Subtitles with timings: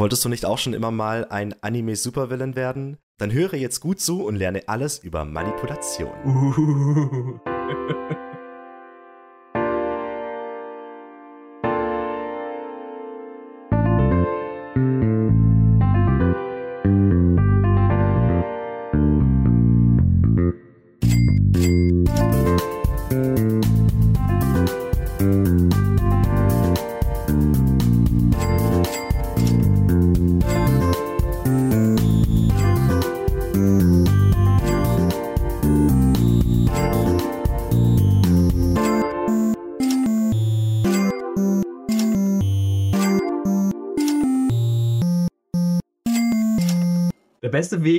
[0.00, 2.96] Wolltest du nicht auch schon immer mal ein Anime-Supervillain werden?
[3.18, 6.14] Dann höre jetzt gut zu und lerne alles über Manipulation.
[6.24, 7.38] Uh.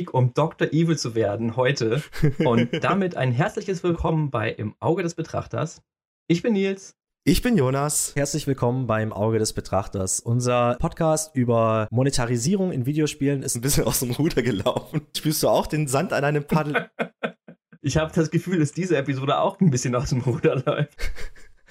[0.01, 0.73] Weg, um Dr.
[0.73, 2.01] Evil zu werden heute.
[2.39, 5.83] Und damit ein herzliches Willkommen bei Im Auge des Betrachters.
[6.27, 6.95] Ich bin Nils.
[7.23, 8.13] Ich bin Jonas.
[8.15, 10.19] Herzlich willkommen beim Auge des Betrachters.
[10.19, 15.01] Unser Podcast über Monetarisierung in Videospielen ist ein bisschen aus dem Ruder gelaufen.
[15.15, 16.89] Spürst du auch den Sand an einem Paddel?
[17.81, 20.97] ich habe das Gefühl, dass diese Episode auch ein bisschen aus dem Ruder läuft.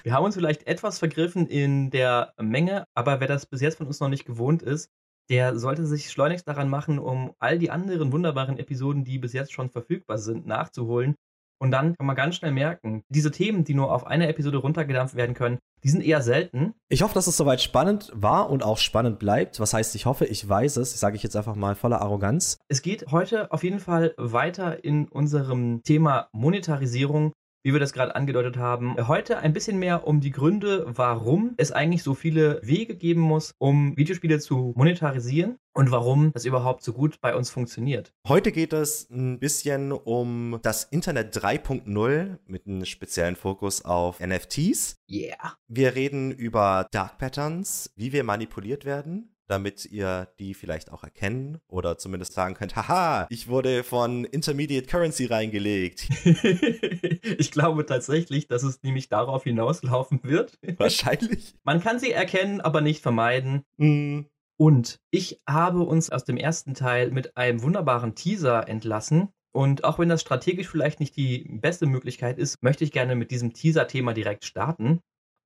[0.05, 3.89] Wir haben uns vielleicht etwas vergriffen in der Menge, aber wer das bis jetzt von
[3.89, 4.89] uns noch nicht gewohnt ist,
[5.31, 9.53] der sollte sich schleunigst daran machen, um all die anderen wunderbaren Episoden, die bis jetzt
[9.53, 11.15] schon verfügbar sind, nachzuholen.
[11.63, 15.15] Und dann kann man ganz schnell merken, diese Themen, die nur auf eine Episode runtergedampft
[15.15, 16.75] werden können, die sind eher selten.
[16.89, 19.61] Ich hoffe, dass es soweit spannend war und auch spannend bleibt.
[19.61, 22.59] Was heißt, ich hoffe, ich weiß es, sage ich jetzt einfach mal voller Arroganz.
[22.69, 28.15] Es geht heute auf jeden Fall weiter in unserem Thema Monetarisierung wie wir das gerade
[28.15, 32.97] angedeutet haben, heute ein bisschen mehr um die Gründe, warum es eigentlich so viele Wege
[32.97, 38.13] geben muss, um Videospiele zu monetarisieren und warum das überhaupt so gut bei uns funktioniert.
[38.27, 44.97] Heute geht es ein bisschen um das Internet 3.0 mit einem speziellen Fokus auf NFTs.
[45.11, 45.55] Yeah.
[45.69, 51.59] Wir reden über Dark Patterns, wie wir manipuliert werden, damit ihr die vielleicht auch erkennen
[51.69, 56.09] oder zumindest sagen könnt, haha, ich wurde von Intermediate Currency reingelegt.
[57.39, 60.59] ich glaube tatsächlich, dass es nämlich darauf hinauslaufen wird.
[60.77, 61.55] Wahrscheinlich.
[61.65, 63.65] Man kann sie erkennen, aber nicht vermeiden.
[63.77, 64.21] Mm.
[64.57, 69.31] Und ich habe uns aus dem ersten Teil mit einem wunderbaren Teaser entlassen.
[69.53, 73.31] Und auch wenn das strategisch vielleicht nicht die beste Möglichkeit ist, möchte ich gerne mit
[73.31, 75.01] diesem Teaser-Thema direkt starten.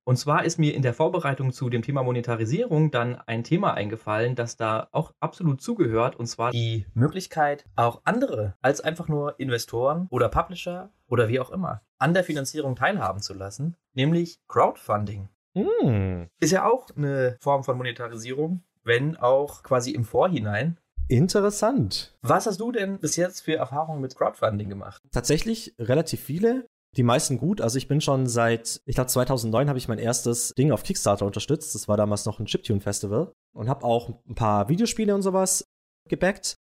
[0.07, 4.35] Und zwar ist mir in der Vorbereitung zu dem Thema Monetarisierung dann ein Thema eingefallen,
[4.35, 10.05] das da auch absolut zugehört, und zwar die Möglichkeit, auch andere als einfach nur Investoren
[10.11, 15.29] oder Publisher oder wie auch immer an der Finanzierung teilhaben zu lassen, nämlich Crowdfunding.
[15.55, 16.25] Mm.
[16.39, 20.77] Ist ja auch eine Form von Monetarisierung, wenn auch quasi im Vorhinein.
[21.07, 22.15] Interessant.
[22.21, 25.01] Was hast du denn bis jetzt für Erfahrungen mit Crowdfunding gemacht?
[25.11, 26.67] Tatsächlich relativ viele
[26.97, 27.61] die meisten gut.
[27.61, 31.25] Also ich bin schon seit, ich glaube 2009 habe ich mein erstes Ding auf Kickstarter
[31.25, 31.75] unterstützt.
[31.75, 35.65] Das war damals noch ein Chiptune Festival und habe auch ein paar Videospiele und sowas
[36.07, 36.55] gebackt.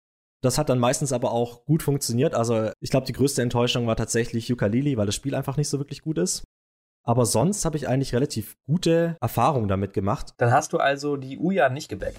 [0.41, 2.33] Das hat dann meistens aber auch gut funktioniert.
[2.33, 5.77] Also ich glaube, die größte Enttäuschung war tatsächlich Ukulele, weil das Spiel einfach nicht so
[5.77, 6.43] wirklich gut ist.
[7.03, 10.33] Aber sonst habe ich eigentlich relativ gute Erfahrungen damit gemacht.
[10.37, 12.17] Dann hast du also die Uja nicht gebackt.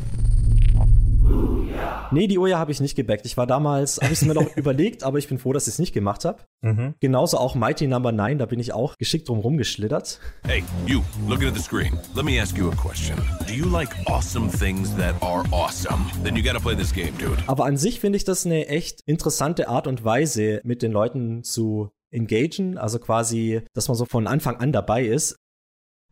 [2.11, 3.27] Nee, die Oja habe ich nicht gebackt.
[3.27, 5.75] Ich war damals, habe ich es mir noch überlegt, aber ich bin froh, dass ich
[5.75, 6.43] es nicht gemacht habe.
[6.63, 6.95] Mhm.
[7.01, 8.23] Genauso auch Mighty Number no.
[8.23, 10.21] 9, da bin ich auch geschickt drum rumgeschlittert.
[10.45, 11.99] Hey, you, looking at the screen.
[12.15, 13.17] Let me ask you a question.
[13.49, 16.05] Do you like awesome things that are awesome?
[16.23, 17.43] Then you gotta play this game, dude.
[17.49, 21.43] Aber an sich finde ich das eine echt interessante Art und Weise, mit den Leuten
[21.43, 25.39] zu engagen, also quasi, dass man so von Anfang an dabei ist.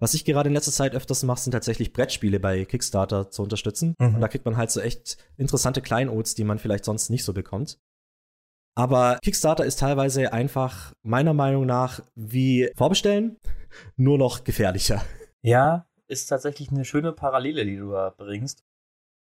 [0.00, 3.94] Was ich gerade in letzter Zeit öfters mache, sind tatsächlich Brettspiele bei Kickstarter zu unterstützen.
[3.98, 4.14] Mhm.
[4.14, 7.34] Und da kriegt man halt so echt interessante Kleinods, die man vielleicht sonst nicht so
[7.34, 7.78] bekommt.
[8.74, 13.36] Aber Kickstarter ist teilweise einfach meiner Meinung nach wie Vorbestellen,
[13.96, 15.02] nur noch gefährlicher.
[15.42, 18.64] Ja, ist tatsächlich eine schöne Parallele, die du da bringst.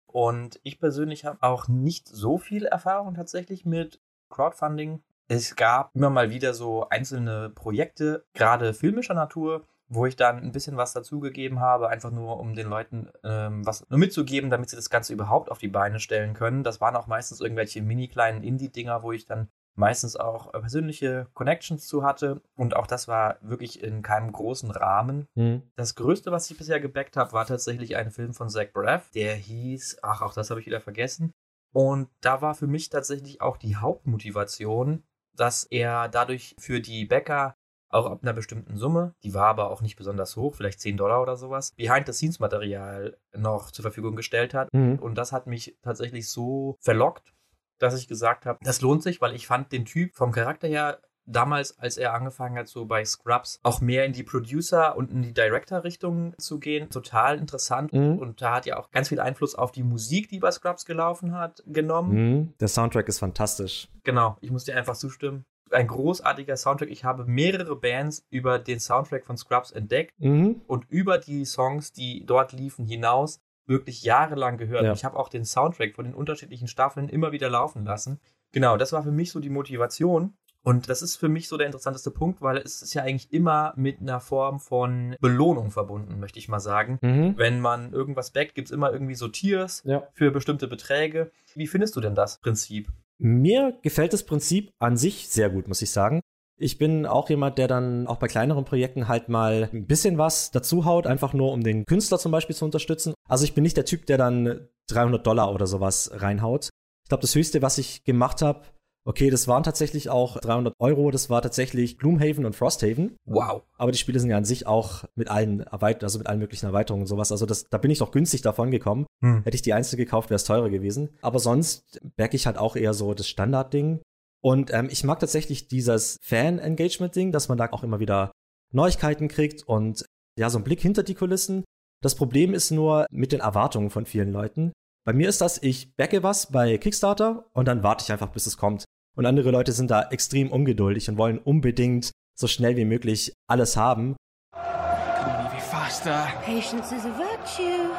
[0.06, 5.02] Und ich persönlich habe auch nicht so viel Erfahrung tatsächlich mit Crowdfunding.
[5.30, 10.52] Es gab immer mal wieder so einzelne Projekte, gerade filmischer Natur, wo ich dann ein
[10.52, 14.76] bisschen was dazugegeben habe, einfach nur um den Leuten ähm, was nur mitzugeben, damit sie
[14.76, 16.64] das Ganze überhaupt auf die Beine stellen können.
[16.64, 21.28] Das waren auch meistens irgendwelche mini kleinen Indie-Dinger, wo ich dann meistens auch äh, persönliche
[21.34, 22.42] Connections zu hatte.
[22.56, 25.28] Und auch das war wirklich in keinem großen Rahmen.
[25.36, 25.64] Mhm.
[25.76, 29.10] Das Größte, was ich bisher gebackt habe, war tatsächlich ein Film von Zach Braff.
[29.12, 31.32] Der hieß, ach, auch das habe ich wieder vergessen.
[31.74, 35.04] Und da war für mich tatsächlich auch die Hauptmotivation,
[35.36, 37.56] dass er dadurch für die Bäcker
[37.90, 41.22] auch ab einer bestimmten Summe, die war aber auch nicht besonders hoch, vielleicht 10 Dollar
[41.22, 44.74] oder sowas, Behind-the-Scenes-Material noch zur Verfügung gestellt hat.
[44.74, 45.00] Mhm.
[45.00, 47.34] Und das hat mich tatsächlich so verlockt,
[47.80, 51.00] dass ich gesagt habe, das lohnt sich, weil ich fand den Typ vom Charakter her
[51.28, 55.22] damals, als er angefangen hat, so bei Scrubs auch mehr in die Producer- und in
[55.22, 57.94] die Director-Richtung zu gehen, total interessant.
[57.94, 58.18] Mhm.
[58.18, 61.34] Und da hat ja auch ganz viel Einfluss auf die Musik, die bei Scrubs gelaufen
[61.34, 62.14] hat, genommen.
[62.14, 62.54] Mhm.
[62.60, 63.90] Der Soundtrack ist fantastisch.
[64.04, 65.46] Genau, ich muss dir einfach zustimmen.
[65.72, 66.90] Ein großartiger Soundtrack.
[66.90, 70.62] Ich habe mehrere Bands über den Soundtrack von Scrubs entdeckt Mhm.
[70.68, 74.84] und über die Songs, die dort liefen, hinaus wirklich jahrelang gehört.
[74.84, 74.92] Ja.
[74.92, 78.20] Und Ich habe auch den Soundtrack von den unterschiedlichen Staffeln immer wieder laufen lassen.
[78.54, 80.38] Genau, das war für mich so die Motivation.
[80.64, 83.74] Und das ist für mich so der interessanteste Punkt, weil es ist ja eigentlich immer
[83.78, 86.98] mit einer Form von Belohnung verbunden, möchte ich mal sagen.
[87.02, 87.36] Mhm.
[87.38, 90.04] Wenn man irgendwas backt, gibt es immer irgendwie so Tiers Ja.
[90.14, 91.32] für bestimmte Beträge.
[91.56, 92.90] Wie findest du denn das Prinzip?
[93.20, 96.22] Mir gefällt das Prinzip an sich sehr gut, muss ich sagen.
[96.60, 100.50] Ich bin auch jemand, der dann auch bei kleineren Projekten halt mal ein bisschen was
[100.50, 103.14] dazu haut, einfach nur um den Künstler zum Beispiel zu unterstützen.
[103.30, 106.70] Also ich bin nicht der Typ, der dann 300 Dollar oder sowas reinhaut.
[107.06, 108.66] Ich glaube, das Höchste, was ich gemacht habe,
[109.08, 113.16] okay, das waren tatsächlich auch 300 Euro, das war tatsächlich Gloomhaven und Frosthaven.
[113.26, 113.64] Wow.
[113.78, 116.66] Aber die Spiele sind ja an sich auch mit allen Erweiterungen, also mit allen möglichen
[116.66, 117.32] Erweiterungen und sowas.
[117.32, 119.06] Also das, da bin ich doch günstig davon gekommen.
[119.24, 119.44] Hm.
[119.44, 121.10] Hätte ich die einzelne gekauft, wäre es teurer gewesen.
[121.22, 124.02] Aber sonst merke ich halt auch eher so das Standardding.
[124.44, 128.32] Und ähm, ich mag tatsächlich dieses Fan-Engagement-Ding, dass man da auch immer wieder
[128.74, 130.06] Neuigkeiten kriegt und
[130.38, 131.64] ja, so einen Blick hinter die Kulissen.
[132.04, 134.74] Das Problem ist nur mit den Erwartungen von vielen Leuten.
[135.06, 138.46] Bei mir ist das, ich backe was bei Kickstarter und dann warte ich einfach, bis
[138.46, 138.84] es kommt.
[139.18, 143.76] Und andere Leute sind da extrem ungeduldig und wollen unbedingt so schnell wie möglich alles
[143.76, 144.16] haben.
[144.54, 146.28] Come be faster.
[146.46, 147.90] Patience is a virtue.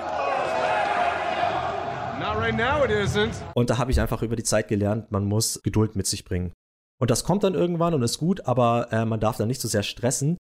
[2.20, 3.32] Not right now, it isn't.
[3.56, 6.52] Und da habe ich einfach über die Zeit gelernt, man muss Geduld mit sich bringen.
[7.00, 9.66] Und das kommt dann irgendwann und ist gut, aber äh, man darf da nicht so
[9.66, 10.38] sehr stressen.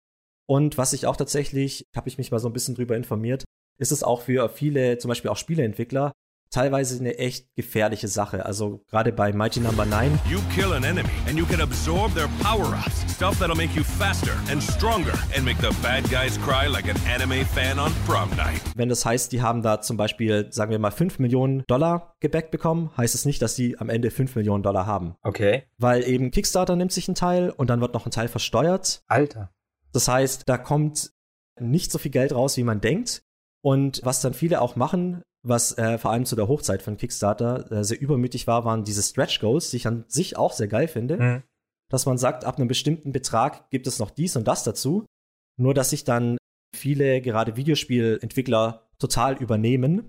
[0.47, 3.45] Und was ich auch tatsächlich, habe ich mich mal so ein bisschen drüber informiert,
[3.79, 6.13] ist es auch für viele, zum Beispiel auch Spieleentwickler,
[6.51, 8.47] teilweise eine echt gefährliche Sache.
[8.47, 12.29] Also gerade bei Mighty Number 9 You kill an enemy, and you can absorb their
[12.43, 13.15] power-ups.
[13.15, 16.97] Stuff that'll make you faster and stronger, and make the bad guys cry like an
[17.09, 18.61] anime fan on prom night.
[18.75, 22.51] Wenn das heißt, die haben da zum Beispiel, sagen wir mal, 5 Millionen Dollar gebackt
[22.51, 25.17] bekommen, heißt es nicht, dass die am Ende 5 Millionen Dollar haben.
[25.23, 25.65] Okay.
[25.79, 29.03] Weil eben Kickstarter nimmt sich einen Teil und dann wird noch ein Teil versteuert.
[29.07, 29.51] Alter.
[29.93, 31.11] Das heißt, da kommt
[31.59, 33.23] nicht so viel Geld raus, wie man denkt.
[33.63, 37.71] Und was dann viele auch machen, was äh, vor allem zu der Hochzeit von Kickstarter
[37.71, 40.89] äh, sehr übermütig war, waren diese Stretch Goals, die ich an sich auch sehr geil
[40.89, 41.19] finde.
[41.19, 41.43] Hm.
[41.89, 45.07] Dass man sagt, ab einem bestimmten Betrag gibt es noch dies und das dazu.
[45.59, 46.37] Nur, dass sich dann
[46.75, 50.09] viele, gerade Videospielentwickler, total übernehmen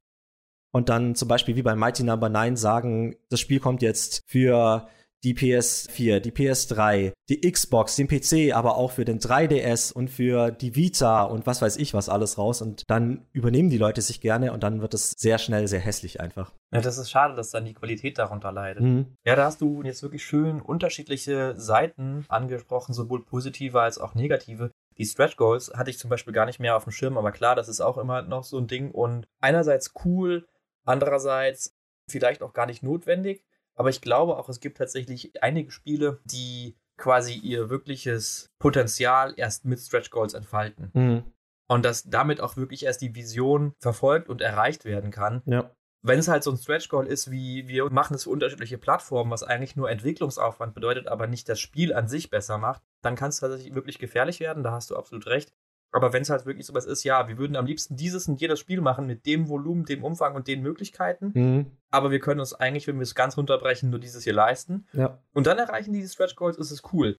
[0.74, 4.88] und dann zum Beispiel wie bei Mighty Number 9 sagen, das Spiel kommt jetzt für
[5.24, 10.52] die PS4, die PS3, die Xbox, den PC, aber auch für den 3DS und für
[10.52, 12.62] die Vita und was weiß ich was alles raus.
[12.62, 16.22] Und dann übernehmen die Leute sich gerne und dann wird es sehr schnell sehr hässlich
[16.22, 16.54] einfach.
[16.74, 18.84] Ja, das ist schade, dass dann die Qualität darunter leidet.
[18.84, 19.16] Mhm.
[19.25, 24.72] Ja, da hast du jetzt wirklich schön unterschiedliche Seiten angesprochen, sowohl positive als auch negative.
[24.98, 27.56] Die Stretch Goals hatte ich zum Beispiel gar nicht mehr auf dem Schirm, aber klar,
[27.56, 30.48] das ist auch immer noch so ein Ding und einerseits cool,
[30.86, 31.74] andererseits
[32.10, 33.44] vielleicht auch gar nicht notwendig,
[33.77, 39.65] aber ich glaube auch, es gibt tatsächlich einige Spiele, die quasi ihr wirkliches Potenzial erst
[39.65, 41.24] mit Stretch Goals entfalten Mhm.
[41.69, 45.41] und dass damit auch wirklich erst die Vision verfolgt und erreicht werden kann.
[45.45, 45.71] Ja.
[46.03, 49.29] Wenn es halt so ein Stretch Goal ist, wie wir machen es für unterschiedliche Plattformen,
[49.31, 53.29] was eigentlich nur Entwicklungsaufwand bedeutet, aber nicht das Spiel an sich besser macht, dann kann
[53.29, 55.51] es tatsächlich wirklich gefährlich werden, da hast du absolut recht.
[55.92, 58.60] Aber wenn es halt wirklich sowas ist, ja, wir würden am liebsten dieses und jedes
[58.60, 61.72] Spiel machen mit dem Volumen, dem Umfang und den Möglichkeiten, Mhm.
[61.92, 64.86] aber wir können uns eigentlich, wenn wir es ganz runterbrechen, nur dieses hier leisten.
[64.94, 65.20] Ja.
[65.34, 67.15] Und dann erreichen die Stretch Goals, ist es cool.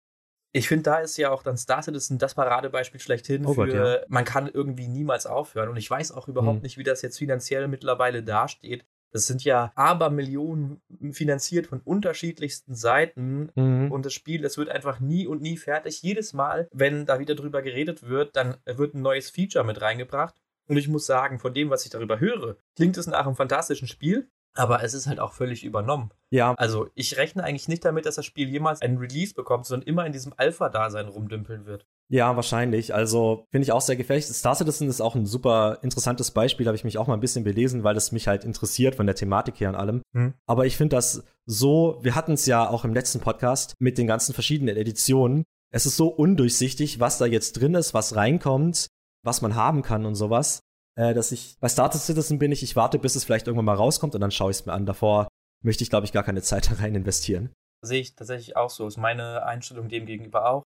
[0.53, 3.75] Ich finde, da ist ja auch dann Star Citizen das Paradebeispiel schlechthin Oh für, Gott,
[3.75, 3.99] ja.
[4.09, 5.69] man kann irgendwie niemals aufhören.
[5.69, 6.63] Und ich weiß auch überhaupt Hm.
[6.63, 8.85] nicht, wie das jetzt finanziell mittlerweile dasteht.
[9.11, 10.81] Das sind ja Abermillionen
[11.13, 13.51] finanziert von unterschiedlichsten Seiten.
[13.55, 13.91] Mhm.
[13.91, 16.03] Und das Spiel, das wird einfach nie und nie fertig.
[16.03, 20.35] Jedes Mal, wenn da wieder drüber geredet wird, dann wird ein neues Feature mit reingebracht.
[20.67, 23.89] Und ich muss sagen, von dem, was ich darüber höre, klingt es nach einem fantastischen
[23.89, 24.29] Spiel.
[24.55, 26.11] Aber es ist halt auch völlig übernommen.
[26.31, 29.87] ja, Also ich rechne eigentlich nicht damit, dass das Spiel jemals einen Release bekommt, sondern
[29.87, 31.87] immer in diesem Alpha-Dasein rumdümpeln wird.
[32.11, 32.95] Ja, wahrscheinlich.
[32.95, 34.27] Also finde ich auch sehr gefährlich.
[34.27, 37.45] Star Citizen ist auch ein super interessantes Beispiel, habe ich mich auch mal ein bisschen
[37.45, 40.03] belesen, weil es mich halt interessiert von der Thematik her und allem.
[40.15, 40.35] Hm.
[40.47, 44.07] Aber ich finde das so, wir hatten es ja auch im letzten Podcast mit den
[44.07, 45.45] ganzen verschiedenen Editionen.
[45.71, 48.89] Es ist so undurchsichtig, was da jetzt drin ist, was reinkommt,
[49.23, 50.61] was man haben kann und sowas,
[50.99, 53.77] äh, dass ich bei Star Citizen bin ich, ich warte, bis es vielleicht irgendwann mal
[53.77, 54.85] rauskommt und dann schaue ich es mir an.
[54.85, 55.29] Davor
[55.65, 57.53] möchte ich, glaube ich, gar keine Zeit da rein investieren.
[57.83, 58.87] Sehe ich tatsächlich auch so.
[58.87, 60.65] Ist meine Einstellung dem gegenüber auch.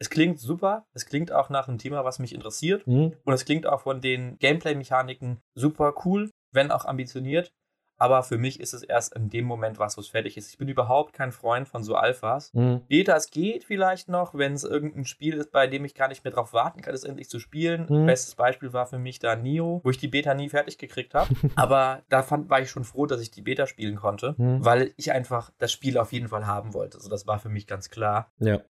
[0.00, 0.86] Es klingt super.
[0.94, 2.86] Es klingt auch nach einem Thema, was mich interessiert.
[2.86, 3.16] Mhm.
[3.24, 7.50] Und es klingt auch von den Gameplay-Mechaniken super cool, wenn auch ambitioniert.
[8.02, 10.50] Aber für mich ist es erst in dem Moment was, wo es fertig ist.
[10.50, 12.52] Ich bin überhaupt kein Freund von so Alphas.
[12.52, 12.80] Mhm.
[12.88, 16.32] Betas geht vielleicht noch, wenn es irgendein Spiel ist, bei dem ich gar nicht mehr
[16.32, 17.86] drauf warten kann, es endlich zu spielen.
[17.88, 18.06] Mhm.
[18.06, 21.32] Bestes Beispiel war für mich da Nio, wo ich die Beta nie fertig gekriegt habe.
[21.54, 24.64] aber da fand, war ich schon froh, dass ich die Beta spielen konnte, Mhm.
[24.64, 26.96] weil ich einfach das Spiel auf jeden Fall haben wollte.
[26.96, 28.32] Also das war für mich ganz klar.
[28.40, 28.62] Ja.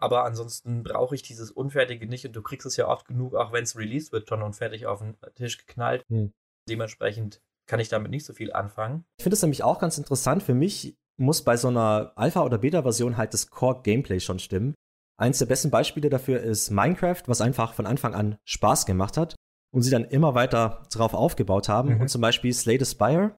[0.00, 3.52] Aber ansonsten brauche ich dieses Unfertige nicht und du kriegst es ja oft genug, auch
[3.52, 6.04] wenn es released wird, schon unfertig auf den Tisch geknallt.
[6.08, 6.32] Hm.
[6.68, 9.04] Dementsprechend kann ich damit nicht so viel anfangen.
[9.18, 10.42] Ich finde es nämlich auch ganz interessant.
[10.42, 14.74] Für mich muss bei so einer Alpha- oder Beta-Version halt das Core-Gameplay schon stimmen.
[15.20, 19.34] Eins der besten Beispiele dafür ist Minecraft, was einfach von Anfang an Spaß gemacht hat
[19.72, 21.94] und sie dann immer weiter drauf aufgebaut haben.
[21.94, 22.02] Mhm.
[22.02, 23.36] Und zum Beispiel Slay the Spire,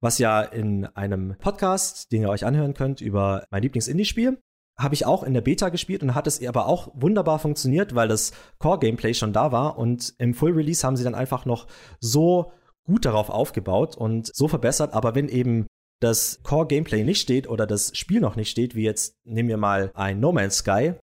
[0.00, 4.38] was ja in einem Podcast, den ihr euch anhören könnt, über mein Lieblings-Indie-Spiel,
[4.78, 8.06] habe ich auch in der Beta gespielt und hat es aber auch wunderbar funktioniert, weil
[8.06, 11.66] das Core-Gameplay schon da war und im Full-Release haben sie dann einfach noch
[11.98, 12.52] so
[12.88, 15.66] gut darauf aufgebaut und so verbessert, aber wenn eben
[16.00, 19.90] das Core-Gameplay nicht steht oder das Spiel noch nicht steht, wie jetzt nehmen wir mal
[19.94, 20.94] ein No Man's Sky,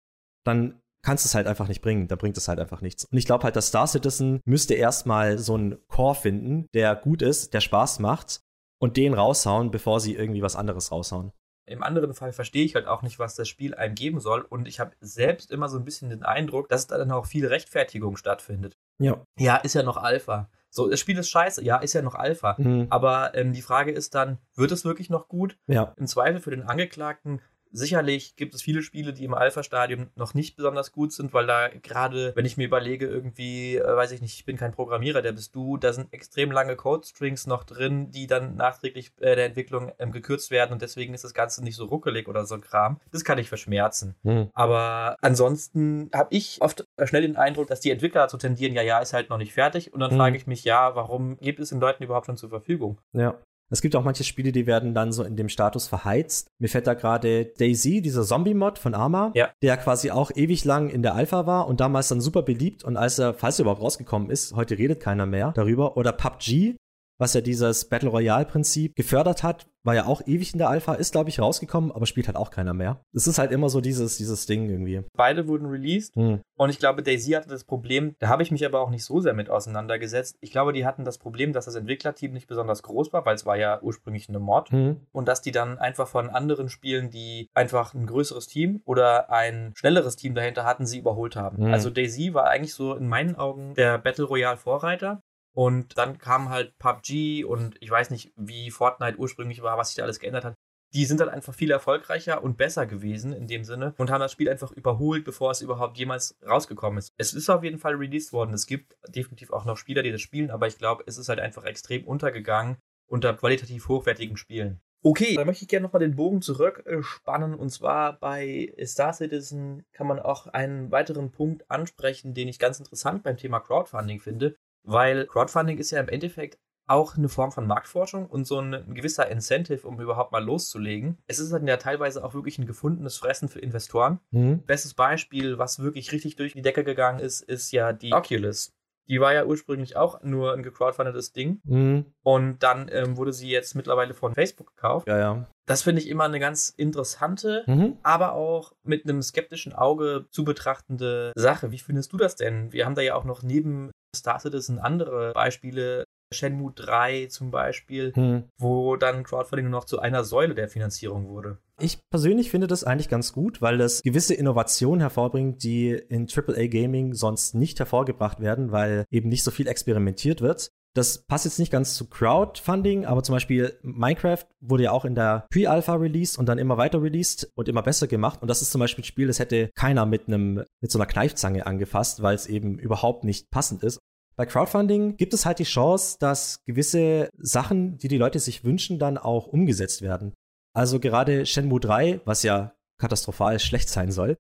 [0.45, 3.05] dann kannst du es halt einfach nicht bringen, dann bringt es halt einfach nichts.
[3.05, 7.23] Und ich glaube halt, dass Star Citizen müsste erstmal so einen Core finden, der gut
[7.23, 8.41] ist, der Spaß macht
[8.81, 11.33] und den raushauen, bevor sie irgendwie was anderes raushauen.
[11.67, 14.43] Im anderen Fall verstehe ich halt auch nicht, was das Spiel einem geben soll.
[14.43, 17.47] Und ich habe selbst immer so ein bisschen den Eindruck, dass da dann auch viel
[17.47, 18.75] Rechtfertigung stattfindet.
[19.01, 19.23] Ja.
[19.39, 20.51] Ja, ist ja noch Alpha.
[20.75, 21.63] So, das Spiel ist scheiße.
[21.63, 22.57] Ja, ist ja noch Alpha.
[22.59, 22.89] Mhm.
[22.91, 25.57] Aber ähm, die Frage ist dann, wird es wirklich noch gut?
[25.69, 25.95] Ja.
[25.97, 27.41] Im Zweifel für den Angeklagten
[27.77, 31.69] Sicherlich gibt es viele Spiele, die im Alpha-Stadium noch nicht besonders gut sind, weil da
[31.69, 35.33] gerade, wenn ich mir überlege, irgendwie, äh, weiß ich nicht, ich bin kein Programmierer, der
[35.33, 39.91] bist du, da sind extrem lange Code-Strings noch drin, die dann nachträglich äh, der Entwicklung
[39.99, 43.01] ähm, gekürzt werden und deswegen ist das Ganze nicht so ruckelig oder so ein Kram.
[43.11, 44.15] Das kann ich verschmerzen.
[44.23, 44.51] Mhm.
[44.55, 49.01] Aber ansonsten habe ich oft schnell den Eindruck, dass die Entwickler dazu tendieren, ja, ja,
[49.01, 49.93] ist halt noch nicht fertig.
[49.93, 50.17] Und dann Mhm.
[50.17, 53.01] frage ich mich, ja, warum gibt es den Leuten überhaupt schon zur Verfügung?
[53.13, 53.35] Ja.
[53.75, 56.47] Es gibt auch manche Spiele, die werden dann so in dem Status verheizt.
[56.61, 59.49] Mir fällt da gerade Daisy, dieser Zombie-Mod von Arma, Ja.
[59.63, 62.85] der quasi auch ewig lang in der Alpha war und damals dann super beliebt.
[62.85, 65.97] Und als er, falls er überhaupt rausgekommen ist, heute redet keiner mehr darüber.
[65.97, 66.77] Oder PUBG,
[67.19, 71.13] was ja dieses Battle Royale-Prinzip gefördert hat, war ja auch ewig in der Alpha, ist,
[71.13, 73.03] glaube ich, rausgekommen, aber spielt halt auch keiner mehr.
[73.13, 75.03] Es ist halt immer so dieses, dieses Ding irgendwie.
[75.15, 76.17] Beide wurden released.
[76.17, 76.41] Hm.
[76.57, 79.21] Und ich glaube, Daisy hatte das Problem, da habe ich mich aber auch nicht so
[79.21, 80.37] sehr mit auseinandergesetzt.
[80.41, 83.45] Ich glaube, die hatten das Problem, dass das Entwicklerteam nicht besonders groß war, weil es
[83.45, 84.71] war ja ursprünglich eine Mod.
[84.71, 85.01] Hm.
[85.13, 89.73] Und dass die dann einfach von anderen Spielen, die einfach ein größeres Team oder ein
[89.77, 91.67] schnelleres Team dahinter hatten, sie überholt haben.
[91.67, 91.73] Mhm.
[91.73, 95.21] Also Daisy war eigentlich so in meinen Augen der Battle Royale Vorreiter.
[95.55, 99.97] Und dann kam halt PUBG und ich weiß nicht, wie Fortnite ursprünglich war, was sich
[99.97, 100.55] da alles geändert hat.
[100.93, 104.31] Die sind dann einfach viel erfolgreicher und besser gewesen in dem Sinne und haben das
[104.31, 107.13] Spiel einfach überholt, bevor es überhaupt jemals rausgekommen ist.
[107.17, 108.55] Es ist auf jeden Fall released worden.
[108.55, 111.41] Es gibt definitiv auch noch Spieler, die das spielen, aber ich glaube, es ist halt
[111.41, 114.81] einfach extrem untergegangen unter qualitativ hochwertigen Spielen.
[115.03, 117.55] Okay, dann möchte ich gerne nochmal den Bogen zurückspannen.
[117.55, 122.79] Und zwar bei Star Citizen kann man auch einen weiteren Punkt ansprechen, den ich ganz
[122.79, 124.57] interessant beim Thema Crowdfunding finde.
[124.85, 128.95] Weil Crowdfunding ist ja im Endeffekt auch eine Form von Marktforschung und so ein, ein
[128.95, 131.17] gewisser Incentive, um überhaupt mal loszulegen.
[131.27, 134.21] Es ist dann ja teilweise auch wirklich ein gefundenes Fressen für Investoren.
[134.33, 134.63] Hm.
[134.67, 138.75] Bestes Beispiel, was wirklich richtig durch die Decke gegangen ist, ist ja die Oculus.
[139.09, 142.05] Die war ja ursprünglich auch nur ein gecrowdfundetes Ding Hm.
[142.23, 145.09] und dann ähm, wurde sie jetzt mittlerweile von Facebook gekauft.
[145.09, 145.47] Ja, ja.
[145.67, 147.97] Das finde ich immer eine ganz interessante, Mhm.
[148.03, 151.71] aber auch mit einem skeptischen Auge zu betrachtende Sache.
[151.71, 152.73] Wie findest du das denn?
[152.75, 156.05] Wir haben da ja auch noch neben Star Citizen andere Beispiele.
[156.33, 158.45] Shenmue 3 zum Beispiel, Hm.
[158.59, 161.59] wo dann Crowdfunding nur noch zu einer Säule der Finanzierung wurde.
[161.79, 166.67] Ich persönlich finde das eigentlich ganz gut, weil es gewisse Innovationen hervorbringt, die in AAA
[166.69, 170.71] Gaming sonst nicht hervorgebracht werden, weil eben nicht so viel experimentiert wird.
[170.95, 175.17] Das passt jetzt nicht ganz zu Crowdfunding, aber zum Beispiel Minecraft wurde ja auch in
[175.17, 178.41] der Pre-Alpha released und dann immer weiter released und immer besser gemacht.
[178.43, 181.07] Und das ist zum Beispiel ein Spiel, das hätte keiner mit einem, mit so einer
[181.07, 183.99] Kneifzange angefasst, weil es eben überhaupt nicht passend ist.
[184.37, 188.99] Bei Crowdfunding gibt es halt die Chance, dass gewisse Sachen, die die Leute sich wünschen,
[188.99, 190.33] dann auch umgesetzt werden.
[190.75, 194.37] Also gerade Shenmue 3, was ja katastrophal schlecht sein soll.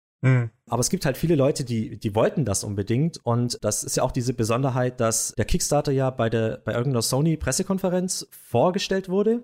[0.70, 3.20] Aber es gibt halt viele Leute, die, die wollten das unbedingt.
[3.24, 7.02] Und das ist ja auch diese Besonderheit, dass der Kickstarter ja bei, der, bei irgendeiner
[7.02, 9.44] Sony-Pressekonferenz vorgestellt wurde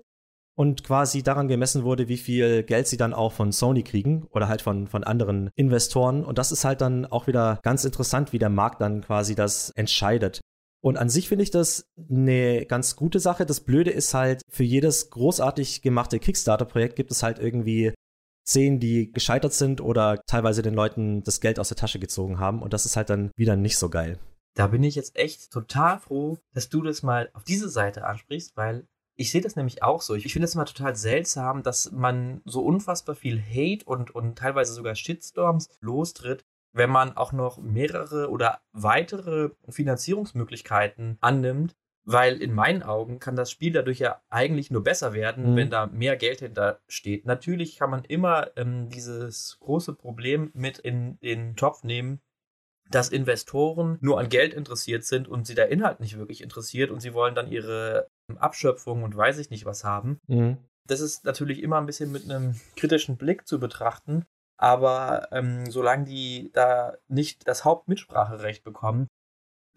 [0.56, 4.48] und quasi daran gemessen wurde, wie viel Geld sie dann auch von Sony kriegen oder
[4.48, 6.24] halt von, von anderen Investoren.
[6.24, 9.70] Und das ist halt dann auch wieder ganz interessant, wie der Markt dann quasi das
[9.70, 10.40] entscheidet.
[10.82, 13.44] Und an sich finde ich das eine ganz gute Sache.
[13.44, 17.92] Das Blöde ist halt, für jedes großartig gemachte Kickstarter-Projekt gibt es halt irgendwie
[18.50, 22.62] zehn, die gescheitert sind oder teilweise den Leuten das Geld aus der Tasche gezogen haben.
[22.62, 24.18] Und das ist halt dann wieder nicht so geil.
[24.54, 28.56] Da bin ich jetzt echt total froh, dass du das mal auf diese Seite ansprichst,
[28.56, 30.14] weil Ich sehe das nämlich auch so.
[30.14, 34.72] Ich finde es immer total seltsam, dass man so unfassbar viel Hate und, und teilweise
[34.72, 42.82] sogar Shitstorms lostritt, wenn man auch noch mehrere oder weitere Finanzierungsmöglichkeiten annimmt, weil in meinen
[42.82, 45.56] Augen kann das Spiel dadurch ja eigentlich nur besser werden, Mhm.
[45.56, 47.26] wenn da mehr Geld hinter steht.
[47.26, 52.20] Natürlich kann man immer ähm, dieses große Problem mit in den Topf nehmen,
[52.90, 57.00] dass Investoren nur an Geld interessiert sind und sie der Inhalt nicht wirklich interessiert und
[57.00, 60.18] sie wollen dann ihre ähm, Abschöpfung und weiß ich nicht was haben.
[60.26, 60.58] Mhm.
[60.88, 64.24] Das ist natürlich immer ein bisschen mit einem kritischen Blick zu betrachten.
[64.58, 69.06] Aber ähm, solange die da nicht das Hauptmitspracherecht bekommen,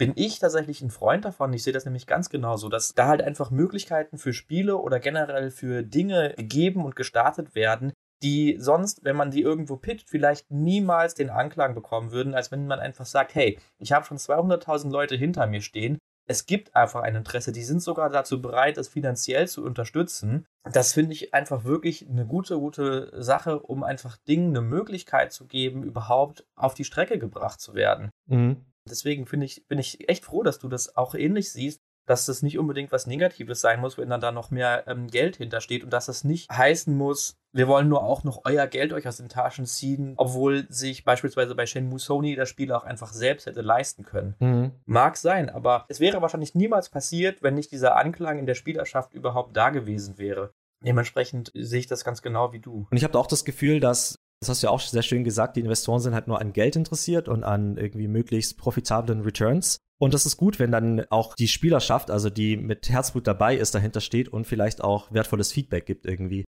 [0.05, 1.53] bin ich tatsächlich ein Freund davon.
[1.53, 5.49] Ich sehe das nämlich ganz genauso, dass da halt einfach Möglichkeiten für Spiele oder generell
[5.49, 11.13] für Dinge gegeben und gestartet werden, die sonst, wenn man die irgendwo pitcht, vielleicht niemals
[11.13, 15.15] den Anklang bekommen würden, als wenn man einfach sagt, hey, ich habe schon 200.000 Leute
[15.15, 15.99] hinter mir stehen.
[16.25, 20.45] Es gibt einfach ein Interesse, die sind sogar dazu bereit, es finanziell zu unterstützen.
[20.69, 25.45] Das finde ich einfach wirklich eine gute, gute Sache, um einfach Dingen eine Möglichkeit zu
[25.47, 28.09] geben, überhaupt auf die Strecke gebracht zu werden.
[28.27, 28.65] Mhm.
[28.89, 32.41] Deswegen finde ich, bin ich echt froh, dass du das auch ähnlich siehst, dass das
[32.41, 35.93] nicht unbedingt was Negatives sein muss, wenn dann da noch mehr ähm, Geld hintersteht und
[35.93, 39.29] dass das nicht heißen muss, wir wollen nur auch noch euer Geld euch aus den
[39.29, 44.03] Taschen ziehen, obwohl sich beispielsweise bei Shenmue Sony das Spiel auch einfach selbst hätte leisten
[44.03, 44.35] können.
[44.39, 44.71] Mhm.
[44.85, 49.13] Mag sein, aber es wäre wahrscheinlich niemals passiert, wenn nicht dieser Anklang in der Spielerschaft
[49.13, 50.51] überhaupt da gewesen wäre.
[50.83, 52.87] Dementsprechend sehe ich das ganz genau wie du.
[52.89, 55.55] Und ich habe auch das Gefühl, dass, das hast du ja auch sehr schön gesagt,
[55.55, 59.77] die Investoren sind halt nur an Geld interessiert und an irgendwie möglichst profitablen Returns.
[59.99, 63.73] Und das ist gut, wenn dann auch die Spielerschaft, also die mit Herzblut dabei ist,
[63.73, 66.43] dahinter steht und vielleicht auch wertvolles Feedback gibt irgendwie.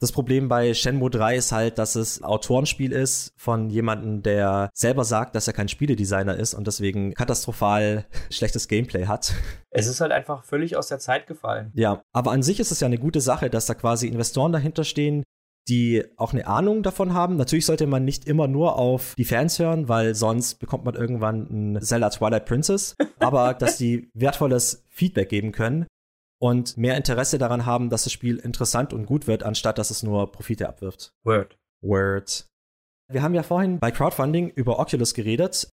[0.00, 5.04] Das Problem bei Shenmue 3 ist halt, dass es Autorenspiel ist von jemandem, der selber
[5.04, 9.34] sagt, dass er kein Spieledesigner ist und deswegen katastrophal schlechtes Gameplay hat.
[9.70, 11.72] Es ist halt einfach völlig aus der Zeit gefallen.
[11.74, 14.84] Ja, aber an sich ist es ja eine gute Sache, dass da quasi Investoren dahinter
[14.84, 15.24] stehen,
[15.68, 17.36] die auch eine Ahnung davon haben.
[17.36, 21.74] Natürlich sollte man nicht immer nur auf die Fans hören, weil sonst bekommt man irgendwann
[21.76, 22.94] ein Zelda Twilight Princess.
[23.18, 25.86] Aber dass die wertvolles Feedback geben können
[26.38, 30.02] und mehr Interesse daran haben, dass das Spiel interessant und gut wird, anstatt dass es
[30.02, 31.12] nur Profite abwirft.
[31.24, 31.56] Word.
[31.80, 32.46] Word.
[33.10, 35.68] Wir haben ja vorhin bei Crowdfunding über Oculus geredet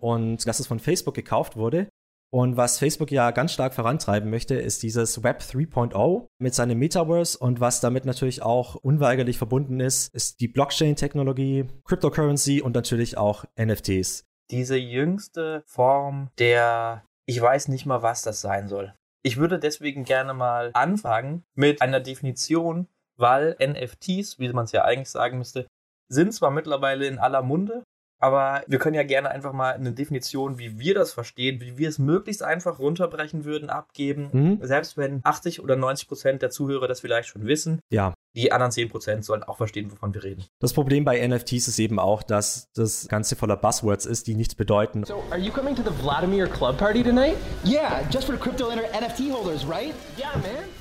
[0.00, 1.88] und dass es von Facebook gekauft wurde.
[2.36, 7.38] Und was Facebook ja ganz stark vorantreiben möchte, ist dieses Web 3.0 mit seinem Metaverse
[7.38, 13.46] und was damit natürlich auch unweigerlich verbunden ist, ist die Blockchain-Technologie, Cryptocurrency und natürlich auch
[13.58, 14.26] NFTs.
[14.50, 18.92] Diese jüngste Form der, ich weiß nicht mal, was das sein soll.
[19.22, 24.84] Ich würde deswegen gerne mal anfangen mit einer Definition, weil NFTs, wie man es ja
[24.84, 25.66] eigentlich sagen müsste,
[26.08, 27.82] sind zwar mittlerweile in aller Munde,
[28.18, 31.88] aber wir können ja gerne einfach mal eine Definition, wie wir das verstehen, wie wir
[31.88, 34.28] es möglichst einfach runterbrechen würden, abgeben.
[34.32, 34.58] Mhm.
[34.62, 38.72] Selbst wenn 80 oder 90 Prozent der Zuhörer das vielleicht schon wissen, Ja, die anderen
[38.72, 40.44] 10 Prozent sollen auch verstehen, wovon wir reden.
[40.60, 44.54] das Problem bei NFTs ist eben auch, dass das Ganze voller Buzzwords ist, die nichts
[44.54, 45.04] bedeuten.
[45.04, 47.36] So, are you coming to the Vladimir Club party tonight?
[47.64, 49.94] Yeah, just for crypto NFT holders, right?
[50.18, 50.75] Yeah, man.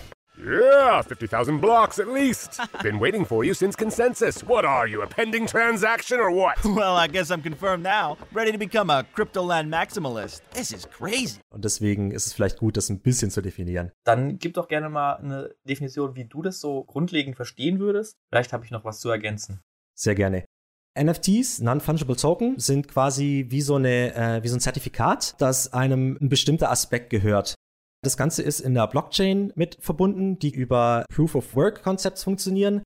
[0.46, 2.62] Yeah, 50,000 blocks at least.
[2.84, 4.44] Been waiting for you since consensus.
[4.44, 6.58] What are you, a pending transaction or what?
[6.76, 8.18] Well, I guess I'm confirmed now.
[8.32, 10.42] Ready to become a Cryptoland maximalist.
[10.52, 11.40] This is crazy.
[11.50, 13.92] Und deswegen ist es vielleicht gut, das ein bisschen zu definieren.
[14.04, 18.18] Dann gib doch gerne mal eine Definition, wie du das so grundlegend verstehen würdest.
[18.30, 19.62] Vielleicht habe ich noch was zu ergänzen.
[19.96, 20.46] Sehr gerne.
[21.00, 26.18] NFTs, Non-Fungible Token, sind quasi wie so, eine, äh, wie so ein Zertifikat, das einem
[26.22, 27.56] ein bestimmter Aspekt gehört.
[28.06, 32.84] Das Ganze ist in der Blockchain mit verbunden, die über Proof-of-Work-Konzepts funktionieren,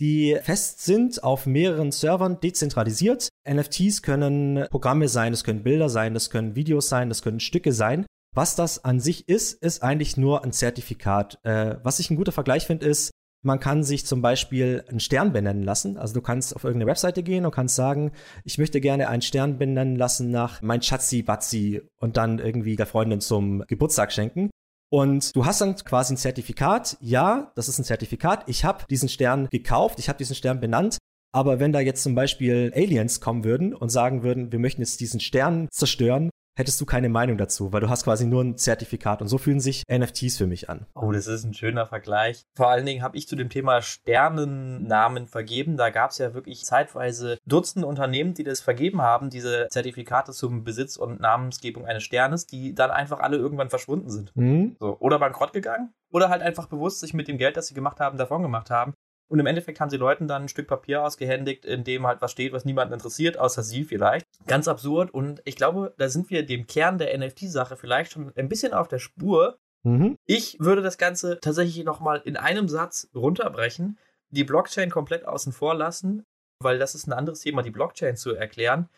[0.00, 3.28] die fest sind, auf mehreren Servern dezentralisiert.
[3.46, 7.72] NFTs können Programme sein, es können Bilder sein, es können Videos sein, es können Stücke
[7.72, 8.06] sein.
[8.34, 11.38] Was das an sich ist, ist eigentlich nur ein Zertifikat.
[11.42, 13.10] Äh, was ich ein guter Vergleich finde, ist,
[13.42, 15.98] man kann sich zum Beispiel einen Stern benennen lassen.
[15.98, 18.12] Also du kannst auf irgendeine Webseite gehen und kannst sagen,
[18.44, 22.86] ich möchte gerne einen Stern benennen lassen nach mein Schatzi Batzi und dann irgendwie der
[22.86, 24.48] Freundin zum Geburtstag schenken.
[24.92, 26.98] Und du hast dann quasi ein Zertifikat.
[27.00, 28.44] Ja, das ist ein Zertifikat.
[28.46, 30.98] Ich habe diesen Stern gekauft, ich habe diesen Stern benannt.
[31.34, 35.00] Aber wenn da jetzt zum Beispiel Aliens kommen würden und sagen würden, wir möchten jetzt
[35.00, 39.22] diesen Stern zerstören, hättest du keine Meinung dazu, weil du hast quasi nur ein Zertifikat
[39.22, 40.86] und so fühlen sich NFTs für mich an.
[40.94, 42.44] Oh, das ist ein schöner Vergleich.
[42.54, 45.76] Vor allen Dingen habe ich zu dem Thema Sternennamen vergeben.
[45.76, 50.64] Da gab es ja wirklich zeitweise Dutzende Unternehmen, die das vergeben haben, diese Zertifikate zum
[50.64, 54.32] Besitz und Namensgebung eines Sternes, die dann einfach alle irgendwann verschwunden sind.
[54.34, 54.76] Hm?
[54.78, 58.00] So, oder bankrott gegangen oder halt einfach bewusst sich mit dem Geld, das sie gemacht
[58.00, 58.94] haben, davon gemacht haben.
[59.32, 62.32] Und im Endeffekt haben sie Leuten dann ein Stück Papier ausgehändigt, in dem halt was
[62.32, 64.26] steht, was niemanden interessiert, außer sie vielleicht.
[64.46, 65.10] Ganz absurd.
[65.14, 68.88] Und ich glaube, da sind wir dem Kern der NFT-Sache vielleicht schon ein bisschen auf
[68.88, 69.58] der Spur.
[69.84, 70.18] Mhm.
[70.26, 75.74] Ich würde das Ganze tatsächlich nochmal in einem Satz runterbrechen, die Blockchain komplett außen vor
[75.74, 76.26] lassen,
[76.60, 78.90] weil das ist ein anderes Thema, die Blockchain zu erklären.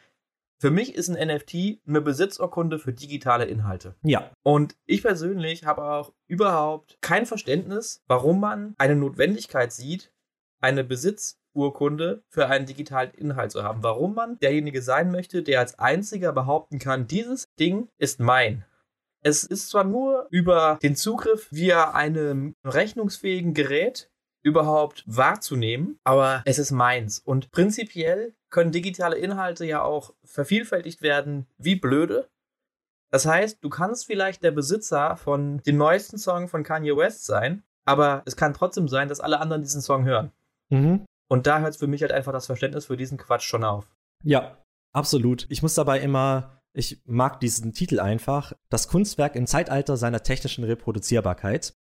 [0.60, 3.94] Für mich ist ein NFT eine Besitzurkunde für digitale Inhalte.
[4.02, 4.32] Ja.
[4.42, 10.10] Und ich persönlich habe auch überhaupt kein Verständnis, warum man eine Notwendigkeit sieht,
[10.60, 13.82] eine Besitzurkunde für einen digitalen Inhalt zu haben.
[13.82, 18.64] Warum man derjenige sein möchte, der als einziger behaupten kann, dieses Ding ist mein.
[19.22, 24.10] Es ist zwar nur über den Zugriff via einem rechnungsfähigen Gerät
[24.42, 27.18] überhaupt wahrzunehmen, aber es ist meins.
[27.18, 32.28] Und prinzipiell können digitale Inhalte ja auch vervielfältigt werden wie blöde.
[33.10, 37.62] Das heißt, du kannst vielleicht der Besitzer von dem neuesten Song von Kanye West sein,
[37.86, 40.32] aber es kann trotzdem sein, dass alle anderen diesen Song hören.
[40.74, 41.04] Mhm.
[41.28, 43.86] Und da hört für mich halt einfach das Verständnis für diesen Quatsch schon auf.
[44.22, 44.58] Ja,
[44.92, 45.46] absolut.
[45.48, 50.64] Ich muss dabei immer, ich mag diesen Titel einfach, das Kunstwerk im Zeitalter seiner technischen
[50.64, 51.74] Reproduzierbarkeit.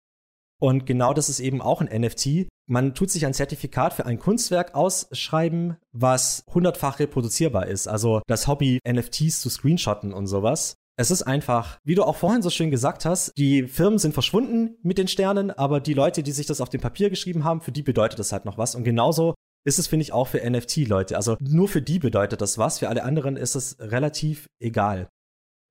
[0.61, 2.49] Und genau das ist eben auch ein NFT.
[2.69, 7.89] Man tut sich ein Zertifikat für ein Kunstwerk ausschreiben, was hundertfach reproduzierbar ist.
[7.89, 10.75] Also das Hobby, NFTs zu screenshotten und sowas.
[11.01, 14.77] Es ist einfach, wie du auch vorhin so schön gesagt hast, die Firmen sind verschwunden
[14.83, 17.73] mit den Sternen, aber die Leute, die sich das auf dem Papier geschrieben haben, für
[17.73, 18.75] die bedeutet das halt noch was.
[18.75, 19.33] Und genauso
[19.65, 21.17] ist es, finde ich, auch für NFT-Leute.
[21.17, 25.09] Also nur für die bedeutet das was, für alle anderen ist es relativ egal.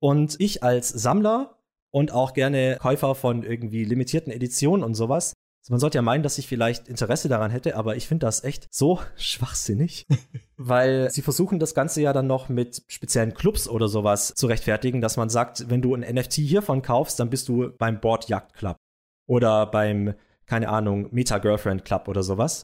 [0.02, 1.60] Und ich als Sammler
[1.92, 5.34] und auch gerne Käufer von irgendwie limitierten Editionen und sowas.
[5.62, 8.44] Also man sollte ja meinen, dass ich vielleicht Interesse daran hätte, aber ich finde das
[8.44, 10.06] echt so schwachsinnig,
[10.56, 15.00] weil sie versuchen das Ganze ja dann noch mit speziellen Clubs oder sowas zu rechtfertigen,
[15.00, 18.54] dass man sagt, wenn du ein NFT hiervon kaufst, dann bist du beim Board Yacht
[18.54, 18.76] Club
[19.26, 20.14] oder beim,
[20.46, 22.62] keine Ahnung, Meta Girlfriend Club oder sowas.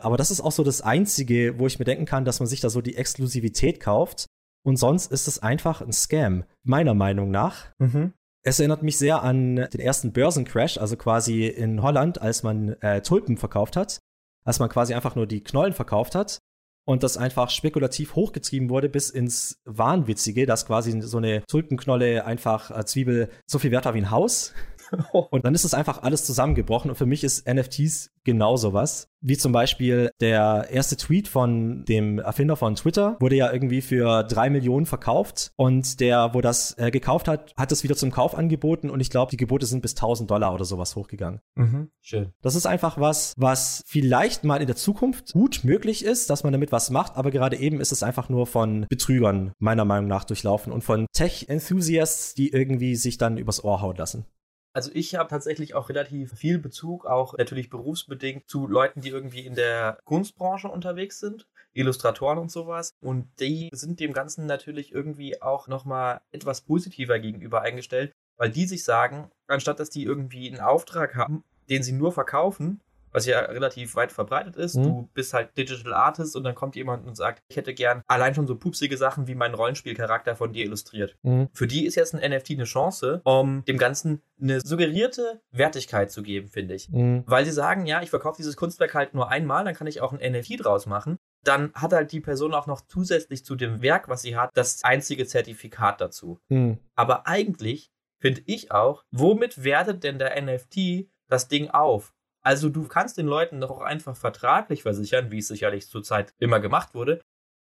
[0.00, 2.60] Aber das ist auch so das Einzige, wo ich mir denken kann, dass man sich
[2.60, 4.26] da so die Exklusivität kauft.
[4.64, 7.72] Und sonst ist es einfach ein Scam, meiner Meinung nach.
[7.78, 8.12] Mhm.
[8.44, 13.00] Es erinnert mich sehr an den ersten Börsencrash, also quasi in Holland, als man äh,
[13.00, 14.00] Tulpen verkauft hat,
[14.44, 16.38] als man quasi einfach nur die Knollen verkauft hat
[16.84, 22.76] und das einfach spekulativ hochgetrieben wurde bis ins Wahnwitzige, dass quasi so eine Tulpenknolle einfach
[22.76, 24.52] äh, Zwiebel so viel wert war wie ein Haus.
[25.30, 26.90] Und dann ist es einfach alles zusammengebrochen.
[26.90, 29.08] Und für mich ist NFTs genau sowas.
[29.20, 34.24] Wie zum Beispiel der erste Tweet von dem Erfinder von Twitter wurde ja irgendwie für
[34.24, 35.52] drei Millionen verkauft.
[35.56, 38.90] Und der, wo das äh, gekauft hat, hat es wieder zum Kauf angeboten.
[38.90, 41.40] Und ich glaube, die Gebote sind bis 1000 Dollar oder sowas hochgegangen.
[41.54, 41.90] Mhm.
[42.00, 42.32] Schön.
[42.42, 46.52] Das ist einfach was, was vielleicht mal in der Zukunft gut möglich ist, dass man
[46.52, 47.16] damit was macht.
[47.16, 51.06] Aber gerade eben ist es einfach nur von Betrügern, meiner Meinung nach, durchlaufen und von
[51.12, 54.26] Tech-Enthusiasts, die irgendwie sich dann übers Ohr hauen lassen.
[54.74, 59.44] Also ich habe tatsächlich auch relativ viel Bezug, auch natürlich berufsbedingt, zu Leuten, die irgendwie
[59.44, 62.94] in der Kunstbranche unterwegs sind, Illustratoren und sowas.
[63.00, 68.66] Und die sind dem Ganzen natürlich irgendwie auch nochmal etwas positiver gegenüber eingestellt, weil die
[68.66, 72.80] sich sagen, anstatt dass die irgendwie einen Auftrag haben, den sie nur verkaufen,
[73.12, 74.76] was ja relativ weit verbreitet ist.
[74.76, 74.82] Mhm.
[74.82, 78.34] Du bist halt Digital Artist und dann kommt jemand und sagt, ich hätte gern allein
[78.34, 81.16] schon so pupsige Sachen wie mein Rollenspielcharakter von dir illustriert.
[81.22, 81.48] Mhm.
[81.52, 86.22] Für die ist jetzt ein NFT eine Chance, um dem Ganzen eine suggerierte Wertigkeit zu
[86.22, 86.88] geben, finde ich.
[86.88, 87.24] Mhm.
[87.26, 90.12] Weil sie sagen, ja, ich verkaufe dieses Kunstwerk halt nur einmal, dann kann ich auch
[90.12, 91.18] ein NFT draus machen.
[91.44, 94.84] Dann hat halt die Person auch noch zusätzlich zu dem Werk, was sie hat, das
[94.84, 96.38] einzige Zertifikat dazu.
[96.48, 96.78] Mhm.
[96.94, 102.14] Aber eigentlich finde ich auch, womit wertet denn der NFT das Ding auf?
[102.42, 106.60] Also du kannst den Leuten doch auch einfach vertraglich versichern, wie es sicherlich zurzeit immer
[106.60, 107.20] gemacht wurde,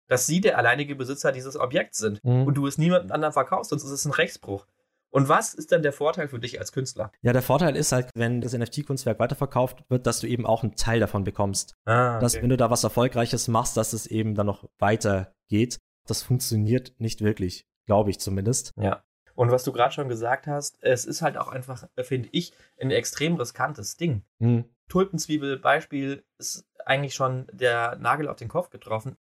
[0.07, 2.45] dass sie der alleinige Besitzer dieses Objekts sind Mhm.
[2.47, 4.65] und du es niemandem anderen verkaufst, sonst ist es ein Rechtsbruch.
[5.09, 7.09] Und was ist dann der Vorteil für dich als Künstler?
[7.21, 10.75] Ja, der Vorteil ist halt, wenn das NFT-Kunstwerk weiterverkauft wird, dass du eben auch einen
[10.75, 11.73] Teil davon bekommst.
[11.85, 15.77] Ah, Dass, wenn du da was Erfolgreiches machst, dass es eben dann noch weitergeht.
[16.05, 18.73] Das funktioniert nicht wirklich, glaube ich zumindest.
[18.77, 19.03] Ja.
[19.36, 22.91] Und was du gerade schon gesagt hast, es ist halt auch einfach, finde ich, ein
[22.91, 24.24] extrem riskantes Ding.
[24.39, 24.65] Hm.
[24.88, 29.17] Tulpenzwiebel-Beispiel ist eigentlich schon der Nagel auf den Kopf getroffen.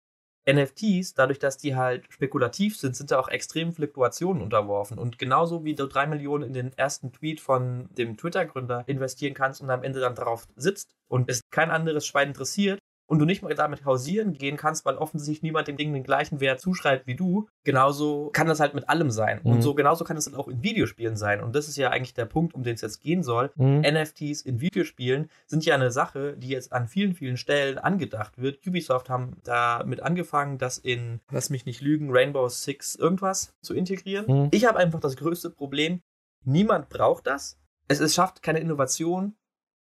[0.45, 4.99] NFTs, dadurch, dass die halt spekulativ sind, sind da auch extrem Fluktuationen unterworfen.
[4.99, 9.61] Und genauso wie du drei Millionen in den ersten Tweet von dem Twitter-Gründer investieren kannst
[9.61, 12.79] und am Ende dann drauf sitzt und es kein anderes Schwein interessiert
[13.13, 16.39] und du nicht mal damit hausieren gehen kannst, weil offensichtlich niemand dem Ding den gleichen
[16.39, 19.39] Wert zuschreibt wie du, genauso kann das halt mit allem sein.
[19.43, 19.51] Mhm.
[19.51, 21.43] Und so genauso kann es dann auch in Videospielen sein.
[21.43, 23.51] Und das ist ja eigentlich der Punkt, um den es jetzt gehen soll.
[23.55, 23.81] Mhm.
[23.81, 28.65] NFTs in Videospielen sind ja eine Sache, die jetzt an vielen, vielen Stellen angedacht wird.
[28.65, 34.25] Ubisoft haben damit angefangen, das in, lass mich nicht lügen, Rainbow Six irgendwas zu integrieren.
[34.25, 34.47] Mhm.
[34.49, 36.01] Ich habe einfach das größte Problem,
[36.45, 37.59] niemand braucht das.
[37.87, 39.35] Es, es schafft keine Innovation.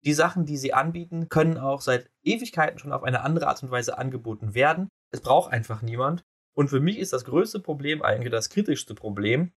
[0.05, 3.70] Die Sachen, die sie anbieten, können auch seit Ewigkeiten schon auf eine andere Art und
[3.70, 4.88] Weise angeboten werden.
[5.11, 6.24] Es braucht einfach niemand.
[6.54, 9.52] Und für mich ist das größte Problem eigentlich das kritischste Problem,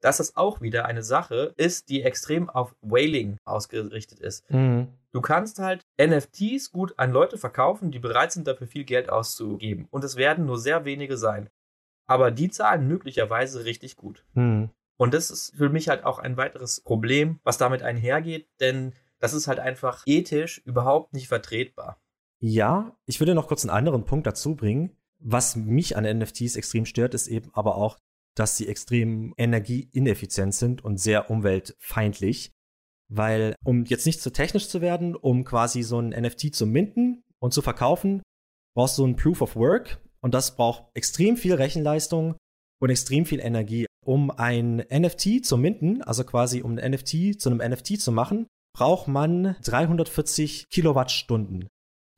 [0.00, 4.50] dass das auch wieder eine Sache ist, die extrem auf Whaling ausgerichtet ist.
[4.50, 4.88] Mhm.
[5.12, 9.86] Du kannst halt NFTs gut an Leute verkaufen, die bereit sind, dafür viel Geld auszugeben.
[9.90, 11.50] Und es werden nur sehr wenige sein.
[12.06, 14.24] Aber die zahlen möglicherweise richtig gut.
[14.34, 14.70] Mhm.
[14.96, 19.32] Und das ist für mich halt auch ein weiteres Problem, was damit einhergeht, denn das
[19.32, 21.99] ist halt einfach ethisch überhaupt nicht vertretbar.
[22.42, 24.96] Ja, ich würde noch kurz einen anderen Punkt dazu bringen.
[25.18, 27.98] Was mich an NFTs extrem stört, ist eben aber auch,
[28.34, 32.52] dass sie extrem energieineffizient sind und sehr umweltfeindlich.
[33.12, 37.22] Weil, um jetzt nicht zu technisch zu werden, um quasi so ein NFT zu minden
[37.40, 38.22] und zu verkaufen,
[38.74, 42.36] brauchst du ein Proof of Work und das braucht extrem viel Rechenleistung
[42.80, 43.86] und extrem viel Energie.
[44.06, 48.46] Um ein NFT zu minden, also quasi um ein NFT zu einem NFT zu machen,
[48.74, 51.68] braucht man 340 Kilowattstunden.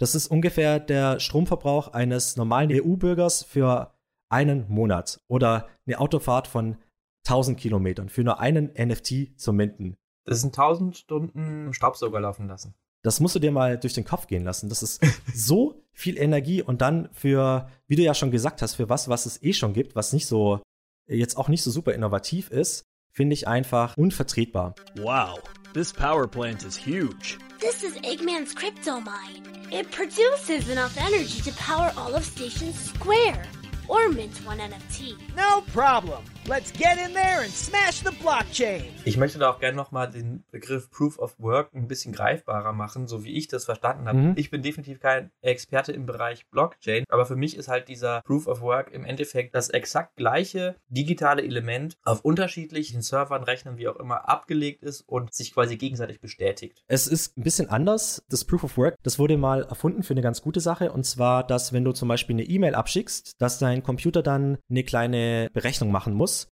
[0.02, 3.94] Das ist ungefähr der Stromverbrauch eines normalen EU-Bürgers für
[4.28, 6.76] einen Monat oder eine Autofahrt von
[7.24, 9.94] 1000 Kilometern für nur einen NFT zu minden.
[10.24, 12.74] Das sind 1000 Stunden Staubsauger laufen lassen.
[13.04, 14.68] Das musst du dir mal durch den Kopf gehen lassen.
[14.68, 15.00] Das ist
[15.32, 19.24] so viel Energie und dann für, wie du ja schon gesagt hast, für was, was
[19.24, 20.60] es eh schon gibt, was nicht so,
[21.06, 22.82] jetzt auch nicht so super innovativ ist,
[23.14, 24.74] finde ich einfach unvertretbar.
[24.96, 25.40] Wow,
[25.74, 27.38] this power plant is huge.
[27.62, 29.40] This is Eggman's crypto mine.
[29.70, 33.46] It produces enough energy to power all of Station Square.
[33.92, 35.18] Or mint one NFT.
[35.36, 36.24] No problem.
[36.48, 38.84] Let's get in there and smash the blockchain.
[39.04, 43.06] Ich möchte da auch gerne nochmal den Begriff Proof of Work ein bisschen greifbarer machen,
[43.06, 44.18] so wie ich das verstanden habe.
[44.18, 44.32] Mhm.
[44.36, 48.46] Ich bin definitiv kein Experte im Bereich Blockchain, aber für mich ist halt dieser Proof
[48.46, 53.96] of Work im Endeffekt das exakt gleiche digitale Element auf unterschiedlichen Servern, Rechnern, wie auch
[53.96, 56.82] immer, abgelegt ist und sich quasi gegenseitig bestätigt.
[56.88, 58.24] Es ist ein bisschen anders.
[58.30, 60.92] Das Proof of Work, das wurde mal erfunden für eine ganz gute Sache.
[60.92, 64.84] Und zwar, dass wenn du zum Beispiel eine E-Mail abschickst, dass dein Computer dann eine
[64.84, 66.48] kleine Berechnung machen muss.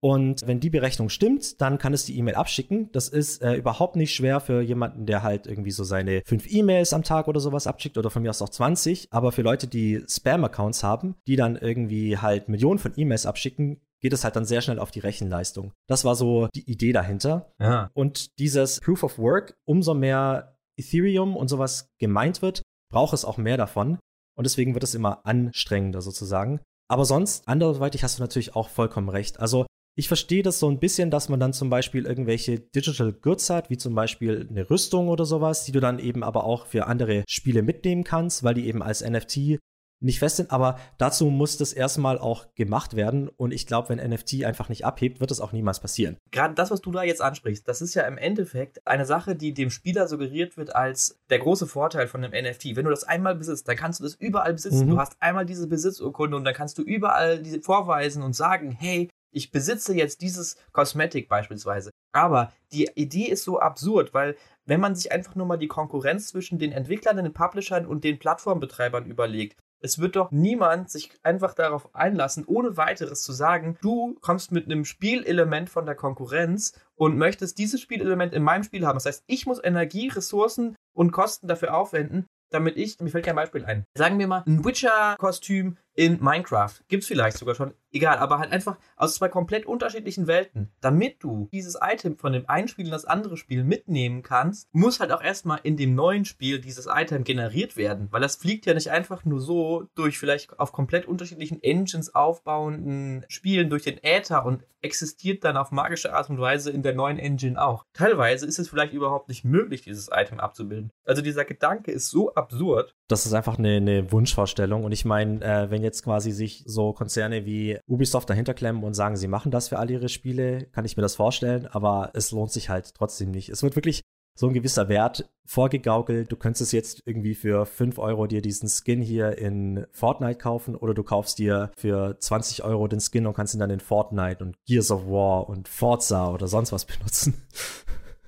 [0.00, 2.90] Und wenn die Berechnung stimmt, dann kann es die E-Mail abschicken.
[2.92, 6.92] Das ist äh, überhaupt nicht schwer für jemanden, der halt irgendwie so seine fünf E-Mails
[6.92, 9.08] am Tag oder sowas abschickt oder von mir aus auch 20.
[9.10, 14.12] Aber für Leute, die Spam-Accounts haben, die dann irgendwie halt Millionen von E-Mails abschicken, geht
[14.12, 15.72] es halt dann sehr schnell auf die Rechenleistung.
[15.88, 17.52] Das war so die Idee dahinter.
[17.60, 17.90] Ja.
[17.94, 22.62] Und dieses Proof of Work, umso mehr Ethereum und sowas gemeint wird,
[22.92, 23.98] braucht es auch mehr davon.
[24.36, 26.60] Und deswegen wird es immer anstrengender sozusagen.
[26.88, 29.40] Aber sonst, anderweitig hast du natürlich auch vollkommen recht.
[29.40, 29.66] Also
[29.98, 33.68] ich verstehe das so ein bisschen, dass man dann zum Beispiel irgendwelche Digital Goods hat,
[33.68, 37.24] wie zum Beispiel eine Rüstung oder sowas, die du dann eben aber auch für andere
[37.28, 39.58] Spiele mitnehmen kannst, weil die eben als NFT
[40.00, 40.50] nicht fest sind.
[40.50, 43.28] Aber dazu muss das erstmal auch gemacht werden.
[43.28, 46.16] Und ich glaube, wenn NFT einfach nicht abhebt, wird das auch niemals passieren.
[46.30, 49.54] Gerade das, was du da jetzt ansprichst, das ist ja im Endeffekt eine Sache, die
[49.54, 52.76] dem Spieler suggeriert wird als der große Vorteil von einem NFT.
[52.76, 54.86] Wenn du das einmal besitzt, dann kannst du das überall besitzen.
[54.86, 54.90] Mhm.
[54.90, 59.08] Du hast einmal diese Besitzurkunde und dann kannst du überall diese vorweisen und sagen, hey,
[59.30, 61.90] ich besitze jetzt dieses Kosmetik beispielsweise.
[62.12, 66.28] Aber die Idee ist so absurd, weil wenn man sich einfach nur mal die Konkurrenz
[66.28, 71.54] zwischen den Entwicklern, den Publishern und den Plattformbetreibern überlegt, es wird doch niemand sich einfach
[71.54, 77.16] darauf einlassen, ohne weiteres zu sagen, du kommst mit einem Spielelement von der Konkurrenz und
[77.16, 78.96] möchtest dieses Spielelement in meinem Spiel haben.
[78.96, 83.36] Das heißt, ich muss Energie, Ressourcen und Kosten dafür aufwenden, damit ich, mir fällt kein
[83.36, 83.84] Beispiel ein.
[83.96, 86.74] Sagen wir mal, ein Witcher-Kostüm in Minecraft.
[86.86, 87.74] Gibt's vielleicht sogar schon.
[87.90, 90.70] Egal, aber halt einfach aus zwei komplett unterschiedlichen Welten.
[90.80, 95.00] Damit du dieses Item von dem einen Spiel in das andere Spiel mitnehmen kannst, muss
[95.00, 98.06] halt auch erstmal in dem neuen Spiel dieses Item generiert werden.
[98.12, 103.24] Weil das fliegt ja nicht einfach nur so durch vielleicht auf komplett unterschiedlichen Engines aufbauenden
[103.28, 107.18] Spielen durch den Äther und existiert dann auf magische Art und Weise in der neuen
[107.18, 107.84] Engine auch.
[107.92, 110.92] Teilweise ist es vielleicht überhaupt nicht möglich, dieses Item abzubilden.
[111.04, 112.94] Also dieser Gedanke ist so absurd.
[113.08, 114.84] Das ist einfach eine, eine Wunschvorstellung.
[114.84, 118.94] Und ich meine, äh, wenn jetzt quasi sich so Konzerne wie Ubisoft dahinter klemmen und
[118.94, 122.30] sagen, sie machen das für all ihre Spiele, kann ich mir das vorstellen, aber es
[122.30, 123.48] lohnt sich halt trotzdem nicht.
[123.48, 124.02] Es wird wirklich
[124.38, 126.30] so ein gewisser Wert vorgegaukelt.
[126.30, 130.94] Du könntest jetzt irgendwie für 5 Euro dir diesen Skin hier in Fortnite kaufen oder
[130.94, 134.56] du kaufst dir für 20 Euro den Skin und kannst ihn dann in Fortnite und
[134.64, 137.34] Gears of War und Forza oder sonst was benutzen.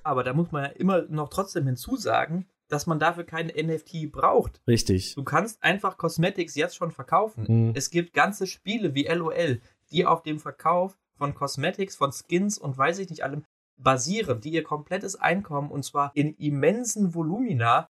[0.03, 4.61] Aber da muss man ja immer noch trotzdem hinzusagen, dass man dafür keine NFT braucht.
[4.65, 5.15] Richtig.
[5.15, 7.45] Du kannst einfach Cosmetics jetzt schon verkaufen.
[7.47, 7.71] Mhm.
[7.75, 12.77] Es gibt ganze Spiele wie LOL, die auf dem Verkauf von Cosmetics, von Skins und
[12.77, 13.43] weiß ich nicht allem
[13.77, 17.89] basieren, die ihr komplettes Einkommen und zwar in immensen Volumina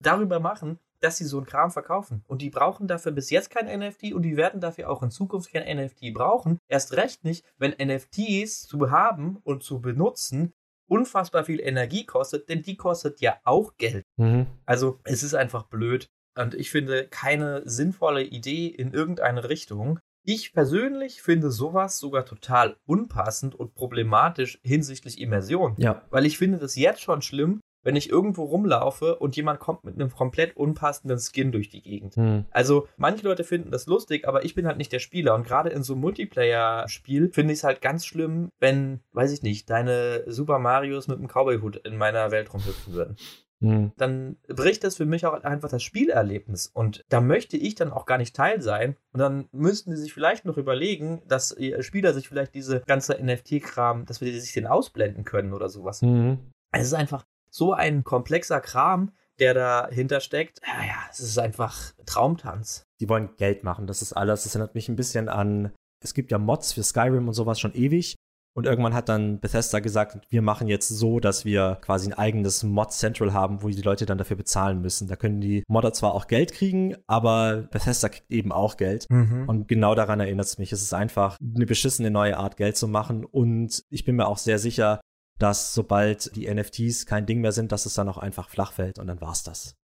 [0.00, 2.22] darüber machen, dass sie so einen Kram verkaufen.
[2.28, 5.52] Und die brauchen dafür bis jetzt kein NFT und die werden dafür auch in Zukunft
[5.52, 6.58] kein NFT brauchen.
[6.68, 10.52] Erst recht nicht, wenn NFTs zu haben und zu benutzen
[10.90, 14.04] unfassbar viel Energie kostet, denn die kostet ja auch Geld.
[14.16, 14.46] Mhm.
[14.66, 16.06] Also es ist einfach blöd.
[16.38, 19.98] Und ich finde keine sinnvolle Idee in irgendeine Richtung.
[20.24, 25.74] Ich persönlich finde sowas sogar total unpassend und problematisch hinsichtlich Immersion.
[25.78, 26.02] Ja.
[26.10, 29.94] Weil ich finde das jetzt schon schlimm, wenn ich irgendwo rumlaufe und jemand kommt mit
[29.94, 32.16] einem komplett unpassenden Skin durch die Gegend.
[32.16, 32.44] Hm.
[32.50, 35.34] Also manche Leute finden das lustig, aber ich bin halt nicht der Spieler.
[35.34, 39.42] Und gerade in so einem Multiplayer-Spiel finde ich es halt ganz schlimm, wenn, weiß ich
[39.42, 43.16] nicht, deine Super Marios mit einem Cowboy-Hut in meiner Welt rumhüpfen würden.
[43.62, 43.92] Hm.
[43.96, 46.66] Dann bricht das für mich auch einfach das Spielerlebnis.
[46.66, 48.96] Und da möchte ich dann auch gar nicht Teil sein.
[49.12, 53.22] Und dann müssten sie sich vielleicht noch überlegen, dass ihr Spieler sich vielleicht diese ganze
[53.22, 56.00] NFT-Kram, dass wir sich den ausblenden können oder sowas.
[56.02, 56.38] Mhm.
[56.72, 60.60] Es ist einfach so ein komplexer Kram, der dahinter steckt.
[60.66, 62.84] Ja, ja, es ist einfach Traumtanz.
[63.00, 64.44] Die wollen Geld machen, das ist alles.
[64.44, 67.74] Das erinnert mich ein bisschen an, es gibt ja Mods für Skyrim und sowas schon
[67.74, 68.16] ewig.
[68.52, 72.64] Und irgendwann hat dann Bethesda gesagt, wir machen jetzt so, dass wir quasi ein eigenes
[72.64, 75.06] Mod Central haben, wo die Leute dann dafür bezahlen müssen.
[75.06, 79.06] Da können die Modder zwar auch Geld kriegen, aber Bethesda kriegt eben auch Geld.
[79.08, 79.48] Mhm.
[79.48, 80.72] Und genau daran erinnert es mich.
[80.72, 83.24] Es ist einfach eine beschissene neue Art, Geld zu machen.
[83.24, 85.00] Und ich bin mir auch sehr sicher,
[85.40, 88.98] dass sobald die NFTs kein Ding mehr sind, dass es dann auch einfach flach fällt
[88.98, 89.74] und dann war's das.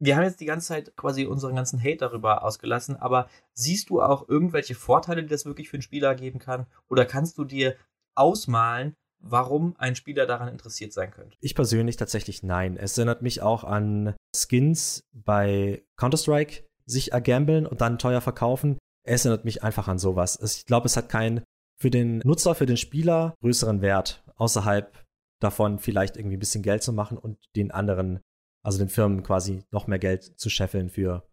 [0.00, 4.00] Wir haben jetzt die ganze Zeit quasi unseren ganzen Hate darüber ausgelassen, aber siehst du
[4.00, 6.66] auch irgendwelche Vorteile, die das wirklich für einen Spieler geben kann?
[6.88, 7.76] Oder kannst du dir
[8.14, 11.36] ausmalen, warum ein Spieler daran interessiert sein könnte?
[11.40, 12.76] Ich persönlich tatsächlich nein.
[12.76, 18.78] Es erinnert mich auch an Skins bei Counter-Strike, sich ergambeln und dann teuer verkaufen.
[19.04, 20.38] Es erinnert mich einfach an sowas.
[20.40, 21.42] Ich glaube, es hat keinen
[21.80, 24.92] für den Nutzer, für den Spieler größeren Wert, außerhalb
[25.40, 28.20] davon vielleicht irgendwie ein bisschen Geld zu machen und den anderen,
[28.62, 31.28] also den Firmen quasi noch mehr Geld zu scheffeln für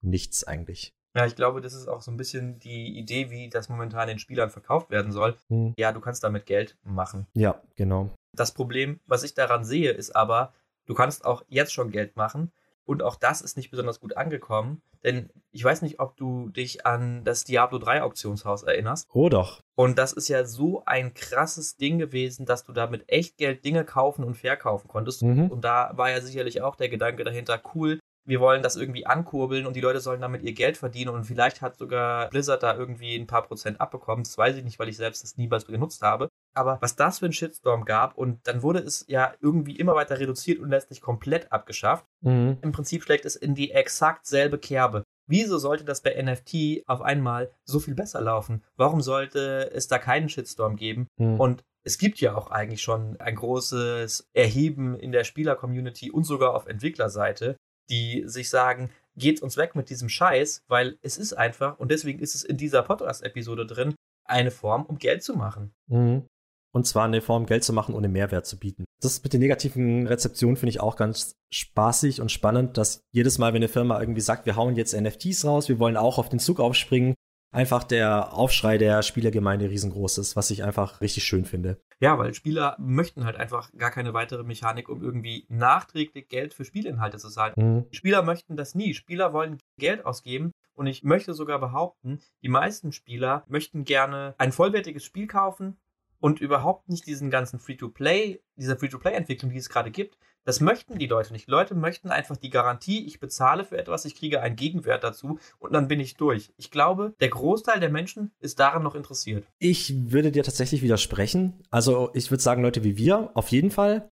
[0.00, 0.94] nichts eigentlich.
[1.16, 4.20] Ja, ich glaube, das ist auch so ein bisschen die Idee, wie das momentan den
[4.20, 5.36] Spielern verkauft werden soll.
[5.48, 5.74] Hm.
[5.76, 7.26] Ja, du kannst damit Geld machen.
[7.34, 8.10] Ja, genau.
[8.32, 10.52] Das Problem, was ich daran sehe, ist aber,
[10.86, 12.52] du kannst auch jetzt schon Geld machen.
[12.84, 14.82] Und auch das ist nicht besonders gut angekommen.
[15.04, 19.08] Denn ich weiß nicht, ob du dich an das Diablo 3 Auktionshaus erinnerst.
[19.12, 19.60] Oh doch.
[19.74, 23.84] Und das ist ja so ein krasses Ding gewesen, dass du damit echt Geld Dinge
[23.84, 25.22] kaufen und verkaufen konntest.
[25.22, 25.50] Mhm.
[25.50, 29.66] Und da war ja sicherlich auch der Gedanke dahinter, cool, wir wollen das irgendwie ankurbeln
[29.66, 33.16] und die Leute sollen damit ihr Geld verdienen und vielleicht hat sogar Blizzard da irgendwie
[33.16, 34.24] ein paar Prozent abbekommen.
[34.24, 36.28] Das weiß ich nicht, weil ich selbst das niemals genutzt habe.
[36.54, 40.18] Aber was das für ein Shitstorm gab und dann wurde es ja irgendwie immer weiter
[40.18, 42.06] reduziert und letztlich komplett abgeschafft.
[42.20, 42.58] Mhm.
[42.62, 45.04] Im Prinzip schlägt es in die exakt selbe Kerbe.
[45.28, 48.64] Wieso sollte das bei NFT auf einmal so viel besser laufen?
[48.76, 51.06] Warum sollte es da keinen Shitstorm geben?
[51.18, 51.38] Mhm.
[51.38, 56.54] Und es gibt ja auch eigentlich schon ein großes Erheben in der Spieler-Community und sogar
[56.54, 57.56] auf Entwicklerseite,
[57.88, 62.18] die sich sagen, geht uns weg mit diesem Scheiß, weil es ist einfach, und deswegen
[62.18, 65.72] ist es in dieser Podcast-Episode drin, eine Form, um Geld zu machen.
[65.88, 66.26] Mhm.
[66.72, 68.84] Und zwar eine Form, Geld zu machen, ohne Mehrwert zu bieten.
[69.00, 73.52] Das mit den negativen Rezeptionen finde ich auch ganz spaßig und spannend, dass jedes Mal,
[73.52, 76.38] wenn eine Firma irgendwie sagt, wir hauen jetzt NFTs raus, wir wollen auch auf den
[76.38, 77.14] Zug aufspringen,
[77.52, 81.80] einfach der Aufschrei der Spielergemeinde riesengroß ist, was ich einfach richtig schön finde.
[82.00, 86.64] Ja, weil Spieler möchten halt einfach gar keine weitere Mechanik, um irgendwie nachträglich Geld für
[86.64, 87.54] Spielinhalte zu zahlen.
[87.56, 87.86] Mhm.
[87.90, 88.94] Spieler möchten das nie.
[88.94, 94.52] Spieler wollen Geld ausgeben und ich möchte sogar behaupten, die meisten Spieler möchten gerne ein
[94.52, 95.78] vollwertiges Spiel kaufen
[96.20, 100.16] und überhaupt nicht diesen ganzen Free-to-Play, diese Free-to-Play-Entwicklung, die es gerade gibt.
[100.44, 101.46] Das möchten die Leute nicht.
[101.46, 105.38] Die Leute möchten einfach die Garantie, ich bezahle für etwas, ich kriege einen Gegenwert dazu
[105.58, 106.50] und dann bin ich durch.
[106.56, 109.46] Ich glaube, der Großteil der Menschen ist daran noch interessiert.
[109.58, 111.62] Ich würde dir tatsächlich widersprechen.
[111.70, 114.08] Also ich würde sagen, Leute wie wir, auf jeden Fall.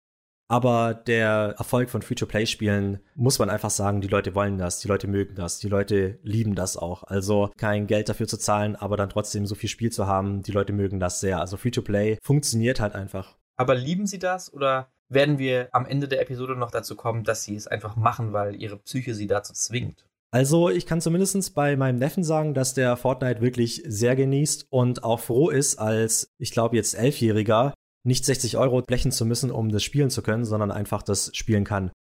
[0.50, 5.08] Aber der Erfolg von Free-to-Play-Spielen muss man einfach sagen, die Leute wollen das, die Leute
[5.08, 7.04] mögen das, die Leute lieben das auch.
[7.04, 10.54] Also kein Geld dafür zu zahlen, aber dann trotzdem so viel Spiel zu haben, die
[10.54, 11.42] Leute mögen das sehr.
[11.42, 13.36] Also Free-to-Play funktioniert halt einfach.
[13.58, 17.44] Aber lieben sie das oder werden wir am Ende der Episode noch dazu kommen, dass
[17.44, 20.06] sie es einfach machen, weil ihre Psyche sie dazu zwingt?
[20.32, 25.04] Also ich kann zumindest bei meinem Neffen sagen, dass der Fortnite wirklich sehr genießt und
[25.04, 27.74] auch froh ist, als, ich glaube jetzt Elfjähriger,
[28.08, 31.66] nicht 60 Euro blechen zu müssen, um das spielen zu können, sondern einfach das spielen
[31.66, 31.92] kann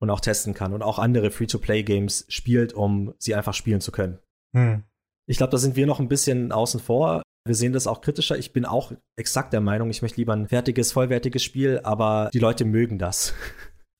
[0.00, 4.18] und auch testen kann und auch andere Free-to-Play-Games spielt, um sie einfach spielen zu können.
[4.56, 4.84] Hm.
[5.26, 7.22] Ich glaube, da sind wir noch ein bisschen außen vor.
[7.46, 8.38] Wir sehen das auch kritischer.
[8.38, 12.38] Ich bin auch exakt der Meinung, ich möchte lieber ein fertiges, vollwertiges Spiel, aber die
[12.38, 13.34] Leute mögen das.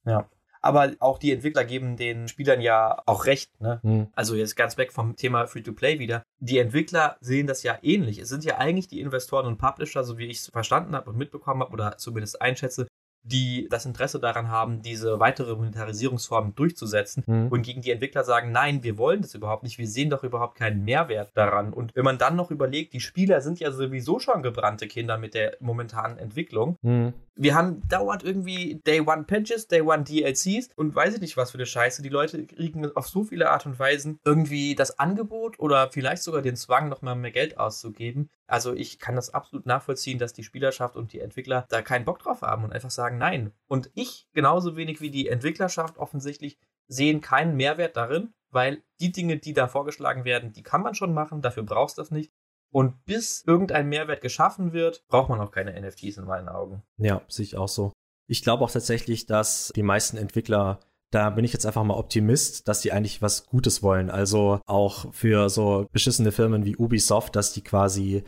[0.07, 0.31] Ja.
[0.62, 3.51] Aber auch die Entwickler geben den Spielern ja auch recht.
[3.61, 3.81] Ne?
[3.83, 4.09] Hm.
[4.14, 6.23] Also jetzt ganz weg vom Thema Free-to-Play wieder.
[6.38, 8.18] Die Entwickler sehen das ja ähnlich.
[8.18, 11.16] Es sind ja eigentlich die Investoren und Publisher, so wie ich es verstanden habe und
[11.16, 12.87] mitbekommen habe oder zumindest einschätze,
[13.23, 17.51] die das Interesse daran haben, diese weitere Monetarisierungsform durchzusetzen, mhm.
[17.51, 20.85] wohingegen die Entwickler sagen, nein, wir wollen das überhaupt nicht, wir sehen doch überhaupt keinen
[20.85, 21.73] Mehrwert daran.
[21.73, 25.35] Und wenn man dann noch überlegt, die Spieler sind ja sowieso schon gebrannte Kinder mit
[25.35, 26.77] der momentanen Entwicklung.
[26.83, 27.12] Mhm.
[27.37, 31.53] Wir haben dauernd irgendwie Day One Patches, Day One DLCs und weiß ich nicht was
[31.53, 32.03] für eine Scheiße.
[32.03, 36.43] Die Leute kriegen auf so viele Art und Weisen irgendwie das Angebot oder vielleicht sogar
[36.43, 38.29] den Zwang, nochmal mehr Geld auszugeben.
[38.51, 42.18] Also ich kann das absolut nachvollziehen, dass die Spielerschaft und die Entwickler da keinen Bock
[42.18, 43.53] drauf haben und einfach sagen nein.
[43.68, 49.38] Und ich genauso wenig wie die Entwicklerschaft offensichtlich sehen keinen Mehrwert darin, weil die Dinge,
[49.38, 52.32] die da vorgeschlagen werden, die kann man schon machen, dafür brauchst du das nicht.
[52.72, 56.82] Und bis irgendein Mehrwert geschaffen wird, braucht man auch keine NFTs in meinen Augen.
[56.98, 57.92] Ja, sehe ich auch so.
[58.28, 60.80] Ich glaube auch tatsächlich, dass die meisten Entwickler
[61.11, 64.11] da bin ich jetzt einfach mal Optimist, dass die eigentlich was Gutes wollen.
[64.11, 68.23] Also auch für so beschissene Firmen wie Ubisoft, dass die quasi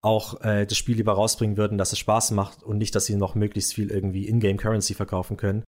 [0.00, 3.16] auch äh, das Spiel lieber rausbringen würden, dass es Spaß macht und nicht, dass sie
[3.16, 5.64] noch möglichst viel irgendwie Ingame Currency verkaufen können.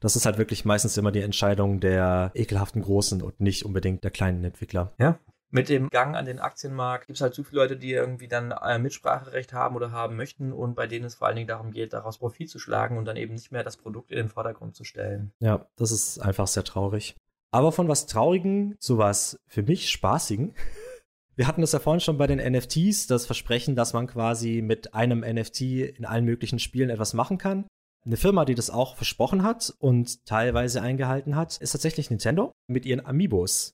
[0.00, 4.10] Das ist halt wirklich meistens immer die Entscheidung der ekelhaften Großen und nicht unbedingt der
[4.10, 4.92] kleinen Entwickler.
[4.98, 5.18] Ja,
[5.52, 8.52] mit dem Gang an den Aktienmarkt gibt es halt zu viele Leute, die irgendwie dann
[8.52, 11.92] äh, Mitspracherecht haben oder haben möchten und bei denen es vor allen Dingen darum geht,
[11.92, 14.84] daraus Profit zu schlagen und dann eben nicht mehr das Produkt in den Vordergrund zu
[14.84, 15.32] stellen.
[15.40, 17.16] Ja, das ist einfach sehr traurig.
[17.50, 20.54] Aber von was Traurigen zu was für mich Spaßigen.
[21.36, 24.94] Wir hatten das ja vorhin schon bei den NFTs, das Versprechen, dass man quasi mit
[24.94, 27.66] einem NFT in allen möglichen Spielen etwas machen kann.
[28.04, 32.84] Eine Firma, die das auch versprochen hat und teilweise eingehalten hat, ist tatsächlich Nintendo mit
[32.84, 33.72] ihren Amiibos.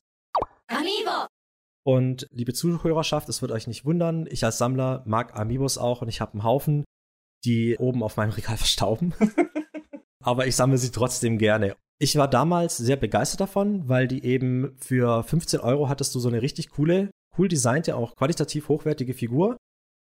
[0.67, 1.27] Amiibo!
[1.89, 6.07] Und liebe Zuhörerschaft, es wird euch nicht wundern, ich als Sammler mag Amiibos auch und
[6.07, 6.83] ich habe einen Haufen,
[7.43, 9.15] die oben auf meinem Regal verstauben.
[10.23, 11.75] Aber ich sammle sie trotzdem gerne.
[11.99, 16.29] Ich war damals sehr begeistert davon, weil die eben für 15 Euro hattest du so
[16.29, 17.09] eine richtig coole,
[17.39, 19.57] cool designte, auch qualitativ hochwertige Figur,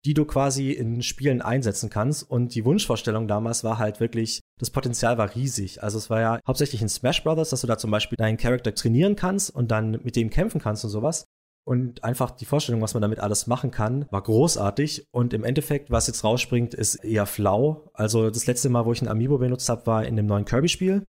[0.03, 2.29] die du quasi in Spielen einsetzen kannst.
[2.29, 5.81] Und die Wunschvorstellung damals war halt wirklich, das Potenzial war riesig.
[5.81, 8.75] Also es war ja hauptsächlich in Smash Brothers, dass du da zum Beispiel deinen Charakter
[8.75, 11.23] trainieren kannst und dann mit dem kämpfen kannst und sowas.
[11.63, 15.07] Und einfach die Vorstellung, was man damit alles machen kann, war großartig.
[15.11, 17.91] Und im Endeffekt, was jetzt rausspringt, ist eher flau.
[17.93, 21.05] Also das letzte Mal, wo ich ein Amiibo benutzt habe, war in dem neuen Kirby-Spiel,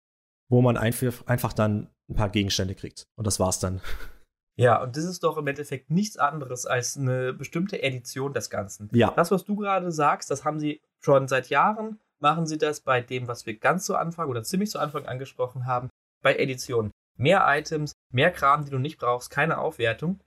[0.49, 3.07] wo man einfach dann ein paar Gegenstände kriegt.
[3.17, 3.81] Und das war's dann.
[4.57, 8.91] Ja, und das ist doch im Endeffekt nichts anderes als eine bestimmte Edition des Ganzen.
[8.93, 9.11] Ja.
[9.13, 13.01] Das, was du gerade sagst, das haben sie schon seit Jahren, machen sie das bei
[13.01, 15.89] dem, was wir ganz zu Anfang oder ziemlich zu Anfang angesprochen haben,
[16.23, 16.91] bei Editionen.
[17.17, 20.21] Mehr Items, mehr Kram, die du nicht brauchst, keine Aufwertung.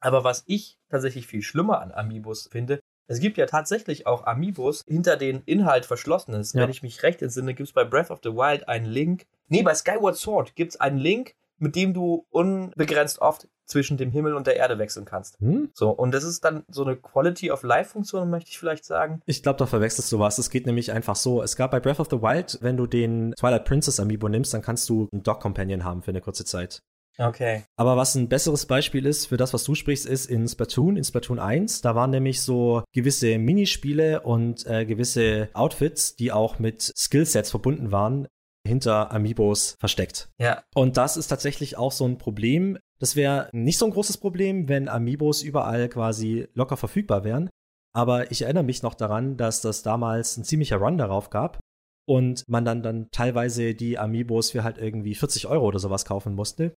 [0.00, 2.80] Aber was ich tatsächlich viel schlimmer an Amiibos finde,
[3.10, 6.54] es gibt ja tatsächlich auch Amiibos, hinter denen Inhalt verschlossen ist.
[6.54, 6.62] Ja.
[6.62, 9.26] Wenn ich mich recht entsinne, gibt es bei Breath of the Wild einen Link.
[9.48, 14.10] Nee, bei Skyward Sword gibt es einen Link, mit dem du unbegrenzt oft zwischen dem
[14.10, 15.38] Himmel und der Erde wechseln kannst.
[15.40, 15.70] Hm?
[15.74, 19.20] So, und das ist dann so eine Quality of Life Funktion, möchte ich vielleicht sagen.
[19.26, 20.38] Ich glaube, da verwechselst du was.
[20.38, 21.42] Es geht nämlich einfach so.
[21.42, 24.62] Es gab bei Breath of the Wild, wenn du den Twilight Princess Amiibo nimmst, dann
[24.62, 26.82] kannst du einen Dog Companion haben für eine kurze Zeit.
[27.20, 27.64] Okay.
[27.76, 31.02] Aber was ein besseres Beispiel ist für das, was du sprichst, ist in Splatoon, in
[31.02, 31.80] Splatoon 1.
[31.80, 37.90] Da waren nämlich so gewisse Minispiele und äh, gewisse Outfits, die auch mit Skillsets verbunden
[37.90, 38.28] waren,
[38.64, 40.30] hinter Amiibos versteckt.
[40.38, 40.62] Ja.
[40.74, 42.78] Und das ist tatsächlich auch so ein Problem.
[43.00, 47.50] Das wäre nicht so ein großes Problem, wenn Amiibos überall quasi locker verfügbar wären.
[47.94, 51.58] Aber ich erinnere mich noch daran, dass das damals ein ziemlicher Run darauf gab
[52.06, 56.34] und man dann, dann teilweise die Amiibos für halt irgendwie 40 Euro oder sowas kaufen
[56.34, 56.74] musste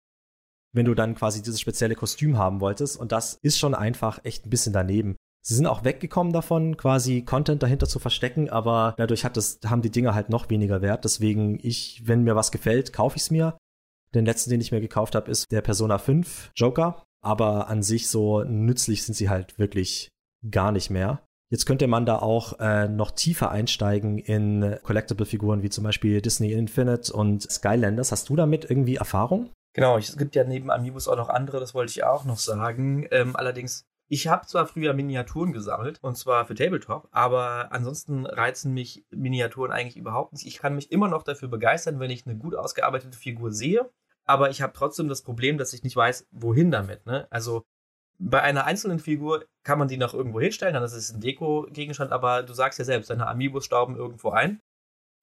[0.73, 2.97] wenn du dann quasi dieses spezielle Kostüm haben wolltest.
[2.97, 5.15] Und das ist schon einfach echt ein bisschen daneben.
[5.41, 9.81] Sie sind auch weggekommen davon, quasi Content dahinter zu verstecken, aber dadurch hat das, haben
[9.81, 11.05] die Dinge halt noch weniger Wert.
[11.05, 13.57] Deswegen, ich, wenn mir was gefällt, kaufe ich es mir.
[14.13, 17.03] Den letzten, den ich mir gekauft habe, ist der Persona 5 Joker.
[17.21, 20.09] Aber an sich so nützlich sind sie halt wirklich
[20.49, 21.23] gar nicht mehr.
[21.51, 26.51] Jetzt könnte man da auch äh, noch tiefer einsteigen in Collectible-Figuren wie zum Beispiel Disney
[26.51, 28.11] Infinite und Skylanders.
[28.11, 29.49] Hast du damit irgendwie Erfahrung?
[29.73, 33.07] Genau, es gibt ja neben Amiibos auch noch andere, das wollte ich auch noch sagen.
[33.11, 38.73] Ähm, allerdings, ich habe zwar früher Miniaturen gesammelt, und zwar für Tabletop, aber ansonsten reizen
[38.73, 40.47] mich Miniaturen eigentlich überhaupt nicht.
[40.47, 43.89] Ich kann mich immer noch dafür begeistern, wenn ich eine gut ausgearbeitete Figur sehe,
[44.25, 47.05] aber ich habe trotzdem das Problem, dass ich nicht weiß, wohin damit.
[47.05, 47.27] Ne?
[47.29, 47.63] Also
[48.19, 52.11] bei einer einzelnen Figur kann man die noch irgendwo hinstellen, dann ist es ein Deko-Gegenstand,
[52.11, 54.59] aber du sagst ja selbst, deine Amiibos stauben irgendwo ein.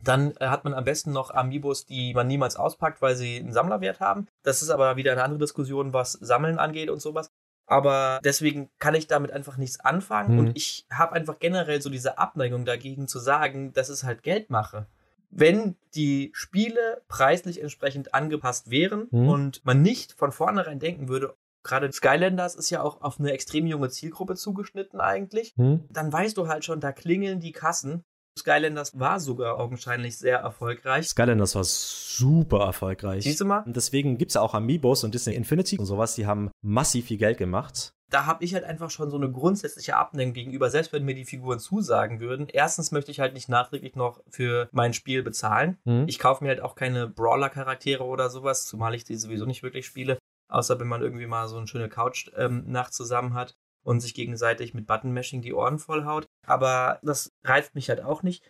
[0.03, 3.53] Dann äh, hat man am besten noch Amiibos, die man niemals auspackt, weil sie einen
[3.53, 4.26] Sammlerwert haben.
[4.42, 7.30] Das ist aber wieder eine andere Diskussion, was Sammeln angeht und sowas.
[7.66, 10.38] Aber deswegen kann ich damit einfach nichts anfangen mhm.
[10.38, 14.51] und ich habe einfach generell so diese Abneigung dagegen zu sagen, dass es halt Geld
[14.51, 14.86] mache.
[15.30, 19.28] Wenn die Spiele preislich entsprechend angepasst wären mhm.
[19.28, 21.34] und man nicht von vornherein denken würde,
[21.64, 25.84] gerade Skylanders ist ja auch auf eine extrem junge Zielgruppe zugeschnitten eigentlich, mhm.
[25.90, 28.05] dann weißt du halt schon, da klingeln die Kassen
[28.39, 31.09] Skylanders war sogar augenscheinlich sehr erfolgreich.
[31.09, 33.24] Skylanders war super erfolgreich.
[33.24, 33.62] Siehst du mal?
[33.64, 37.07] Und deswegen gibt es ja auch Amiibos und Disney Infinity und sowas, die haben massiv
[37.07, 37.93] viel Geld gemacht.
[38.09, 41.24] Da habe ich halt einfach schon so eine grundsätzliche Abneigung gegenüber, selbst wenn mir die
[41.24, 42.47] Figuren zusagen würden.
[42.49, 45.78] Erstens möchte ich halt nicht nachträglich noch für mein Spiel bezahlen.
[45.84, 46.05] Mhm.
[46.07, 49.87] Ich kaufe mir halt auch keine Brawler-Charaktere oder sowas, zumal ich die sowieso nicht wirklich
[49.87, 50.18] spiele.
[50.49, 53.57] Außer wenn man irgendwie mal so eine schöne Couch-Nacht zusammen hat
[53.87, 56.26] und sich gegenseitig mit Button-Mashing die Ohren vollhaut.
[56.45, 58.43] Aber das reizt mich halt auch nicht.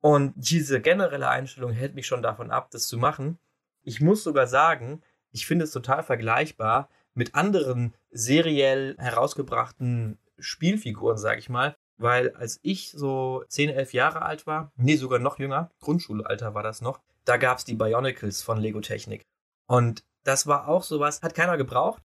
[0.00, 3.38] Und diese generelle Einstellung hält mich schon davon ab, das zu machen.
[3.82, 11.38] Ich muss sogar sagen, ich finde es total vergleichbar mit anderen seriell herausgebrachten Spielfiguren, sag
[11.38, 11.76] ich mal.
[11.98, 16.62] Weil als ich so 10, 11 Jahre alt war, nee, sogar noch jünger, Grundschulalter war
[16.62, 19.26] das noch, da gab es die Bionicles von Lego Technik.
[19.66, 22.02] Und das war auch sowas, hat keiner gebraucht.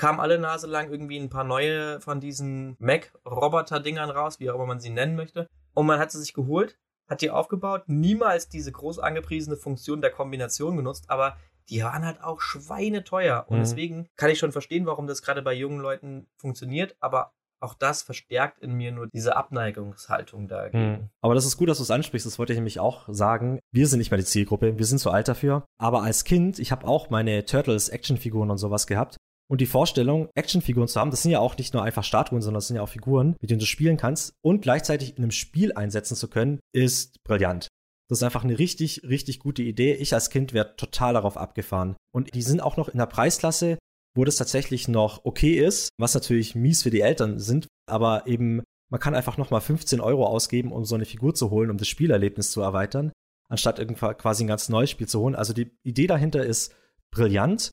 [0.00, 4.64] Kamen alle Nase lang irgendwie ein paar neue von diesen Mac-Roboter-Dingern raus, wie auch immer
[4.64, 5.46] man sie nennen möchte.
[5.74, 10.10] Und man hat sie sich geholt, hat die aufgebaut, niemals diese groß angepriesene Funktion der
[10.10, 11.36] Kombination genutzt, aber
[11.68, 13.44] die waren halt auch schweineteuer.
[13.48, 13.60] Und Mhm.
[13.62, 17.32] deswegen kann ich schon verstehen, warum das gerade bei jungen Leuten funktioniert, aber
[17.62, 20.90] auch das verstärkt in mir nur diese Abneigungshaltung dagegen.
[20.92, 21.10] Mhm.
[21.20, 22.26] Aber das ist gut, dass du es ansprichst.
[22.26, 23.60] Das wollte ich nämlich auch sagen.
[23.70, 24.78] Wir sind nicht mehr die Zielgruppe.
[24.78, 25.66] Wir sind zu alt dafür.
[25.78, 29.18] Aber als Kind, ich habe auch meine Turtles Actionfiguren und sowas gehabt.
[29.50, 32.58] Und die Vorstellung, Actionfiguren zu haben, das sind ja auch nicht nur einfach Statuen, sondern
[32.58, 35.72] das sind ja auch Figuren, mit denen du spielen kannst und gleichzeitig in einem Spiel
[35.72, 37.68] einsetzen zu können, ist brillant.
[38.08, 39.94] Das ist einfach eine richtig, richtig gute Idee.
[39.94, 41.96] Ich als Kind wäre total darauf abgefahren.
[42.12, 43.78] Und die sind auch noch in der Preisklasse,
[44.16, 48.62] wo das tatsächlich noch okay ist, was natürlich mies für die Eltern sind, aber eben
[48.90, 51.76] man kann einfach noch mal 15 Euro ausgeben, um so eine Figur zu holen, um
[51.76, 53.12] das Spielerlebnis zu erweitern,
[53.48, 55.36] anstatt irgendwann quasi ein ganz neues Spiel zu holen.
[55.36, 56.74] Also die Idee dahinter ist
[57.12, 57.70] brillant.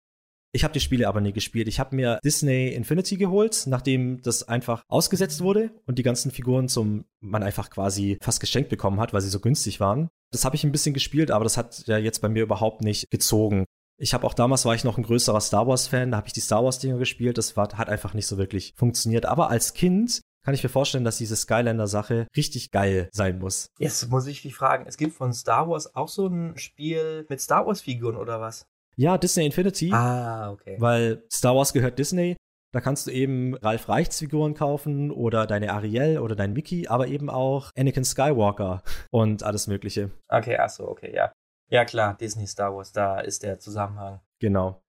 [0.54, 1.68] Ich habe die Spiele aber nie gespielt.
[1.68, 6.68] Ich habe mir Disney Infinity geholt, nachdem das einfach ausgesetzt wurde und die ganzen Figuren
[6.68, 10.10] zum man einfach quasi fast geschenkt bekommen hat, weil sie so günstig waren.
[10.32, 13.10] Das habe ich ein bisschen gespielt, aber das hat ja jetzt bei mir überhaupt nicht
[13.10, 13.66] gezogen.
[14.00, 16.34] Ich habe auch damals war ich noch ein größerer Star Wars Fan, da habe ich
[16.34, 19.74] die Star Wars Dinger gespielt, das war, hat einfach nicht so wirklich funktioniert, aber als
[19.74, 23.68] Kind kann ich mir vorstellen, dass diese Skylander Sache richtig geil sein muss.
[23.80, 27.42] Jetzt muss ich dich fragen, es gibt von Star Wars auch so ein Spiel mit
[27.42, 28.66] Star Wars Figuren oder was?
[28.98, 29.92] Ja, Disney Infinity.
[29.94, 30.76] Ah, okay.
[30.80, 32.36] Weil Star Wars gehört Disney.
[32.74, 37.08] Da kannst du eben Ralf Reichts Figuren kaufen oder deine Ariel oder dein Mickey, aber
[37.08, 38.82] eben auch Anakin Skywalker
[39.12, 40.12] und alles Mögliche.
[40.28, 41.32] Okay, ach so, okay, ja.
[41.70, 44.20] Ja, klar, Disney Star Wars, da ist der Zusammenhang.
[44.40, 44.82] Genau.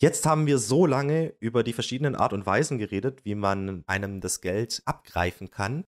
[0.00, 4.20] Jetzt haben wir so lange über die verschiedenen Art und Weisen geredet, wie man einem
[4.20, 5.84] das Geld abgreifen kann.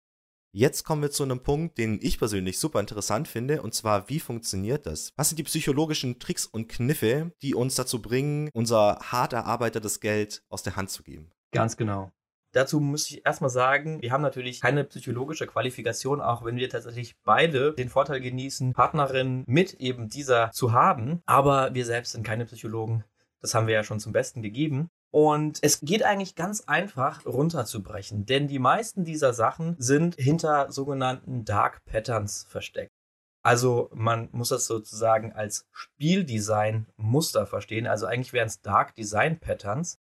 [0.58, 4.18] Jetzt kommen wir zu einem Punkt, den ich persönlich super interessant finde, und zwar, wie
[4.18, 5.12] funktioniert das?
[5.14, 10.44] Was sind die psychologischen Tricks und Kniffe, die uns dazu bringen, unser hart erarbeitetes Geld
[10.48, 11.30] aus der Hand zu geben?
[11.52, 12.10] Ganz genau.
[12.52, 17.16] Dazu muss ich erstmal sagen, wir haben natürlich keine psychologische Qualifikation, auch wenn wir tatsächlich
[17.22, 21.20] beide den Vorteil genießen, Partnerinnen mit eben dieser zu haben.
[21.26, 23.04] Aber wir selbst sind keine Psychologen.
[23.42, 24.88] Das haben wir ja schon zum Besten gegeben.
[25.16, 31.46] Und es geht eigentlich ganz einfach runterzubrechen, denn die meisten dieser Sachen sind hinter sogenannten
[31.46, 32.92] Dark Patterns versteckt.
[33.42, 37.86] Also man muss das sozusagen als Spieldesign-Muster verstehen.
[37.86, 39.96] Also eigentlich wären es Dark Design Patterns.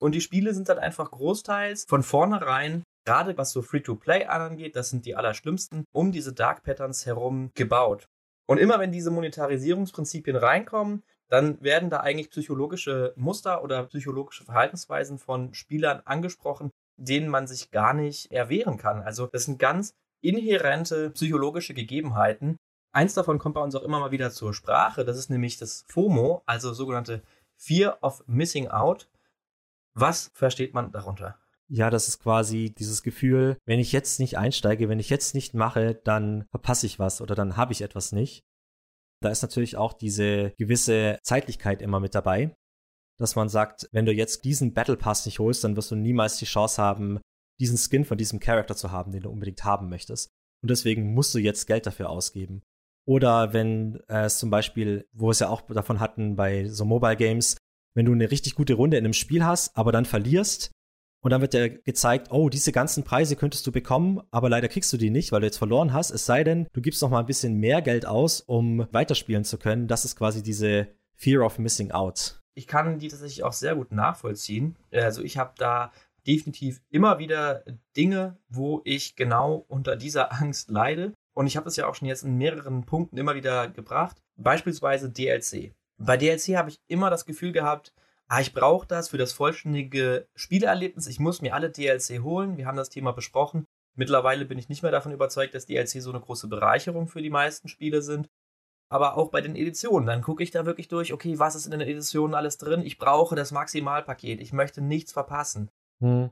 [0.00, 4.90] Und die Spiele sind dann einfach großteils von vornherein, gerade was so Free-to-Play angeht, das
[4.90, 8.08] sind die allerschlimmsten, um diese Dark Patterns herum gebaut.
[8.48, 15.18] Und immer wenn diese Monetarisierungsprinzipien reinkommen, dann werden da eigentlich psychologische Muster oder psychologische Verhaltensweisen
[15.18, 19.00] von Spielern angesprochen, denen man sich gar nicht erwehren kann.
[19.00, 22.58] Also das sind ganz inhärente psychologische Gegebenheiten.
[22.92, 25.06] Eins davon kommt bei uns auch immer mal wieder zur Sprache.
[25.06, 27.22] Das ist nämlich das FOMO, also sogenannte
[27.56, 29.08] Fear of Missing Out.
[29.94, 31.38] Was versteht man darunter?
[31.66, 35.54] Ja, das ist quasi dieses Gefühl, wenn ich jetzt nicht einsteige, wenn ich jetzt nicht
[35.54, 38.44] mache, dann verpasse ich was oder dann habe ich etwas nicht.
[39.22, 42.54] Da ist natürlich auch diese gewisse Zeitlichkeit immer mit dabei,
[43.18, 46.38] dass man sagt, wenn du jetzt diesen Battle Pass nicht holst, dann wirst du niemals
[46.38, 47.20] die Chance haben,
[47.60, 50.30] diesen Skin von diesem Charakter zu haben, den du unbedingt haben möchtest.
[50.62, 52.62] Und deswegen musst du jetzt Geld dafür ausgeben.
[53.06, 56.84] Oder wenn äh, es zum Beispiel, wo wir es ja auch davon hatten bei so
[56.84, 57.56] Mobile Games,
[57.94, 60.70] wenn du eine richtig gute Runde in einem Spiel hast, aber dann verlierst
[61.22, 64.92] und dann wird dir gezeigt, oh, diese ganzen Preise könntest du bekommen, aber leider kriegst
[64.92, 66.10] du die nicht, weil du jetzt verloren hast.
[66.10, 69.56] Es sei denn, du gibst noch mal ein bisschen mehr Geld aus, um weiterspielen zu
[69.56, 69.86] können.
[69.86, 72.40] Das ist quasi diese Fear of Missing Out.
[72.54, 74.76] Ich kann die tatsächlich auch sehr gut nachvollziehen.
[74.92, 75.92] Also ich habe da
[76.26, 77.64] definitiv immer wieder
[77.96, 81.12] Dinge, wo ich genau unter dieser Angst leide.
[81.34, 84.20] Und ich habe das ja auch schon jetzt in mehreren Punkten immer wieder gebracht.
[84.36, 85.72] Beispielsweise DLC.
[85.98, 87.92] Bei DLC habe ich immer das Gefühl gehabt,
[88.32, 91.06] ah, ich brauche das für das vollständige Spielerlebnis.
[91.06, 92.56] Ich muss mir alle DLC holen.
[92.56, 93.66] Wir haben das Thema besprochen.
[93.94, 97.28] Mittlerweile bin ich nicht mehr davon überzeugt, dass DLC so eine große Bereicherung für die
[97.28, 98.30] meisten Spiele sind.
[98.88, 101.72] Aber auch bei den Editionen, dann gucke ich da wirklich durch, okay, was ist in
[101.72, 102.80] den Editionen alles drin?
[102.80, 105.70] Ich brauche das Maximalpaket, ich möchte nichts verpassen.
[106.00, 106.30] Hm.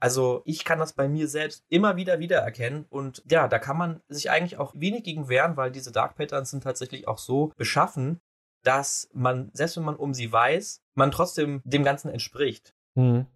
[0.00, 4.02] Also ich kann das bei mir selbst immer wieder wiedererkennen und ja, da kann man
[4.08, 8.20] sich eigentlich auch wenig gegen wehren, weil diese Dark Patterns sind tatsächlich auch so beschaffen,
[8.64, 12.74] dass man, selbst wenn man um sie weiß, man trotzdem dem Ganzen entspricht.
[12.94, 13.26] Mhm.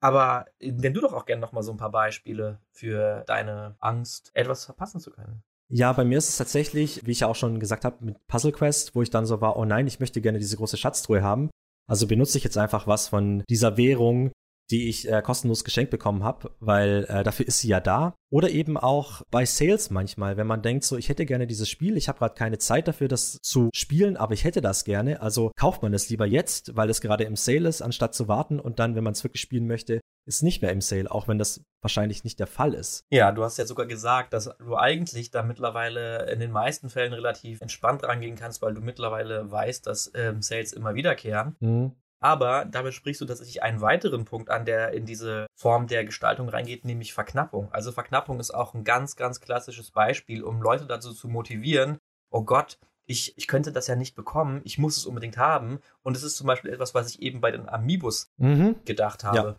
[0.00, 4.64] Aber nenn du doch auch gerne nochmal so ein paar Beispiele für deine Angst, etwas
[4.64, 5.42] verpassen zu können.
[5.68, 8.52] Ja, bei mir ist es tatsächlich, wie ich ja auch schon gesagt habe, mit Puzzle
[8.52, 11.50] Quest, wo ich dann so war, oh nein, ich möchte gerne diese große Schatztruhe haben.
[11.88, 14.30] Also benutze ich jetzt einfach was von dieser Währung,
[14.70, 18.14] die ich äh, kostenlos geschenkt bekommen habe, weil äh, dafür ist sie ja da.
[18.30, 21.96] Oder eben auch bei Sales manchmal, wenn man denkt, so ich hätte gerne dieses Spiel,
[21.96, 25.22] ich habe gerade keine Zeit dafür, das zu spielen, aber ich hätte das gerne.
[25.22, 28.58] Also kauft man es lieber jetzt, weil es gerade im Sale ist, anstatt zu warten
[28.58, 31.38] und dann, wenn man es wirklich spielen möchte, ist nicht mehr im Sale, auch wenn
[31.38, 33.04] das wahrscheinlich nicht der Fall ist.
[33.10, 37.12] Ja, du hast ja sogar gesagt, dass du eigentlich da mittlerweile in den meisten Fällen
[37.12, 41.54] relativ entspannt rangehen kannst, weil du mittlerweile weißt, dass ähm, Sales immer wiederkehren.
[41.60, 41.92] Mhm.
[42.20, 46.48] Aber damit sprichst du tatsächlich einen weiteren Punkt an, der in diese Form der Gestaltung
[46.48, 47.70] reingeht, nämlich Verknappung.
[47.72, 51.98] Also Verknappung ist auch ein ganz, ganz klassisches Beispiel, um Leute dazu zu motivieren,
[52.30, 55.80] oh Gott, ich, ich könnte das ja nicht bekommen, ich muss es unbedingt haben.
[56.02, 58.76] Und es ist zum Beispiel etwas, was ich eben bei den Amiibus mhm.
[58.84, 59.48] gedacht habe.
[59.48, 59.56] Ja.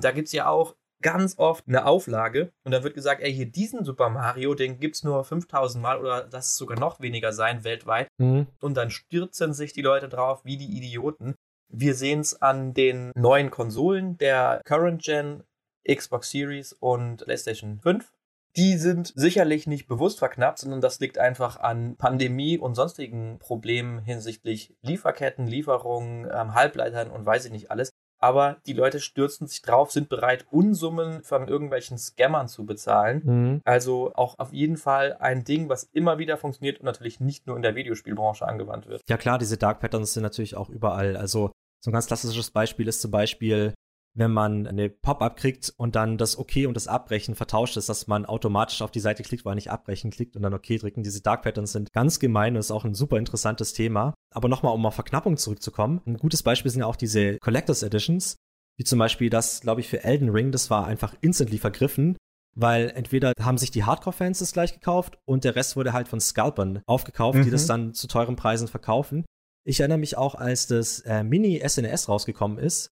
[0.00, 3.46] Da gibt es ja auch ganz oft eine Auflage und dann wird gesagt, ey, hier
[3.46, 7.64] diesen Super Mario, den gibt es nur 5000 Mal oder das sogar noch weniger sein
[7.64, 8.08] weltweit.
[8.18, 8.48] Mhm.
[8.60, 11.34] Und dann stürzen sich die Leute drauf wie die Idioten.
[11.70, 15.42] Wir sehen es an den neuen Konsolen der Current Gen,
[15.86, 18.10] Xbox Series und PlayStation 5.
[18.56, 24.00] Die sind sicherlich nicht bewusst verknappt, sondern das liegt einfach an Pandemie und sonstigen Problemen
[24.00, 27.90] hinsichtlich Lieferketten, Lieferungen, ähm, Halbleitern und weiß ich nicht alles.
[28.20, 33.22] Aber die Leute stürzen sich drauf, sind bereit, Unsummen von irgendwelchen Scammern zu bezahlen.
[33.24, 33.60] Mhm.
[33.64, 37.54] Also auch auf jeden Fall ein Ding, was immer wieder funktioniert und natürlich nicht nur
[37.54, 39.02] in der Videospielbranche angewandt wird.
[39.08, 41.16] Ja klar, diese Dark Patterns sind natürlich auch überall.
[41.16, 43.74] Also so ein ganz klassisches Beispiel ist zum Beispiel,
[44.14, 48.08] wenn man eine Pop-up kriegt und dann das OK und das Abbrechen vertauscht ist, dass
[48.08, 51.04] man automatisch auf die Seite klickt, weil nicht abbrechen klickt und dann OK drücken.
[51.04, 54.14] Diese Dark Patterns sind ganz gemein und ist auch ein super interessantes Thema.
[54.34, 56.00] Aber nochmal, um auf Verknappung zurückzukommen.
[56.04, 58.36] Ein gutes Beispiel sind ja auch diese Collectors Editions,
[58.76, 62.16] wie zum Beispiel das, glaube ich, für Elden Ring, das war einfach instantly vergriffen,
[62.56, 66.20] weil entweder haben sich die Hardcore-Fans das gleich gekauft und der Rest wurde halt von
[66.20, 67.44] Scalpern aufgekauft, mhm.
[67.44, 67.68] die das mhm.
[67.68, 69.24] dann zu teuren Preisen verkaufen.
[69.68, 72.90] Ich erinnere mich auch, als das äh, Mini SNES rausgekommen ist,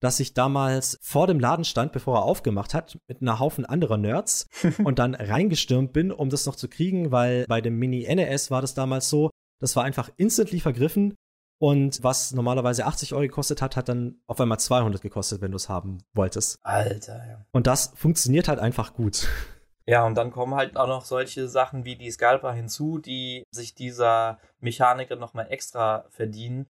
[0.00, 3.96] dass ich damals vor dem Laden stand, bevor er aufgemacht hat, mit einer Haufen anderer
[3.96, 4.48] Nerds
[4.84, 8.60] und dann reingestürmt bin, um das noch zu kriegen, weil bei dem Mini NES war
[8.60, 9.30] das damals so,
[9.60, 11.14] das war einfach instantly vergriffen
[11.60, 15.56] und was normalerweise 80 Euro gekostet hat, hat dann auf einmal 200 gekostet, wenn du
[15.56, 16.58] es haben wolltest.
[16.62, 17.46] Alter, ja.
[17.52, 19.28] Und das funktioniert halt einfach gut.
[19.90, 23.74] Ja, und dann kommen halt auch noch solche Sachen wie die Scalper hinzu, die sich
[23.74, 26.68] dieser Mechaniker nochmal extra verdienen.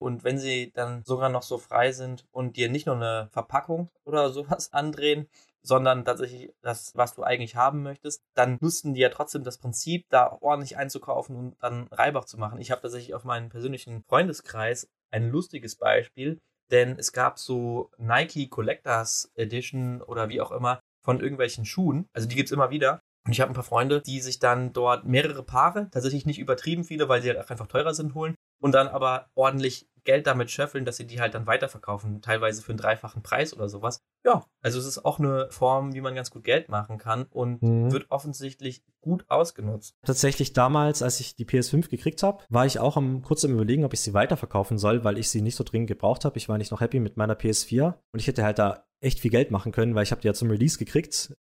[0.00, 3.90] Und wenn sie dann sogar noch so frei sind und dir nicht nur eine Verpackung
[4.04, 5.28] oder sowas andrehen,
[5.62, 10.06] sondern tatsächlich das, was du eigentlich haben möchtest, dann nutzen die ja trotzdem das Prinzip,
[10.08, 12.60] da ordentlich einzukaufen und dann Reibach zu machen.
[12.60, 16.40] Ich habe tatsächlich auf meinem persönlichen Freundeskreis ein lustiges Beispiel,
[16.72, 22.06] denn es gab so Nike Collectors Edition oder wie auch immer, von irgendwelchen Schuhen.
[22.12, 23.00] Also die gibt es immer wieder.
[23.24, 26.84] Und ich habe ein paar Freunde, die sich dann dort mehrere Paare, tatsächlich nicht übertrieben
[26.84, 30.86] viele, weil sie halt einfach teurer sind, holen und dann aber ordentlich Geld damit schöffeln,
[30.86, 34.00] dass sie die halt dann weiterverkaufen, teilweise für einen dreifachen Preis oder sowas.
[34.24, 37.60] Ja, also es ist auch eine Form, wie man ganz gut Geld machen kann und
[37.60, 37.92] mhm.
[37.92, 39.96] wird offensichtlich gut ausgenutzt.
[40.06, 43.84] Tatsächlich damals, als ich die PS5 gekriegt habe, war ich auch am, kurz am überlegen,
[43.84, 46.38] ob ich sie weiterverkaufen soll, weil ich sie nicht so dringend gebraucht habe.
[46.38, 49.30] Ich war nicht noch happy mit meiner PS4 und ich hätte halt da echt viel
[49.30, 51.34] Geld machen können, weil ich habe die ja zum Release gekriegt.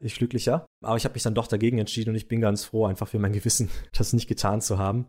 [0.00, 0.64] Ich glücklicher.
[0.82, 3.18] Aber ich habe mich dann doch dagegen entschieden und ich bin ganz froh, einfach für
[3.18, 5.08] mein Gewissen, das nicht getan zu haben.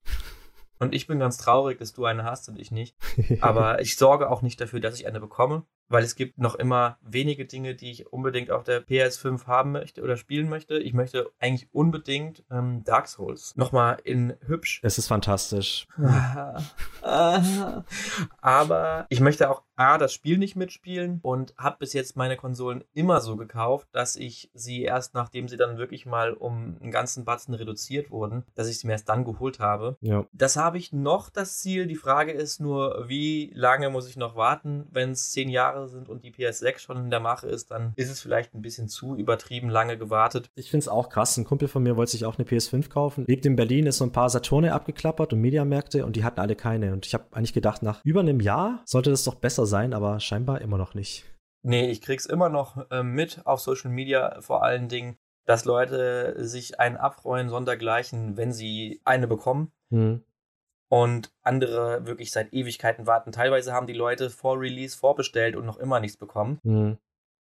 [0.80, 2.96] Und ich bin ganz traurig, dass du eine hast und ich nicht.
[3.42, 6.98] Aber ich sorge auch nicht dafür, dass ich eine bekomme weil es gibt noch immer
[7.02, 10.78] wenige Dinge, die ich unbedingt auf der PS5 haben möchte oder spielen möchte.
[10.78, 14.80] Ich möchte eigentlich unbedingt ähm, Dark Souls nochmal in hübsch.
[14.84, 15.88] Es ist fantastisch.
[18.42, 22.84] Aber ich möchte auch A, das Spiel nicht mitspielen und habe bis jetzt meine Konsolen
[22.94, 27.26] immer so gekauft, dass ich sie erst nachdem sie dann wirklich mal um einen ganzen
[27.26, 29.98] Batzen reduziert wurden, dass ich sie mir erst dann geholt habe.
[30.02, 30.26] Ja.
[30.34, 31.88] Das habe ich noch das Ziel.
[31.88, 36.10] Die Frage ist nur, wie lange muss ich noch warten, wenn es zehn Jahre sind
[36.10, 39.16] und die PS6 schon in der Mache ist, dann ist es vielleicht ein bisschen zu
[39.16, 40.50] übertrieben lange gewartet.
[40.56, 41.38] Ich finde es auch krass.
[41.38, 43.26] Ein Kumpel von mir wollte sich auch eine PS5 kaufen.
[43.28, 46.56] Lebt in Berlin, ist so ein paar Saturne abgeklappert und Mediamärkte und die hatten alle
[46.56, 46.94] keine.
[46.94, 50.20] Und ich habe eigentlich gedacht, nach über einem Jahr sollte das doch besser sein, aber
[50.20, 51.26] scheinbar immer noch nicht.
[51.64, 56.36] Nee, ich krieg's immer noch äh, mit auf Social Media vor allen Dingen, dass Leute
[56.46, 59.72] sich einen abfreuen, sondergleichen, wenn sie eine bekommen.
[59.90, 60.24] Mhm.
[60.88, 63.32] Und andere wirklich seit Ewigkeiten warten.
[63.32, 66.60] Teilweise haben die Leute vor Release vorbestellt und noch immer nichts bekommen.
[66.64, 66.98] Mhm.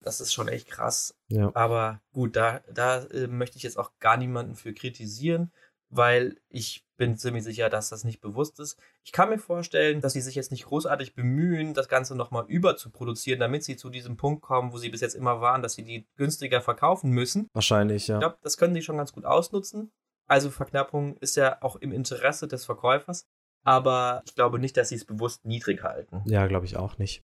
[0.04, 1.16] Das ist schon echt krass.
[1.28, 1.52] Ja.
[1.54, 5.52] Aber gut, da, da äh, möchte ich jetzt auch gar niemanden für kritisieren,
[5.92, 8.80] weil ich bin ziemlich sicher, dass das nicht bewusst ist.
[9.04, 13.40] Ich kann mir vorstellen, dass sie sich jetzt nicht großartig bemühen, das Ganze nochmal überzuproduzieren,
[13.40, 16.08] damit sie zu diesem Punkt kommen, wo sie bis jetzt immer waren, dass sie die
[16.16, 17.48] günstiger verkaufen müssen.
[17.54, 18.16] Wahrscheinlich, ja.
[18.16, 19.92] Ich glaube, das können sie schon ganz gut ausnutzen.
[20.28, 23.26] Also Verknappung ist ja auch im Interesse des Verkäufers,
[23.64, 26.24] aber ich glaube nicht, dass sie es bewusst niedrig halten.
[26.26, 27.22] Ja, glaube ich auch nicht.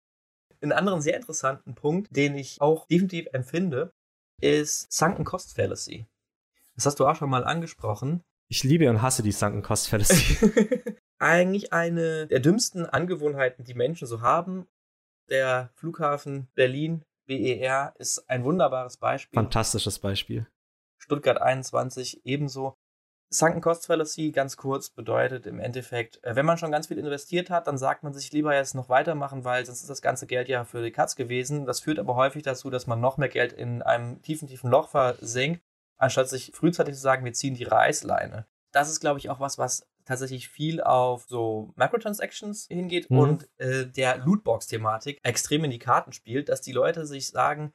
[0.62, 3.92] Einen anderen sehr interessanten Punkt, den ich auch definitiv empfinde,
[4.40, 6.06] ist Sunken Cost Fallacy.
[6.76, 8.22] Das hast du auch schon mal angesprochen.
[8.48, 10.38] Ich liebe und hasse die Sunken Cost Fallacy.
[11.18, 14.66] Eigentlich eine der dümmsten Angewohnheiten, die Menschen so haben.
[15.30, 19.36] Der Flughafen Berlin, BER, ist ein wunderbares Beispiel.
[19.36, 20.46] Fantastisches Beispiel.
[20.98, 22.76] Stuttgart 21 ebenso.
[23.30, 27.50] Sunken Cost Fallacy, ganz kurz, bedeutet im Endeffekt, äh, wenn man schon ganz viel investiert
[27.50, 30.48] hat, dann sagt man sich lieber jetzt noch weitermachen, weil sonst ist das ganze Geld
[30.48, 31.66] ja für die Katz gewesen.
[31.66, 34.88] Das führt aber häufig dazu, dass man noch mehr Geld in einem tiefen, tiefen Loch
[34.88, 35.62] versenkt,
[35.96, 38.46] anstatt sich frühzeitig zu sagen, wir ziehen die Reißleine.
[38.72, 43.18] Das ist, glaube ich, auch was, was tatsächlich viel auf so Microtransactions hingeht Mhm.
[43.18, 47.72] und äh, der Lootbox-Thematik extrem in die Karten spielt, dass die Leute sich sagen,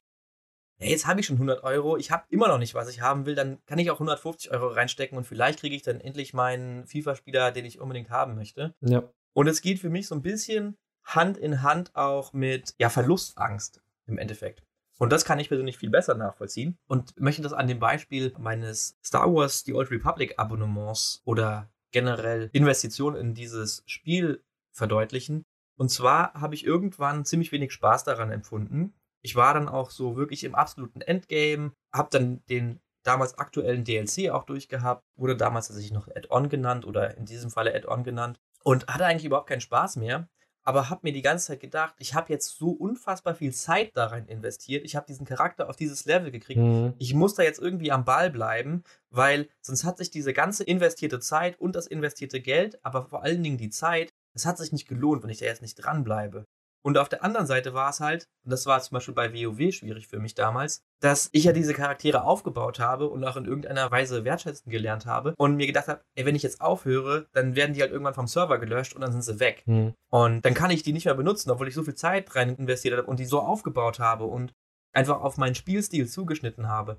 [0.80, 3.26] ja, jetzt habe ich schon 100 Euro, ich habe immer noch nicht, was ich haben
[3.26, 6.86] will, dann kann ich auch 150 Euro reinstecken und vielleicht kriege ich dann endlich meinen
[6.86, 8.76] FIFA-Spieler, den ich unbedingt haben möchte.
[8.82, 9.04] Ja.
[9.34, 13.82] Und es geht für mich so ein bisschen Hand in Hand auch mit ja, Verlustangst
[14.06, 14.64] im Endeffekt.
[15.00, 18.98] Und das kann ich persönlich viel besser nachvollziehen und möchte das an dem Beispiel meines
[19.04, 25.46] Star Wars The Old Republic Abonnements oder generell Investitionen in dieses Spiel verdeutlichen.
[25.78, 28.94] Und zwar habe ich irgendwann ziemlich wenig Spaß daran empfunden.
[29.22, 34.30] Ich war dann auch so wirklich im absoluten Endgame, habe dann den damals aktuellen DLC
[34.30, 38.86] auch durchgehabt, wurde damals tatsächlich noch Add-on genannt oder in diesem Falle Add-on genannt und
[38.88, 40.28] hatte eigentlich überhaupt keinen Spaß mehr,
[40.70, 44.06] aber habe mir die ganze Zeit gedacht, ich habe jetzt so unfassbar viel Zeit da
[44.06, 46.94] rein investiert, ich habe diesen Charakter auf dieses Level gekriegt, Mhm.
[47.00, 51.20] ich muss da jetzt irgendwie am Ball bleiben, weil sonst hat sich diese ganze investierte
[51.20, 54.88] Zeit und das investierte Geld, aber vor allen Dingen die Zeit, das hat sich nicht
[54.88, 56.46] gelohnt, wenn ich da jetzt nicht dranbleibe.
[56.82, 59.74] Und auf der anderen Seite war es halt, und das war zum Beispiel bei WoW
[59.74, 63.92] schwierig für mich damals, dass ich ja diese Charaktere aufgebaut habe und auch in irgendeiner
[63.92, 67.74] Weise wertschätzen gelernt habe und mir gedacht habe, ey, wenn ich jetzt aufhöre, dann werden
[67.74, 69.64] die halt irgendwann vom Server gelöscht und dann sind sie weg.
[69.66, 69.94] Mhm.
[70.10, 72.98] Und dann kann ich die nicht mehr benutzen, obwohl ich so viel Zeit rein investiert
[72.98, 74.54] habe und die so aufgebaut habe und
[74.94, 76.98] einfach auf meinen Spielstil zugeschnitten habe.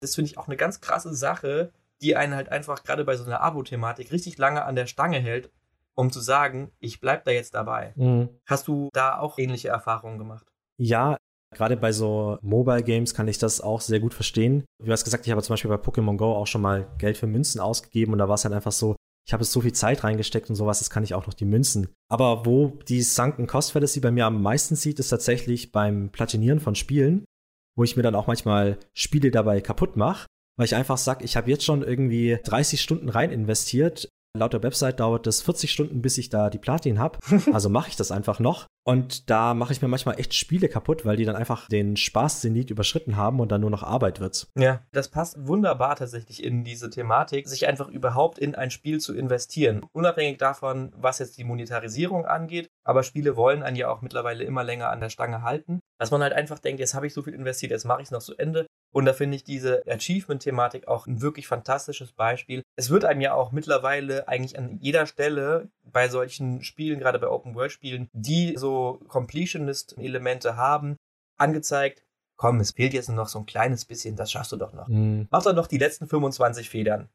[0.00, 3.24] Das finde ich auch eine ganz krasse Sache, die einen halt einfach gerade bei so
[3.24, 5.50] einer Abo-Thematik richtig lange an der Stange hält,
[5.98, 7.92] um zu sagen, ich bleib da jetzt dabei.
[7.96, 8.28] Mhm.
[8.46, 10.46] Hast du da auch ähnliche Erfahrungen gemacht?
[10.80, 11.16] Ja,
[11.52, 14.64] gerade bei so Mobile Games kann ich das auch sehr gut verstehen.
[14.80, 17.16] Wie du hast gesagt, ich habe zum Beispiel bei Pokémon Go auch schon mal Geld
[17.16, 18.94] für Münzen ausgegeben und da war es halt einfach so,
[19.26, 21.44] ich habe jetzt so viel Zeit reingesteckt und sowas, jetzt kann ich auch noch die
[21.44, 21.88] Münzen.
[22.08, 26.60] Aber wo die Sunken Cost Fallacy bei mir am meisten sieht, ist tatsächlich beim Platinieren
[26.60, 27.24] von Spielen,
[27.76, 30.26] wo ich mir dann auch manchmal Spiele dabei kaputt mache,
[30.56, 34.08] weil ich einfach sage, ich habe jetzt schon irgendwie 30 Stunden rein investiert.
[34.36, 37.18] Laut der Website dauert es 40 Stunden, bis ich da die Platin habe.
[37.52, 38.66] Also mache ich das einfach noch.
[38.88, 42.70] Und da mache ich mir manchmal echt Spiele kaputt, weil die dann einfach den Spaßzenit
[42.70, 44.46] überschritten haben und dann nur noch Arbeit wird.
[44.58, 49.14] Ja, das passt wunderbar tatsächlich in diese Thematik, sich einfach überhaupt in ein Spiel zu
[49.14, 49.84] investieren.
[49.92, 52.70] Unabhängig davon, was jetzt die Monetarisierung angeht.
[52.82, 55.80] Aber Spiele wollen einen ja auch mittlerweile immer länger an der Stange halten.
[55.98, 58.12] Dass man halt einfach denkt, jetzt habe ich so viel investiert, jetzt mache ich es
[58.12, 58.66] noch zu Ende.
[58.90, 62.62] Und da finde ich diese Achievement-Thematik auch ein wirklich fantastisches Beispiel.
[62.76, 67.28] Es wird einem ja auch mittlerweile eigentlich an jeder Stelle bei solchen Spielen, gerade bei
[67.28, 68.77] Open-World-Spielen, die so
[69.08, 70.96] Completionist-Elemente haben,
[71.38, 72.02] angezeigt,
[72.36, 74.88] komm, es fehlt jetzt nur noch so ein kleines bisschen, das schaffst du doch noch.
[74.88, 75.28] Mhm.
[75.30, 77.08] Mach doch noch die letzten 25 Federn.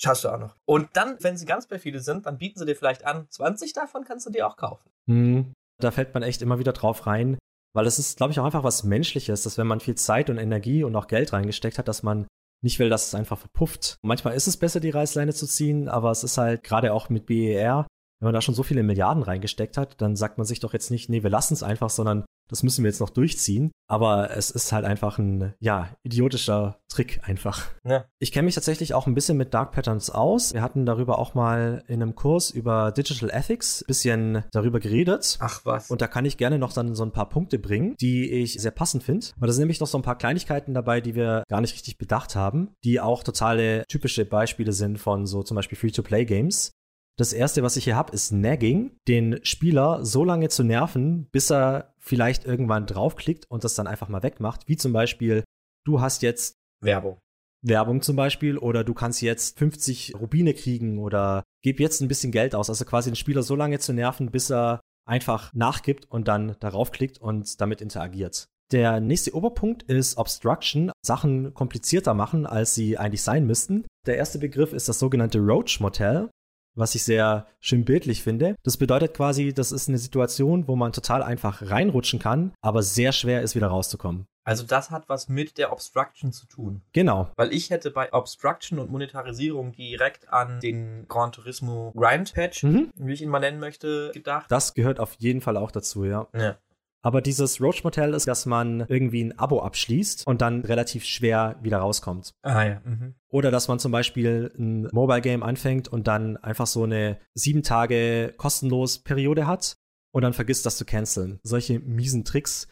[0.00, 0.54] Schaffst du auch noch.
[0.64, 4.04] Und dann, wenn sie ganz perfide sind, dann bieten sie dir vielleicht an, 20 davon
[4.04, 4.88] kannst du dir auch kaufen.
[5.06, 5.52] Mhm.
[5.80, 7.36] Da fällt man echt immer wieder drauf rein,
[7.74, 10.38] weil es ist, glaube ich, auch einfach was Menschliches, dass wenn man viel Zeit und
[10.38, 12.28] Energie und auch Geld reingesteckt hat, dass man
[12.62, 13.98] nicht will, dass es einfach verpufft.
[14.02, 17.26] Manchmal ist es besser, die Reißleine zu ziehen, aber es ist halt gerade auch mit
[17.26, 17.86] BER,
[18.20, 20.90] wenn man da schon so viele Milliarden reingesteckt hat, dann sagt man sich doch jetzt
[20.90, 23.70] nicht, nee, wir lassen es einfach, sondern das müssen wir jetzt noch durchziehen.
[23.88, 27.66] Aber es ist halt einfach ein, ja, idiotischer Trick einfach.
[27.86, 28.04] Ja.
[28.18, 30.52] Ich kenne mich tatsächlich auch ein bisschen mit Dark Patterns aus.
[30.52, 35.38] Wir hatten darüber auch mal in einem Kurs über Digital Ethics ein bisschen darüber geredet.
[35.40, 35.90] Ach was.
[35.90, 38.70] Und da kann ich gerne noch dann so ein paar Punkte bringen, die ich sehr
[38.70, 39.26] passend finde.
[39.36, 41.98] Weil da sind nämlich noch so ein paar Kleinigkeiten dabei, die wir gar nicht richtig
[41.98, 46.72] bedacht haben, die auch totale typische Beispiele sind von so zum Beispiel Free-to-Play-Games
[47.18, 51.50] Das erste, was ich hier habe, ist Nagging, den Spieler so lange zu nerven, bis
[51.50, 54.68] er vielleicht irgendwann draufklickt und das dann einfach mal wegmacht.
[54.68, 55.42] Wie zum Beispiel,
[55.84, 57.18] du hast jetzt Werbung.
[57.60, 62.30] Werbung zum Beispiel oder du kannst jetzt 50 Rubine kriegen oder gib jetzt ein bisschen
[62.30, 62.70] Geld aus.
[62.70, 66.92] Also quasi den Spieler so lange zu nerven, bis er einfach nachgibt und dann darauf
[66.92, 68.46] klickt und damit interagiert.
[68.70, 73.86] Der nächste Oberpunkt ist Obstruction, Sachen komplizierter machen, als sie eigentlich sein müssten.
[74.06, 76.30] Der erste Begriff ist das sogenannte Roach Motel
[76.78, 78.56] was ich sehr schön bildlich finde.
[78.62, 83.12] Das bedeutet quasi, das ist eine Situation, wo man total einfach reinrutschen kann, aber sehr
[83.12, 84.26] schwer ist, wieder rauszukommen.
[84.48, 86.80] Also das hat was mit der Obstruction zu tun.
[86.94, 87.30] Genau.
[87.36, 92.90] Weil ich hätte bei Obstruction und Monetarisierung direkt an den Gran Turismo Grind Patch, mhm.
[92.96, 94.46] wie ich ihn mal nennen möchte, gedacht.
[94.50, 96.28] Das gehört auf jeden Fall auch dazu, ja.
[96.34, 96.56] Ja.
[97.02, 101.56] Aber dieses Roach Motel ist, dass man irgendwie ein Abo abschließt und dann relativ schwer
[101.62, 102.34] wieder rauskommt.
[102.42, 102.80] Ah ja.
[102.84, 103.14] Mhm.
[103.28, 107.62] Oder dass man zum Beispiel ein Mobile Game anfängt und dann einfach so eine sieben
[107.62, 109.76] Tage kostenlos Periode hat
[110.12, 111.38] und dann vergisst das zu canceln.
[111.42, 112.68] Solche miesen Tricks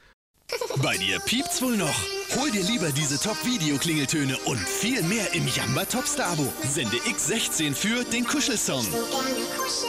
[0.83, 1.95] bei dir piept's wohl noch.
[2.37, 6.53] Hol dir lieber diese Top-Video-Klingeltöne und viel mehr im Jamba Topstar-Abo.
[6.63, 8.85] Sende X16 für den Kuschelsong.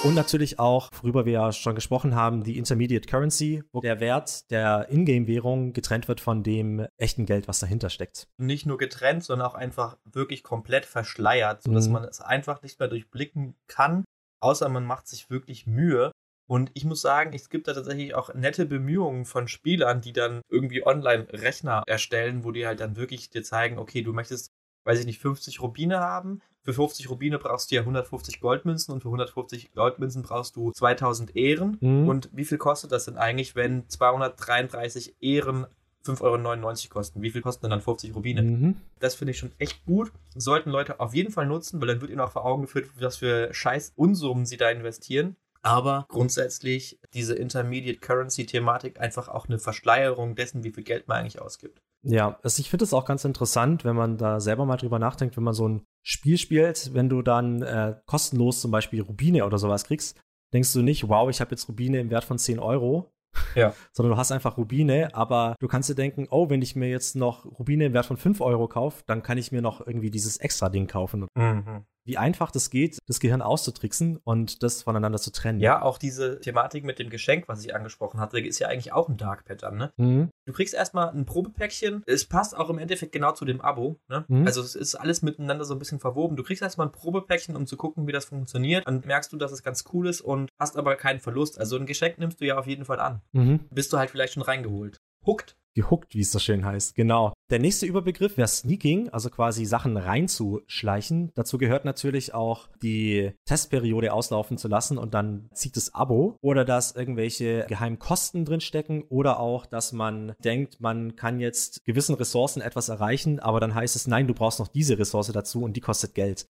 [0.03, 4.49] Und natürlich auch, worüber wir ja schon gesprochen haben, die Intermediate Currency, wo der Wert
[4.49, 8.27] der Ingame-Währung getrennt wird von dem echten Geld, was dahinter steckt.
[8.37, 11.93] Nicht nur getrennt, sondern auch einfach wirklich komplett verschleiert, sodass mhm.
[11.93, 14.05] man es einfach nicht mehr durchblicken kann,
[14.39, 16.11] außer man macht sich wirklich Mühe.
[16.47, 20.41] Und ich muss sagen, es gibt da tatsächlich auch nette Bemühungen von Spielern, die dann
[20.49, 24.53] irgendwie online Rechner erstellen, wo die halt dann wirklich dir zeigen, okay, du möchtest,
[24.85, 26.41] weiß ich nicht, 50 Rubine haben.
[26.63, 31.35] Für 50 Rubine brauchst du ja 150 Goldmünzen und für 150 Goldmünzen brauchst du 2000
[31.35, 31.77] Ehren.
[31.81, 32.07] Mhm.
[32.07, 35.67] Und wie viel kostet das denn eigentlich, wenn 233 Ehren
[36.05, 37.21] 5,99 Euro kosten.
[37.21, 38.41] Wie viel kosten denn dann 50 Rubine?
[38.41, 38.77] Mhm.
[38.99, 40.13] Das finde ich schon echt gut.
[40.35, 43.17] Sollten Leute auf jeden Fall nutzen, weil dann wird ihnen auch vor Augen geführt, was
[43.17, 45.35] für scheiß Unsummen sie da investieren
[45.67, 51.17] aber grundsätzlich diese Intermediate Currency Thematik einfach auch eine Verschleierung dessen, wie viel Geld man
[51.17, 51.81] eigentlich ausgibt.
[52.03, 55.35] Ja, also ich finde es auch ganz interessant, wenn man da selber mal drüber nachdenkt,
[55.35, 59.57] wenn man so ein Spiel spielt, wenn du dann äh, kostenlos zum Beispiel Rubine oder
[59.57, 60.17] sowas kriegst,
[60.53, 63.11] denkst du nicht, wow, ich habe jetzt Rubine im Wert von 10 Euro,
[63.55, 63.73] ja.
[63.91, 67.17] Sondern du hast einfach Rubine, aber du kannst dir denken, oh, wenn ich mir jetzt
[67.17, 70.37] noch Rubine im Wert von 5 Euro kaufe, dann kann ich mir noch irgendwie dieses
[70.37, 71.27] extra Ding kaufen.
[71.35, 75.59] Mhm wie einfach das geht, das Gehirn auszutricksen und das voneinander zu trennen.
[75.59, 79.09] Ja, auch diese Thematik mit dem Geschenk, was ich angesprochen hatte, ist ja eigentlich auch
[79.09, 79.91] ein Dark Pattern, ne?
[79.97, 80.29] Mhm.
[80.45, 82.03] Du kriegst erstmal ein Probepäckchen.
[82.05, 84.25] Es passt auch im Endeffekt genau zu dem Abo, ne?
[84.27, 84.45] Mhm.
[84.45, 86.35] Also es ist alles miteinander so ein bisschen verwoben.
[86.37, 88.87] Du kriegst erstmal ein Probepäckchen, um zu gucken, wie das funktioniert.
[88.87, 91.59] Dann merkst du, dass es ganz cool ist und hast aber keinen Verlust.
[91.59, 93.21] Also ein Geschenk nimmst du ja auf jeden Fall an.
[93.33, 93.59] Mhm.
[93.69, 94.97] Bist du halt vielleicht schon reingeholt.
[95.25, 96.95] Hooked gehuckt, wie es so schön heißt.
[96.95, 97.33] Genau.
[97.51, 101.31] Der nächste Überbegriff wäre Sneaking, also quasi Sachen reinzuschleichen.
[101.35, 106.65] Dazu gehört natürlich auch die Testperiode auslaufen zu lassen und dann zieht das Abo oder
[106.65, 112.61] dass irgendwelche geheimen Kosten drinstecken oder auch, dass man denkt, man kann jetzt gewissen Ressourcen
[112.61, 115.81] etwas erreichen, aber dann heißt es, nein, du brauchst noch diese Ressource dazu und die
[115.81, 116.47] kostet Geld.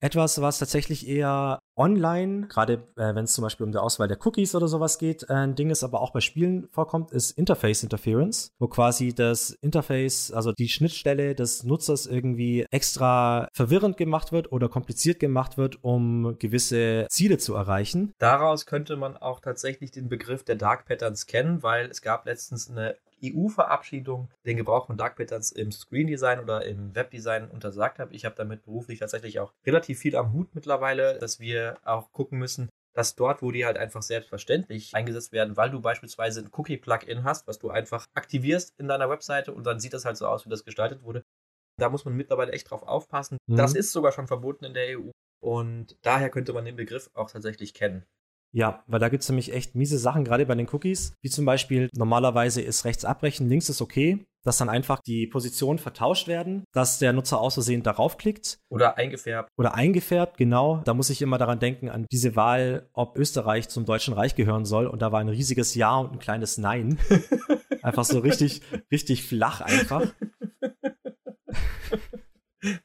[0.00, 4.24] Etwas, was tatsächlich eher online, gerade äh, wenn es zum Beispiel um die Auswahl der
[4.24, 7.82] Cookies oder sowas geht, äh, ein Ding ist, aber auch bei Spielen vorkommt, ist Interface
[7.82, 14.52] Interference, wo quasi das Interface, also die Schnittstelle des Nutzers irgendwie extra verwirrend gemacht wird
[14.52, 18.12] oder kompliziert gemacht wird, um gewisse Ziele zu erreichen.
[18.18, 22.70] Daraus könnte man auch tatsächlich den Begriff der Dark Patterns kennen, weil es gab letztens
[22.70, 28.14] eine EU-Verabschiedung den Gebrauch von Dark Patterns im Screen Design oder im Webdesign untersagt habe.
[28.14, 32.38] Ich habe damit beruflich tatsächlich auch relativ viel am Hut mittlerweile, dass wir auch gucken
[32.38, 37.24] müssen, dass dort, wo die halt einfach selbstverständlich eingesetzt werden, weil du beispielsweise ein Cookie-Plugin
[37.24, 40.46] hast, was du einfach aktivierst in deiner Webseite und dann sieht das halt so aus,
[40.46, 41.22] wie das gestaltet wurde.
[41.78, 43.38] Da muss man mittlerweile echt drauf aufpassen.
[43.46, 43.56] Mhm.
[43.56, 45.10] Das ist sogar schon verboten in der EU
[45.40, 48.04] und daher könnte man den Begriff auch tatsächlich kennen.
[48.52, 51.44] Ja, weil da gibt es nämlich echt miese Sachen, gerade bei den Cookies, wie zum
[51.44, 56.64] Beispiel normalerweise ist rechts abbrechen, links ist okay, dass dann einfach die Positionen vertauscht werden,
[56.72, 58.60] dass der Nutzer aus Versehen darauf klickt.
[58.70, 59.50] Oder eingefärbt.
[59.58, 60.80] Oder eingefärbt, genau.
[60.84, 64.64] Da muss ich immer daran denken, an diese Wahl, ob Österreich zum Deutschen Reich gehören
[64.64, 64.86] soll.
[64.86, 66.98] Und da war ein riesiges Ja und ein kleines Nein.
[67.82, 70.06] einfach so richtig, richtig flach einfach.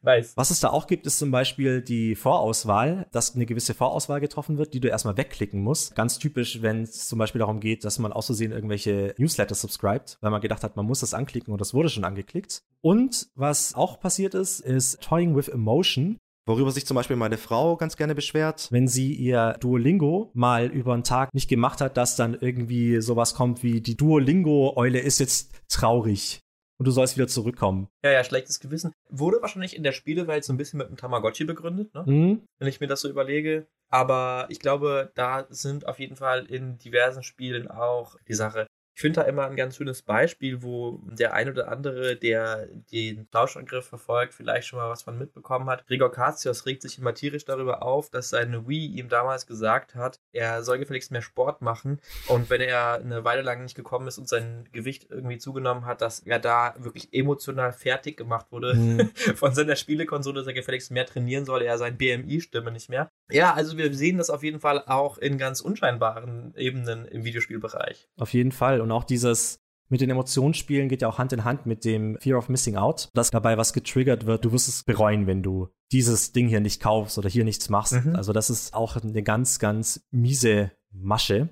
[0.01, 0.33] Nice.
[0.35, 4.57] Was es da auch gibt, ist zum Beispiel die Vorauswahl, dass eine gewisse Vorauswahl getroffen
[4.57, 5.95] wird, die du erstmal wegklicken musst.
[5.95, 10.31] Ganz typisch, wenn es zum Beispiel darum geht, dass man auszusehen irgendwelche Newsletter subscribt, weil
[10.31, 12.61] man gedacht hat, man muss das anklicken und das wurde schon angeklickt.
[12.81, 16.17] Und was auch passiert ist, ist Toying with Emotion.
[16.45, 18.67] Worüber sich zum Beispiel meine Frau ganz gerne beschwert.
[18.69, 23.33] Wenn sie ihr Duolingo mal über einen Tag nicht gemacht hat, dass dann irgendwie sowas
[23.33, 26.42] kommt wie die Duolingo-Eule ist jetzt traurig.
[26.77, 27.87] Und du sollst wieder zurückkommen.
[28.03, 28.93] Ja, ja, schlechtes Gewissen.
[29.09, 32.03] Wurde wahrscheinlich in der Spielewelt so ein bisschen mit einem Tamagotchi begründet, ne?
[32.05, 32.45] Mhm.
[32.59, 33.67] wenn ich mir das so überlege.
[33.89, 38.65] Aber ich glaube, da sind auf jeden Fall in diversen Spielen auch die Sache.
[38.95, 43.29] Ich finde da immer ein ganz schönes Beispiel, wo der ein oder andere, der den
[43.31, 45.87] Tauschangriff verfolgt, vielleicht schon mal was von mitbekommen hat.
[45.87, 50.19] Gregor Katios regt sich immer tierisch darüber auf, dass seine Wii ihm damals gesagt hat,
[50.31, 51.99] er soll gefälligst mehr Sport machen.
[52.27, 56.01] Und wenn er eine Weile lang nicht gekommen ist und sein Gewicht irgendwie zugenommen hat,
[56.01, 59.09] dass er da wirklich emotional fertig gemacht wurde Mhm.
[59.35, 63.11] von seiner Spielekonsole, dass er gefälligst mehr trainieren soll, er sein BMI-Stimme nicht mehr.
[63.31, 68.07] Ja, also wir sehen das auf jeden Fall auch in ganz unscheinbaren Ebenen im Videospielbereich.
[68.17, 68.81] Auf jeden Fall.
[68.81, 69.59] Und auch dieses
[69.89, 72.77] mit den Emotionen spielen geht ja auch Hand in Hand mit dem Fear of Missing
[72.77, 74.43] Out, dass dabei was getriggert wird.
[74.43, 77.93] Du wirst es bereuen, wenn du dieses Ding hier nicht kaufst oder hier nichts machst.
[77.93, 78.15] Mhm.
[78.15, 81.49] Also das ist auch eine ganz, ganz miese Masche.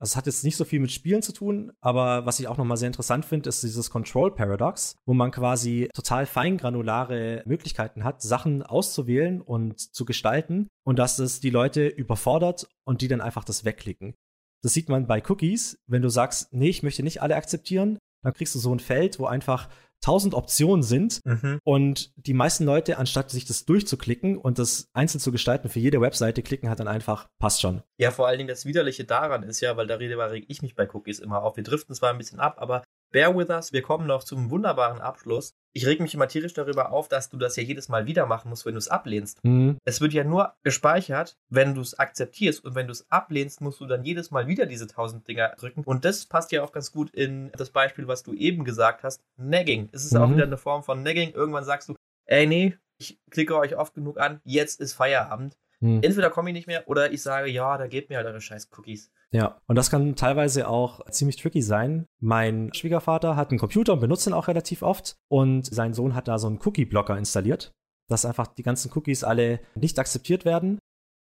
[0.00, 2.56] Also es hat jetzt nicht so viel mit Spielen zu tun, aber was ich auch
[2.56, 8.22] nochmal sehr interessant finde, ist dieses Control Paradox, wo man quasi total feingranulare Möglichkeiten hat,
[8.22, 13.44] Sachen auszuwählen und zu gestalten und dass es die Leute überfordert und die dann einfach
[13.44, 14.14] das wegklicken.
[14.62, 18.32] Das sieht man bei Cookies, wenn du sagst, nee, ich möchte nicht alle akzeptieren, dann
[18.32, 19.68] kriegst du so ein Feld, wo einfach
[20.00, 21.58] tausend Optionen sind Mhm.
[21.64, 26.00] und die meisten Leute, anstatt sich das durchzuklicken und das einzeln zu gestalten für jede
[26.00, 27.82] Webseite, klicken halt dann einfach, passt schon.
[27.98, 30.88] Ja, vor allen Dingen das Widerliche daran ist ja, weil darüber reg ich mich bei
[30.92, 31.56] Cookies immer auf.
[31.56, 35.00] Wir driften zwar ein bisschen ab, aber bear with us, wir kommen noch zum wunderbaren
[35.00, 35.54] Abschluss.
[35.72, 38.48] Ich reg mich immer tierisch darüber auf, dass du das ja jedes Mal wieder machen
[38.48, 39.44] musst, wenn du es ablehnst.
[39.44, 39.78] Mhm.
[39.84, 42.64] Es wird ja nur gespeichert, wenn du es akzeptierst.
[42.64, 45.82] Und wenn du es ablehnst, musst du dann jedes Mal wieder diese tausend Dinger drücken.
[45.84, 49.20] Und das passt ja auch ganz gut in das Beispiel, was du eben gesagt hast.
[49.36, 49.88] Nagging.
[49.92, 50.34] Es ist auch Mhm.
[50.36, 51.32] wieder eine Form von Nagging.
[51.32, 51.94] Irgendwann sagst du,
[52.26, 55.56] ey, nee, ich klicke euch oft genug an, jetzt ist Feierabend.
[55.80, 56.02] Mhm.
[56.02, 58.68] Entweder komme ich nicht mehr oder ich sage, ja, da gebt mir halt eure scheiß
[58.76, 59.10] Cookies.
[59.32, 62.06] Ja, und das kann teilweise auch ziemlich tricky sein.
[62.20, 65.16] Mein Schwiegervater hat einen Computer und benutzt ihn auch relativ oft.
[65.28, 67.72] Und sein Sohn hat da so einen Cookie-Blocker installiert,
[68.08, 70.78] dass einfach die ganzen Cookies alle nicht akzeptiert werden.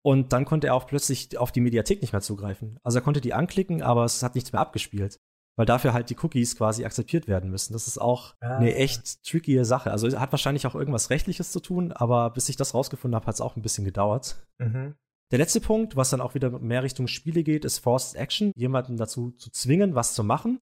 [0.03, 2.80] Und dann konnte er auch plötzlich auf die Mediathek nicht mehr zugreifen.
[2.84, 5.18] Also er konnte die anklicken, aber es hat nichts mehr abgespielt.
[5.58, 7.74] Weil dafür halt die Cookies quasi akzeptiert werden müssen.
[7.74, 8.58] Das ist auch Ah.
[8.58, 9.89] eine echt tricky Sache.
[9.91, 13.36] Also hat wahrscheinlich auch irgendwas Rechtliches zu tun, aber bis ich das rausgefunden habe, hat
[13.36, 14.45] es auch ein bisschen gedauert.
[14.58, 14.95] Mhm.
[15.32, 18.97] Der letzte Punkt, was dann auch wieder mehr Richtung Spiele geht, ist Forced Action, jemanden
[18.97, 20.60] dazu zu zwingen, was zu machen,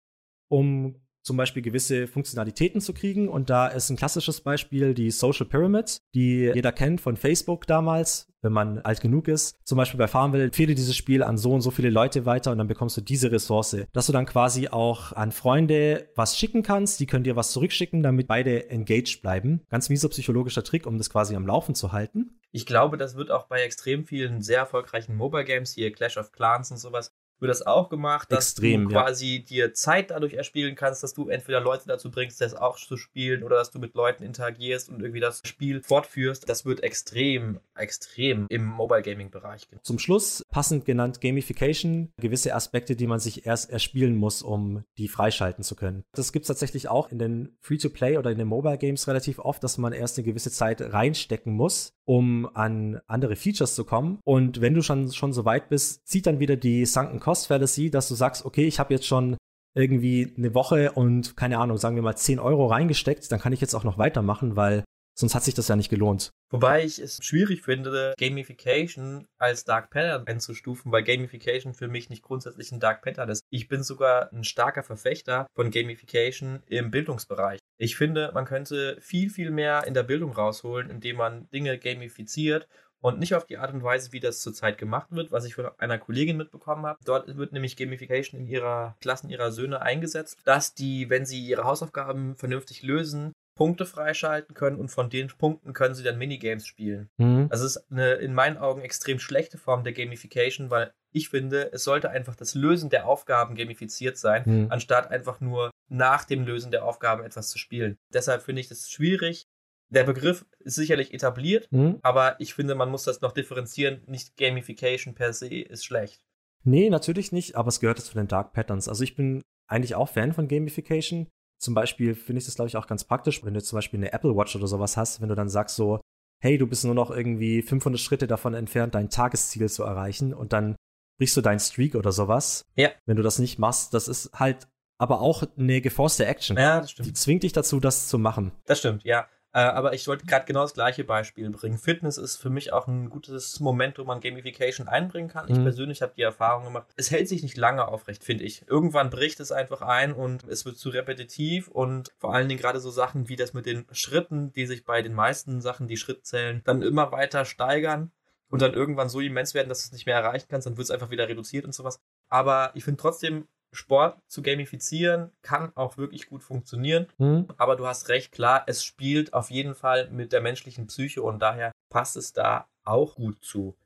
[0.48, 3.28] um zum Beispiel gewisse Funktionalitäten zu kriegen.
[3.28, 8.28] Und da ist ein klassisches Beispiel die Social Pyramid, die jeder kennt von Facebook damals,
[8.42, 9.56] wenn man alt genug ist.
[9.64, 12.58] Zum Beispiel bei Farmville empfehle dieses Spiel an so und so viele Leute weiter und
[12.58, 17.00] dann bekommst du diese Ressource, dass du dann quasi auch an Freunde was schicken kannst.
[17.00, 19.62] Die können dir was zurückschicken, damit beide engaged bleiben.
[19.68, 22.40] Ganz mieser psychologischer Trick, um das quasi am Laufen zu halten.
[22.52, 26.32] Ich glaube, das wird auch bei extrem vielen sehr erfolgreichen Mobile Games, hier Clash of
[26.32, 29.02] Clans und sowas, wird das auch gemacht, dass Extrem, du ja.
[29.02, 32.96] quasi dir Zeit dadurch erspielen kannst, dass du entweder Leute dazu bringst, das auch zu
[32.96, 36.48] spielen oder dass du mit Leuten interagierst und irgendwie das Spiel fortführst.
[36.48, 39.66] Das wird extrem, extrem im Mobile Gaming Bereich.
[39.82, 45.08] Zum Schluss, passend genannt Gamification, gewisse Aspekte, die man sich erst erspielen muss, um die
[45.08, 46.04] freischalten zu können.
[46.12, 49.62] Das gibt es tatsächlich auch in den Free-to-Play oder in den Mobile Games relativ oft,
[49.62, 54.18] dass man erst eine gewisse Zeit reinstecken muss, um an andere Features zu kommen.
[54.24, 57.88] Und wenn du schon, schon so weit bist, zieht dann wieder die Sunken Cost Fallacy,
[57.88, 59.36] dass du sagst, okay, ich habe jetzt schon
[59.76, 63.60] irgendwie eine Woche und keine Ahnung, sagen wir mal 10 Euro reingesteckt, dann kann ich
[63.60, 64.82] jetzt auch noch weitermachen, weil
[65.16, 66.32] sonst hat sich das ja nicht gelohnt.
[66.50, 72.24] Wobei ich es schwierig finde, Gamification als Dark Pattern einzustufen, weil Gamification für mich nicht
[72.24, 73.42] grundsätzlich ein Dark Pattern ist.
[73.50, 77.59] Ich bin sogar ein starker Verfechter von Gamification im Bildungsbereich.
[77.80, 82.68] Ich finde, man könnte viel, viel mehr in der Bildung rausholen, indem man Dinge gamifiziert
[83.00, 85.70] und nicht auf die Art und Weise, wie das zurzeit gemacht wird, was ich von
[85.78, 86.98] einer Kollegin mitbekommen habe.
[87.06, 91.64] Dort wird nämlich Gamification in ihrer Klassen ihrer Söhne eingesetzt, dass die, wenn sie ihre
[91.64, 97.08] Hausaufgaben vernünftig lösen, Punkte freischalten können und von den Punkten können sie dann Minigames spielen.
[97.16, 97.48] Mhm.
[97.48, 101.84] Das ist eine in meinen Augen extrem schlechte Form der Gamification, weil ich finde, es
[101.84, 104.66] sollte einfach das Lösen der Aufgaben gamifiziert sein, Mhm.
[104.70, 107.96] anstatt einfach nur nach dem Lösen der Aufgaben etwas zu spielen.
[108.12, 109.46] Deshalb finde ich das schwierig.
[109.88, 111.98] Der Begriff ist sicherlich etabliert, Mhm.
[112.02, 114.02] aber ich finde, man muss das noch differenzieren.
[114.06, 116.20] Nicht Gamification per se ist schlecht.
[116.62, 118.88] Nee, natürlich nicht, aber es gehört jetzt zu den Dark Patterns.
[118.88, 121.26] Also ich bin eigentlich auch Fan von Gamification.
[121.58, 124.12] Zum Beispiel finde ich das, glaube ich, auch ganz praktisch, wenn du zum Beispiel eine
[124.12, 126.00] Apple Watch oder sowas hast, wenn du dann sagst so,
[126.42, 130.52] hey, du bist nur noch irgendwie 500 Schritte davon entfernt, dein Tagesziel zu erreichen und
[130.52, 130.76] dann
[131.20, 132.64] brichst du deinen Streak oder sowas.
[132.76, 132.88] Ja.
[133.04, 134.66] Wenn du das nicht machst, das ist halt
[134.96, 136.56] aber auch eine geforste Action.
[136.56, 137.08] Ja, das stimmt.
[137.08, 138.52] Die zwingt dich dazu, das zu machen.
[138.64, 139.28] Das stimmt, ja.
[139.52, 141.76] Äh, aber ich wollte gerade genau das gleiche Beispiel bringen.
[141.76, 145.46] Fitness ist für mich auch ein gutes Moment, wo man Gamification einbringen kann.
[145.50, 145.64] Ich Mhm.
[145.64, 148.66] persönlich habe die Erfahrung gemacht, es hält sich nicht lange aufrecht, finde ich.
[148.68, 152.80] Irgendwann bricht es einfach ein und es wird zu repetitiv und vor allen Dingen gerade
[152.80, 156.24] so Sachen wie das mit den Schritten, die sich bei den meisten Sachen, die Schritt
[156.24, 158.12] zählen, dann immer weiter steigern
[158.50, 160.84] und dann irgendwann so immens werden, dass du es nicht mehr erreichen kannst, dann wird
[160.84, 161.98] es einfach wieder reduziert und sowas.
[162.28, 167.06] Aber ich finde trotzdem, Sport zu gamifizieren kann auch wirklich gut funktionieren.
[167.18, 167.46] Hm?
[167.56, 171.40] Aber du hast recht, klar, es spielt auf jeden Fall mit der menschlichen Psyche und
[171.40, 173.76] daher passt es da auch gut zu.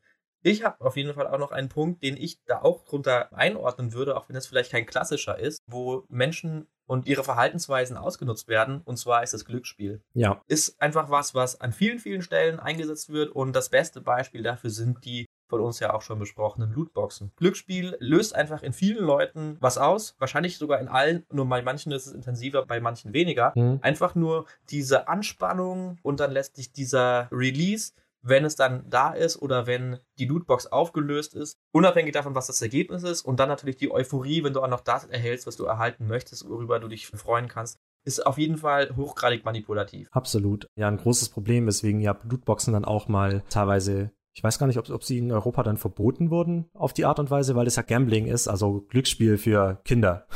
[0.42, 3.92] Ich habe auf jeden Fall auch noch einen Punkt, den ich da auch drunter einordnen
[3.92, 8.82] würde, auch wenn es vielleicht kein klassischer ist, wo Menschen und ihre Verhaltensweisen ausgenutzt werden,
[8.85, 10.03] und zwar ist das Glücksspiel.
[10.12, 10.43] Ja.
[10.47, 14.70] Ist einfach was, was an vielen, vielen Stellen eingesetzt wird und das beste Beispiel dafür
[14.70, 17.32] sind die von uns ja auch schon besprochenen Lootboxen.
[17.37, 21.93] Glücksspiel löst einfach in vielen Leuten was aus, wahrscheinlich sogar in allen, nur bei manchen
[21.93, 23.53] ist es intensiver, bei manchen weniger.
[23.55, 23.78] Mhm.
[23.82, 27.93] Einfach nur diese Anspannung und dann letztlich dieser Release,
[28.25, 32.61] wenn es dann da ist oder wenn die Lootbox aufgelöst ist, unabhängig davon, was das
[32.62, 35.64] Ergebnis ist und dann natürlich die Euphorie, wenn du auch noch das erhältst, was du
[35.64, 40.09] erhalten möchtest, worüber du dich freuen kannst, ist auf jeden Fall hochgradig manipulativ.
[40.11, 40.66] Absolut.
[40.77, 44.79] Ja, ein großes Problem, weswegen ja Blutboxen dann auch mal teilweise, ich weiß gar nicht,
[44.79, 47.77] ob, ob sie in Europa dann verboten wurden auf die Art und Weise, weil es
[47.77, 50.27] ja Gambling ist, also Glücksspiel für Kinder.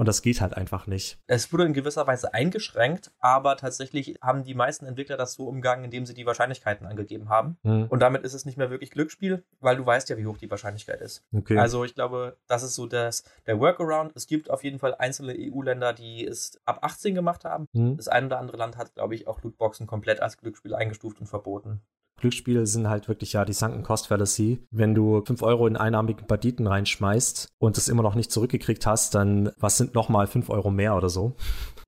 [0.00, 1.18] Und das geht halt einfach nicht.
[1.26, 5.84] Es wurde in gewisser Weise eingeschränkt, aber tatsächlich haben die meisten Entwickler das so umgangen,
[5.84, 7.58] indem sie die Wahrscheinlichkeiten angegeben haben.
[7.64, 7.86] Hm.
[7.90, 10.50] Und damit ist es nicht mehr wirklich Glücksspiel, weil du weißt ja, wie hoch die
[10.50, 11.22] Wahrscheinlichkeit ist.
[11.34, 11.58] Okay.
[11.58, 14.12] Also ich glaube, das ist so das, der Workaround.
[14.14, 17.68] Es gibt auf jeden Fall einzelne EU-Länder, die es ab 18 gemacht haben.
[17.74, 17.98] Hm.
[17.98, 21.26] Das ein oder andere Land hat, glaube ich, auch Lootboxen komplett als Glücksspiel eingestuft und
[21.26, 21.82] verboten.
[22.20, 24.66] Glücksspiele sind halt wirklich ja die Sunken Cost Fallacy.
[24.70, 29.14] Wenn du 5 Euro in einarmigen Banditen reinschmeißt und es immer noch nicht zurückgekriegt hast,
[29.14, 31.34] dann was sind nochmal 5 Euro mehr oder so?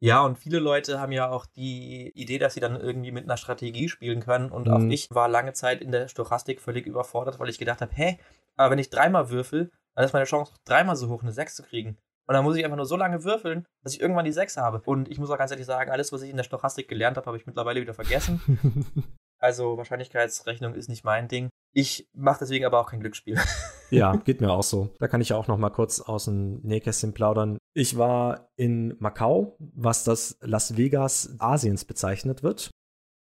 [0.00, 3.36] Ja, und viele Leute haben ja auch die Idee, dass sie dann irgendwie mit einer
[3.36, 4.50] Strategie spielen können.
[4.50, 4.90] Und auch Mhm.
[4.90, 8.18] ich war lange Zeit in der Stochastik völlig überfordert, weil ich gedacht habe, hä,
[8.56, 11.62] aber wenn ich dreimal würfel, dann ist meine Chance dreimal so hoch, eine 6 zu
[11.62, 11.98] kriegen.
[12.26, 14.80] Und dann muss ich einfach nur so lange würfeln, dass ich irgendwann die 6 habe.
[14.86, 17.26] Und ich muss auch ganz ehrlich sagen, alles, was ich in der Stochastik gelernt habe,
[17.26, 18.40] habe ich mittlerweile wieder vergessen.
[19.42, 21.48] Also Wahrscheinlichkeitsrechnung ist nicht mein Ding.
[21.74, 23.38] Ich mache deswegen aber auch kein Glücksspiel.
[23.90, 24.88] Ja, geht mir auch so.
[25.00, 27.58] Da kann ich auch noch mal kurz aus dem Nähkästchen plaudern.
[27.74, 32.70] Ich war in Macau, was das Las Vegas Asiens bezeichnet wird.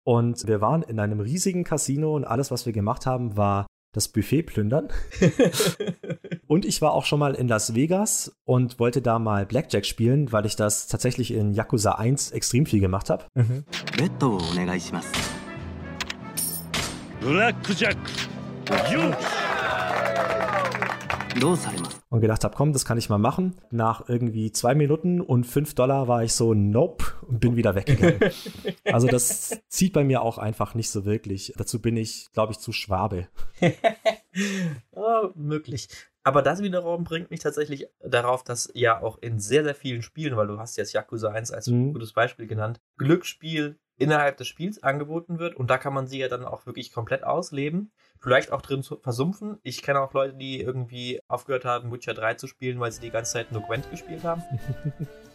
[0.05, 4.09] Und wir waren in einem riesigen Casino und alles, was wir gemacht haben, war das
[4.09, 4.89] Buffet plündern.
[6.47, 10.31] und ich war auch schon mal in Las Vegas und wollte da mal Blackjack spielen,
[10.31, 13.25] weil ich das tatsächlich in Yakuza 1 extrem viel gemacht habe.
[13.35, 14.11] ベ
[17.22, 19.14] ブラックジャックよ
[21.40, 21.96] どうされます。
[22.10, 23.56] und gedacht habe, komm, das kann ich mal machen.
[23.72, 28.20] Nach irgendwie zwei Minuten und fünf Dollar war ich so, nope, und bin wieder weggegangen.
[28.86, 31.54] also das zieht bei mir auch einfach nicht so wirklich.
[31.58, 33.28] Dazu bin ich, glaube ich, zu Schwabe.
[34.92, 35.90] oh, möglich.
[36.23, 40.37] Aber das wiederum bringt mich tatsächlich darauf, dass ja auch in sehr, sehr vielen Spielen,
[40.37, 41.93] weil du hast jetzt Yakuza 1 als Mhm.
[41.95, 46.29] gutes Beispiel genannt, Glücksspiel innerhalb des Spiels angeboten wird und da kann man sie ja
[46.29, 47.93] dann auch wirklich komplett ausleben.
[48.19, 49.59] Vielleicht auch drin zu versumpfen.
[49.63, 53.11] Ich kenne auch Leute, die irgendwie aufgehört haben, Witcher 3 zu spielen, weil sie die
[53.11, 54.43] ganze Zeit nur Gwent gespielt haben.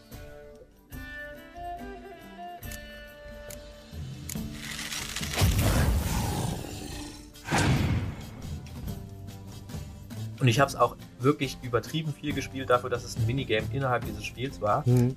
[10.45, 14.05] Und ich habe es auch wirklich übertrieben viel gespielt dafür, dass es ein Minigame innerhalb
[14.05, 14.87] dieses Spiels war.
[14.87, 15.15] Mhm.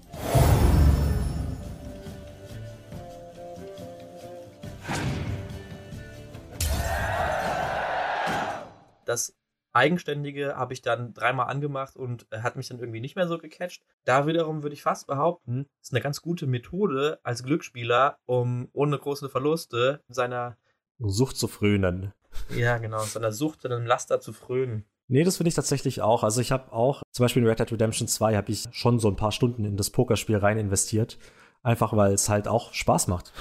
[9.04, 9.36] Das
[9.74, 13.36] Eigenständige habe ich dann dreimal angemacht und äh, hat mich dann irgendwie nicht mehr so
[13.36, 13.82] gecatcht.
[14.06, 18.98] Da wiederum würde ich fast behaupten, ist eine ganz gute Methode als Glücksspieler, um ohne
[18.98, 20.56] große Verluste seiner,
[20.98, 22.14] Sucht zu frönen.
[22.56, 24.86] ja genau, seiner Sucht, seinem Laster zu frönen.
[25.08, 26.22] Nee, das finde ich tatsächlich auch.
[26.22, 29.08] Also ich habe auch, zum Beispiel in Red Dead Redemption 2 habe ich schon so
[29.08, 31.18] ein paar Stunden in das Pokerspiel rein investiert.
[31.62, 33.32] Einfach weil es halt auch Spaß macht.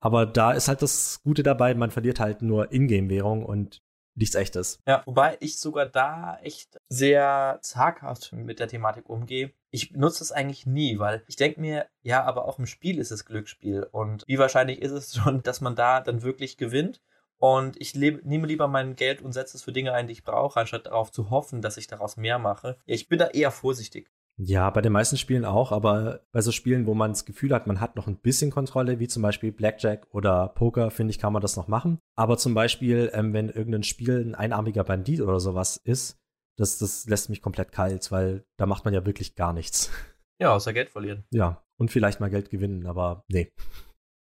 [0.00, 3.82] Aber da ist halt das Gute dabei, man verliert halt nur Ingame-Währung und
[4.14, 4.78] nichts echtes.
[4.86, 9.52] Ja, wobei ich sogar da echt sehr zaghaft mit der Thematik umgehe.
[9.70, 13.10] Ich nutze es eigentlich nie, weil ich denke mir, ja, aber auch im Spiel ist
[13.10, 13.88] es Glücksspiel.
[13.90, 17.00] Und wie wahrscheinlich ist es schon, dass man da dann wirklich gewinnt?
[17.38, 20.24] Und ich lebe, nehme lieber mein Geld und setze es für Dinge ein, die ich
[20.24, 22.78] brauche, anstatt darauf zu hoffen, dass ich daraus mehr mache.
[22.86, 24.10] Ich bin da eher vorsichtig.
[24.36, 27.68] Ja, bei den meisten Spielen auch, aber bei so Spielen, wo man das Gefühl hat,
[27.68, 31.32] man hat noch ein bisschen Kontrolle, wie zum Beispiel Blackjack oder Poker, finde ich, kann
[31.32, 32.00] man das noch machen.
[32.16, 36.18] Aber zum Beispiel, ähm, wenn irgendein Spiel ein einarmiger Bandit oder sowas ist,
[36.56, 39.90] das, das lässt mich komplett kalt, weil da macht man ja wirklich gar nichts.
[40.40, 41.24] Ja, außer Geld verlieren.
[41.30, 43.52] Ja, und vielleicht mal Geld gewinnen, aber nee.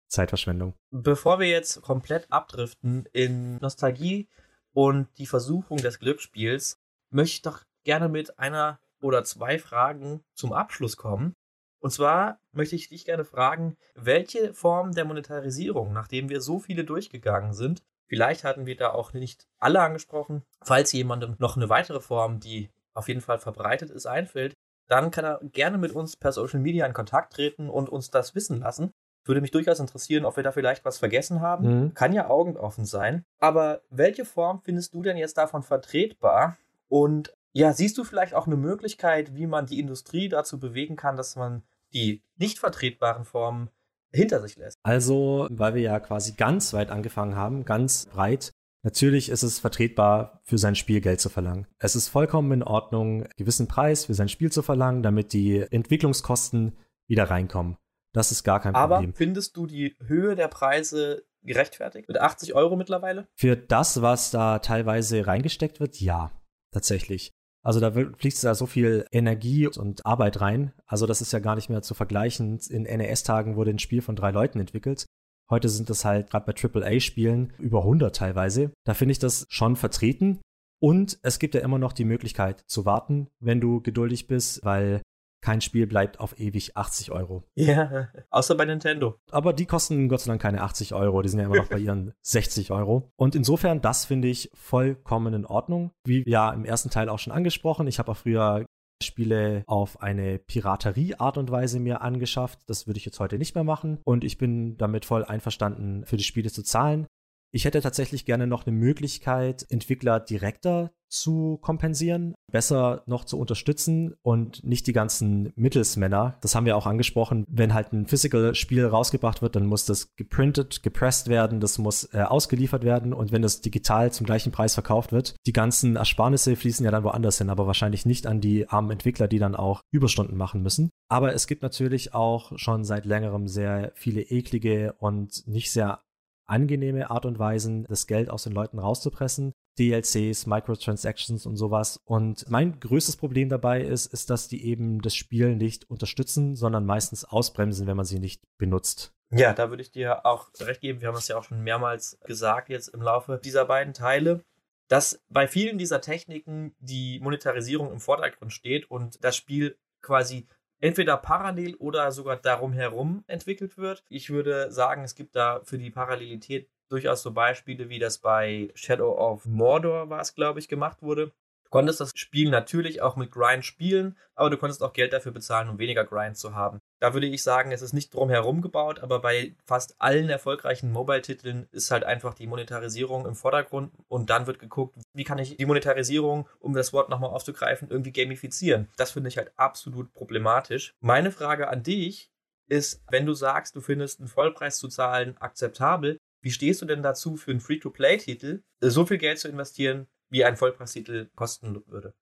[0.08, 0.76] Zeitverschwendung.
[0.92, 4.30] Bevor wir jetzt komplett abdriften in Nostalgie
[4.74, 6.80] und die Versuchung des Glücksspiels,
[7.10, 11.36] möchte ich doch gerne mit einer oder zwei Fragen zum Abschluss kommen.
[11.80, 16.84] Und zwar möchte ich dich gerne fragen, welche Form der Monetarisierung, nachdem wir so viele
[16.84, 22.02] durchgegangen sind, vielleicht hatten wir da auch nicht alle angesprochen, falls jemandem noch eine weitere
[22.02, 24.54] Form, die auf jeden Fall verbreitet ist, einfällt,
[24.88, 28.36] dann kann er gerne mit uns per Social Media in Kontakt treten und uns das
[28.36, 28.92] wissen lassen.
[29.26, 31.84] Würde mich durchaus interessieren, ob wir da vielleicht was vergessen haben.
[31.84, 31.94] Mhm.
[31.94, 33.26] Kann ja augenoffen sein.
[33.40, 36.58] Aber welche Form findest du denn jetzt davon vertretbar?
[36.88, 41.18] Und ja, siehst du vielleicht auch eine Möglichkeit, wie man die Industrie dazu bewegen kann,
[41.18, 43.70] dass man die nicht vertretbaren Formen
[44.12, 44.78] hinter sich lässt?
[44.84, 48.52] Also, weil wir ja quasi ganz weit angefangen haben, ganz breit,
[48.86, 51.66] Natürlich ist es vertretbar, für sein Spiel Geld zu verlangen.
[51.80, 55.58] Es ist vollkommen in Ordnung, einen gewissen Preis für sein Spiel zu verlangen, damit die
[55.58, 56.78] Entwicklungskosten
[57.08, 57.78] wieder reinkommen.
[58.16, 59.10] Das ist gar kein Problem.
[59.10, 62.08] Aber findest du die Höhe der Preise gerechtfertigt?
[62.08, 63.28] Mit 80 Euro mittlerweile?
[63.36, 66.32] Für das, was da teilweise reingesteckt wird, ja,
[66.72, 67.32] tatsächlich.
[67.62, 70.72] Also da fließt da so viel Energie und Arbeit rein.
[70.86, 72.58] Also das ist ja gar nicht mehr zu vergleichen.
[72.70, 75.06] In NES-Tagen wurde ein Spiel von drei Leuten entwickelt.
[75.50, 78.72] Heute sind es halt gerade bei AAA-Spielen über 100 teilweise.
[78.86, 80.40] Da finde ich das schon vertreten.
[80.80, 85.02] Und es gibt ja immer noch die Möglichkeit zu warten, wenn du geduldig bist, weil
[85.46, 87.44] kein Spiel bleibt auf ewig 80 Euro.
[87.54, 89.20] Ja, außer bei Nintendo.
[89.30, 91.78] Aber die kosten Gott sei Dank keine 80 Euro, die sind ja immer noch bei
[91.78, 93.12] ihren 60 Euro.
[93.16, 95.92] Und insofern, das finde ich vollkommen in Ordnung.
[96.04, 98.66] Wie ja im ersten Teil auch schon angesprochen, ich habe auch früher
[99.04, 102.62] Spiele auf eine Piraterie-Art und Weise mir angeschafft.
[102.66, 104.00] Das würde ich jetzt heute nicht mehr machen.
[104.04, 107.06] Und ich bin damit voll einverstanden, für die Spiele zu zahlen.
[107.52, 114.16] Ich hätte tatsächlich gerne noch eine Möglichkeit, Entwickler direkter zu kompensieren, besser noch zu unterstützen
[114.22, 116.38] und nicht die ganzen Mittelsmänner.
[116.42, 117.46] Das haben wir auch angesprochen.
[117.48, 122.22] Wenn halt ein Physical-Spiel rausgebracht wird, dann muss das geprintet, gepresst werden, das muss äh,
[122.22, 126.86] ausgeliefert werden und wenn das digital zum gleichen Preis verkauft wird, die ganzen Ersparnisse fließen
[126.86, 130.38] ja dann woanders hin, aber wahrscheinlich nicht an die armen Entwickler, die dann auch Überstunden
[130.38, 130.90] machen müssen.
[131.10, 136.02] Aber es gibt natürlich auch schon seit längerem sehr viele eklige und nicht sehr
[136.48, 139.54] angenehme Art und Weisen, das Geld aus den Leuten rauszupressen.
[139.80, 142.00] DLCs, Microtransactions und sowas.
[142.06, 146.86] Und mein größtes Problem dabei ist, ist, dass die eben das Spiel nicht unterstützen, sondern
[146.86, 149.14] meistens ausbremsen, wenn man sie nicht benutzt.
[149.32, 151.02] Ja, da würde ich dir auch recht geben.
[151.02, 154.44] Wir haben es ja auch schon mehrmals gesagt jetzt im Laufe dieser beiden Teile,
[154.88, 160.48] dass bei vielen dieser Techniken die Monetarisierung im Vordergrund steht und das Spiel quasi
[160.80, 164.04] entweder parallel oder sogar darum herum entwickelt wird.
[164.10, 168.72] Ich würde sagen, es gibt da für die Parallelität durchaus so Beispiele, wie das bei
[168.76, 171.32] Shadow of Mordor war es, glaube ich, gemacht wurde.
[171.66, 175.32] Du konntest das Spiel natürlich auch mit Grind spielen, aber du konntest auch Geld dafür
[175.32, 176.80] bezahlen, um weniger Grind zu haben.
[177.00, 181.68] Da würde ich sagen, es ist nicht drumherum gebaut, aber bei fast allen erfolgreichen Mobile-Titeln
[181.72, 185.66] ist halt einfach die Monetarisierung im Vordergrund und dann wird geguckt, wie kann ich die
[185.66, 188.88] Monetarisierung, um das Wort nochmal aufzugreifen, irgendwie gamifizieren.
[188.96, 190.94] Das finde ich halt absolut problematisch.
[191.02, 192.32] Meine Frage an dich
[192.68, 197.02] ist, wenn du sagst, du findest einen Vollpreis zu zahlen akzeptabel, wie stehst du denn
[197.02, 202.14] dazu, für einen Free-to-Play-Titel so viel Geld zu investieren, wie ein Vollpreistitel kosten würde?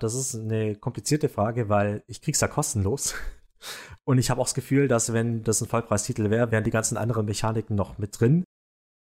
[0.00, 3.14] Das ist eine komplizierte Frage, weil ich krieg's ja kostenlos.
[4.04, 6.96] Und ich habe auch das Gefühl, dass wenn das ein Vollpreistitel wäre, wären die ganzen
[6.96, 8.42] anderen Mechaniken noch mit drin.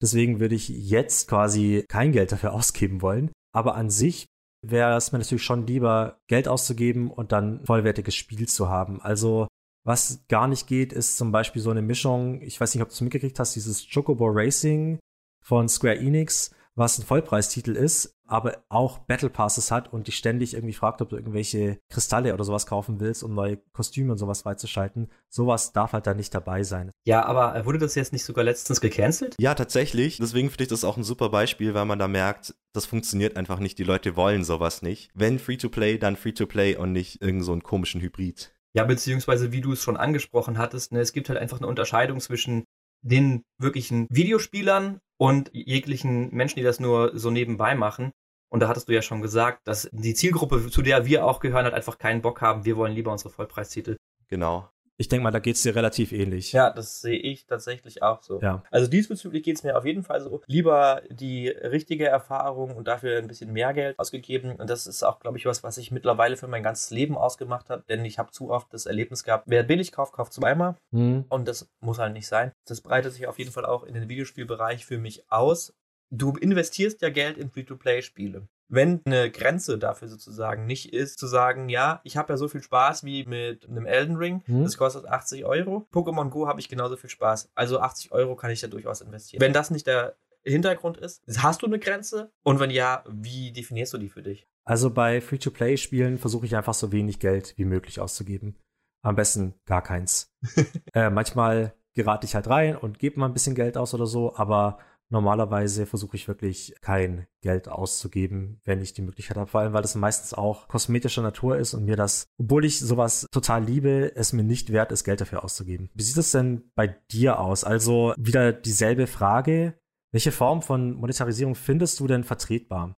[0.02, 3.32] Deswegen würde ich jetzt quasi kein Geld dafür ausgeben wollen.
[3.54, 4.26] Aber an sich
[4.66, 9.00] wäre es mir natürlich schon lieber, Geld auszugeben und dann vollwertiges Spiel zu haben.
[9.00, 9.48] Also
[9.84, 12.94] was gar nicht geht, ist zum Beispiel so eine Mischung, ich weiß nicht, ob du
[12.94, 15.00] es mitgekriegt hast, dieses Chocobo Racing
[15.42, 20.54] von Square Enix, was ein Vollpreistitel ist, aber auch Battle Passes hat und dich ständig
[20.56, 24.42] irgendwie fragt, ob du irgendwelche Kristalle oder sowas kaufen willst, um neue Kostüme und sowas
[24.42, 25.12] freizuschalten.
[25.30, 26.92] Sowas darf halt da nicht dabei sein.
[27.06, 29.36] Ja, aber wurde das jetzt nicht sogar letztens gecancelt?
[29.40, 30.18] Ja, tatsächlich.
[30.18, 33.60] Deswegen finde ich das auch ein super Beispiel, weil man da merkt, das funktioniert einfach
[33.60, 33.78] nicht.
[33.78, 35.12] Die Leute wollen sowas nicht.
[35.14, 38.56] Wenn Free-to-Play, dann Free-to-Play und nicht irgend so einen komischen Hybrid.
[38.76, 42.20] Ja, beziehungsweise wie du es schon angesprochen hattest, ne, es gibt halt einfach eine Unterscheidung
[42.20, 42.66] zwischen
[43.02, 48.12] den wirklichen Videospielern und jeglichen Menschen, die das nur so nebenbei machen.
[48.50, 51.66] Und da hattest du ja schon gesagt, dass die Zielgruppe, zu der wir auch gehören,
[51.66, 52.66] halt einfach keinen Bock haben.
[52.66, 53.98] Wir wollen lieber unsere Vollpreistitel.
[54.28, 54.70] Genau.
[55.04, 56.54] Ich denke mal, da geht es dir relativ ähnlich.
[56.54, 58.40] Ja, das sehe ich tatsächlich auch so.
[58.40, 58.64] Ja.
[58.72, 60.42] Also diesbezüglich geht es mir auf jeden Fall so.
[60.48, 64.56] Lieber die richtige Erfahrung und dafür ein bisschen mehr Geld ausgegeben.
[64.56, 67.70] Und das ist auch, glaube ich, was, was ich mittlerweile für mein ganzes Leben ausgemacht
[67.70, 67.84] habe.
[67.90, 70.78] Denn ich habe zu oft das Erlebnis gehabt, wer billig kauft, kauft zweimal.
[70.92, 71.26] Mhm.
[71.28, 72.54] Und das muss halt nicht sein.
[72.66, 75.74] Das breitet sich auf jeden Fall auch in den Videospielbereich für mich aus.
[76.12, 78.48] Du investierst ja Geld in Free-to-Play-Spiele.
[78.74, 82.62] Wenn eine Grenze dafür sozusagen nicht ist, zu sagen, ja, ich habe ja so viel
[82.64, 84.64] Spaß wie mit einem Elden Ring, Mhm.
[84.64, 85.88] das kostet 80 Euro.
[85.94, 87.52] Pokémon Go habe ich genauso viel Spaß.
[87.56, 89.42] Also 80 Euro kann ich da durchaus investieren.
[89.42, 92.32] Wenn das nicht der Hintergrund ist, hast du eine Grenze?
[92.44, 94.48] Und wenn ja, wie definierst du die für dich?
[94.66, 98.56] Also bei Free-to-Play-Spielen versuche ich einfach so wenig Geld wie möglich auszugeben.
[99.04, 100.32] Am besten gar keins.
[100.94, 104.36] äh, manchmal gerate ich halt rein und gebe mal ein bisschen Geld aus oder so,
[104.36, 104.80] aber
[105.14, 109.50] normalerweise versuche ich wirklich kein Geld auszugeben, wenn ich die Möglichkeit habe.
[109.50, 113.28] Vor allem, weil das meistens auch kosmetischer Natur ist und mir das, obwohl ich sowas
[113.32, 115.90] total liebe, es mir nicht wert ist, Geld dafür auszugeben.
[115.94, 117.64] Wie sieht es denn bei dir aus?
[117.64, 119.76] Also wieder dieselbe Frage.
[120.12, 122.96] Welche Form von Monetarisierung findest du denn vertretbar?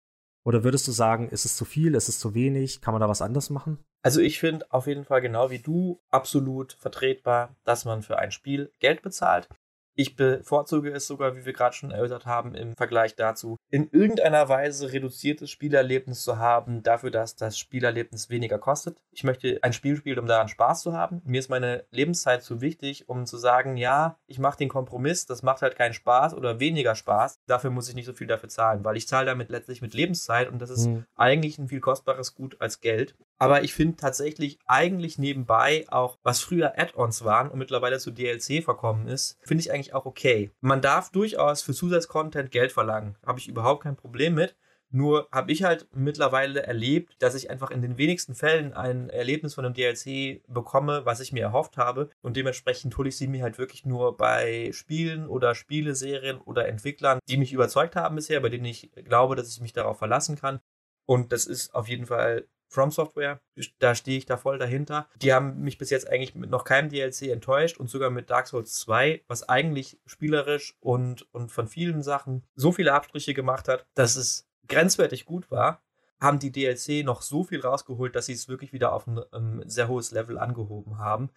[0.46, 2.80] Oder würdest du sagen, ist es zu viel, ist es zu wenig?
[2.80, 3.78] Kann man da was anders machen?
[4.02, 8.30] Also ich finde auf jeden Fall genau wie du absolut vertretbar, dass man für ein
[8.30, 9.48] Spiel Geld bezahlt.
[9.96, 14.48] Ich bevorzuge es sogar, wie wir gerade schon erörtert haben, im Vergleich dazu, in irgendeiner
[14.48, 18.98] Weise reduziertes Spielerlebnis zu haben, dafür, dass das Spielerlebnis weniger kostet.
[19.12, 21.22] Ich möchte ein Spiel spielen, um daran Spaß zu haben.
[21.24, 25.42] Mir ist meine Lebenszeit zu wichtig, um zu sagen, ja, ich mache den Kompromiss, das
[25.42, 27.38] macht halt keinen Spaß oder weniger Spaß.
[27.46, 30.48] Dafür muss ich nicht so viel dafür zahlen, weil ich zahle damit letztlich mit Lebenszeit
[30.50, 31.04] und das ist Hm.
[31.16, 33.14] eigentlich ein viel kostbares Gut als Geld.
[33.38, 38.62] Aber ich finde tatsächlich eigentlich nebenbei auch, was früher Add-ons waren und mittlerweile zu DLC
[38.62, 40.50] verkommen ist, finde ich eigentlich auch okay.
[40.60, 43.16] Man darf durchaus für Zusatzcontent Geld verlangen.
[43.26, 44.56] Habe ich überhaupt kein Problem mit.
[44.90, 49.54] Nur habe ich halt mittlerweile erlebt, dass ich einfach in den wenigsten Fällen ein Erlebnis
[49.54, 52.10] von einem DLC bekomme, was ich mir erhofft habe.
[52.22, 57.18] Und dementsprechend hole ich sie mir halt wirklich nur bei Spielen oder Spieleserien oder Entwicklern,
[57.28, 60.60] die mich überzeugt haben bisher, bei denen ich glaube, dass ich mich darauf verlassen kann.
[61.06, 63.40] Und das ist auf jeden Fall From Software.
[63.78, 65.08] Da stehe ich da voll dahinter.
[65.22, 68.48] Die haben mich bis jetzt eigentlich mit noch keinem DLC enttäuscht und sogar mit Dark
[68.48, 73.86] Souls 2, was eigentlich spielerisch und, und von vielen Sachen so viele Abstriche gemacht hat,
[73.94, 75.82] dass es grenzwertig gut war,
[76.20, 79.62] haben die DLC noch so viel rausgeholt, dass sie es wirklich wieder auf ein ähm,
[79.66, 81.30] sehr hohes Level angehoben haben.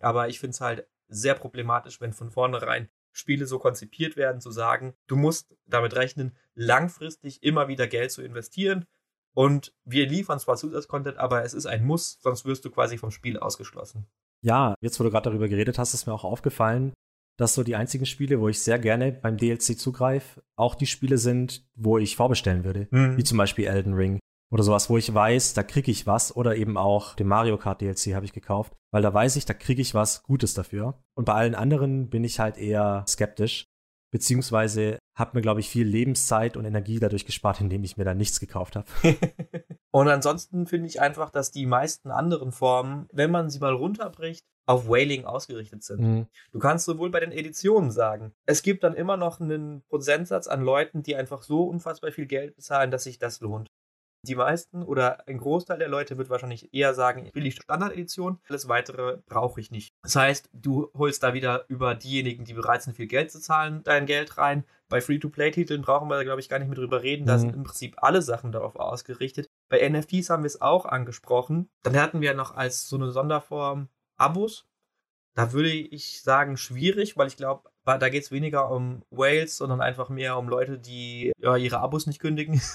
[0.00, 4.50] Aber ich finde es halt sehr problematisch, wenn von vornherein Spiele so konzipiert werden, zu
[4.50, 8.86] sagen, du musst damit rechnen, langfristig immer wieder Geld zu investieren.
[9.38, 13.12] Und wir liefern zwar Zusatzcontent, aber es ist ein Muss, sonst wirst du quasi vom
[13.12, 14.04] Spiel ausgeschlossen.
[14.42, 16.92] Ja, jetzt wo du gerade darüber geredet hast, ist mir auch aufgefallen,
[17.36, 21.18] dass so die einzigen Spiele, wo ich sehr gerne beim DLC zugreife, auch die Spiele
[21.18, 22.88] sind, wo ich vorbestellen würde.
[22.90, 23.16] Mhm.
[23.16, 24.18] Wie zum Beispiel Elden Ring.
[24.50, 26.34] Oder sowas, wo ich weiß, da kriege ich was.
[26.34, 28.72] Oder eben auch den Mario Kart DLC habe ich gekauft.
[28.90, 31.00] Weil da weiß ich, da kriege ich was Gutes dafür.
[31.14, 33.66] Und bei allen anderen bin ich halt eher skeptisch.
[34.10, 38.14] Beziehungsweise habe mir, glaube ich, viel Lebenszeit und Energie dadurch gespart, indem ich mir da
[38.14, 38.86] nichts gekauft habe.
[39.90, 44.44] Und ansonsten finde ich einfach, dass die meisten anderen Formen, wenn man sie mal runterbricht,
[44.66, 46.00] auf Whaling ausgerichtet sind.
[46.00, 46.26] Mhm.
[46.52, 50.62] Du kannst sowohl bei den Editionen sagen, es gibt dann immer noch einen Prozentsatz an
[50.62, 53.70] Leuten, die einfach so unfassbar viel Geld bezahlen, dass sich das lohnt.
[54.26, 58.40] Die meisten oder ein Großteil der Leute wird wahrscheinlich eher sagen, ich will die Standardedition,
[58.48, 59.94] alles weitere brauche ich nicht.
[60.02, 63.82] Das heißt, du holst da wieder über diejenigen, die bereit sind, viel Geld zu zahlen,
[63.84, 64.64] dein Geld rein.
[64.88, 67.26] Bei Free-to-Play-Titeln brauchen wir da, glaube ich, gar nicht mehr drüber reden.
[67.26, 67.40] Da Mhm.
[67.40, 69.46] sind im Prinzip alle Sachen darauf ausgerichtet.
[69.68, 71.68] Bei NFTs haben wir es auch angesprochen.
[71.84, 74.66] Dann hatten wir noch als so eine Sonderform Abos.
[75.34, 79.80] Da würde ich sagen, schwierig, weil ich glaube, da geht es weniger um Whales, sondern
[79.80, 82.60] einfach mehr um Leute, die ja, ihre Abos nicht kündigen.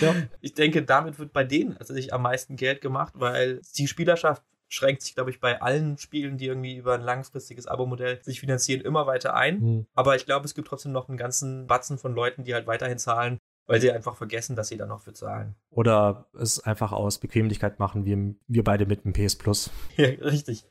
[0.00, 0.12] Ja.
[0.40, 5.02] Ich denke, damit wird bei denen tatsächlich am meisten Geld gemacht, weil die Spielerschaft schränkt
[5.02, 9.06] sich, glaube ich, bei allen Spielen, die irgendwie über ein langfristiges Abo-Modell sich finanzieren, immer
[9.06, 9.60] weiter ein.
[9.60, 9.86] Mhm.
[9.94, 12.98] Aber ich glaube, es gibt trotzdem noch einen ganzen Batzen von Leuten, die halt weiterhin
[12.98, 15.54] zahlen, weil sie einfach vergessen, dass sie da noch für zahlen.
[15.70, 19.70] Oder es einfach aus Bequemlichkeit machen, wie wir beide mit dem PS Plus.
[19.96, 20.66] Ja, richtig.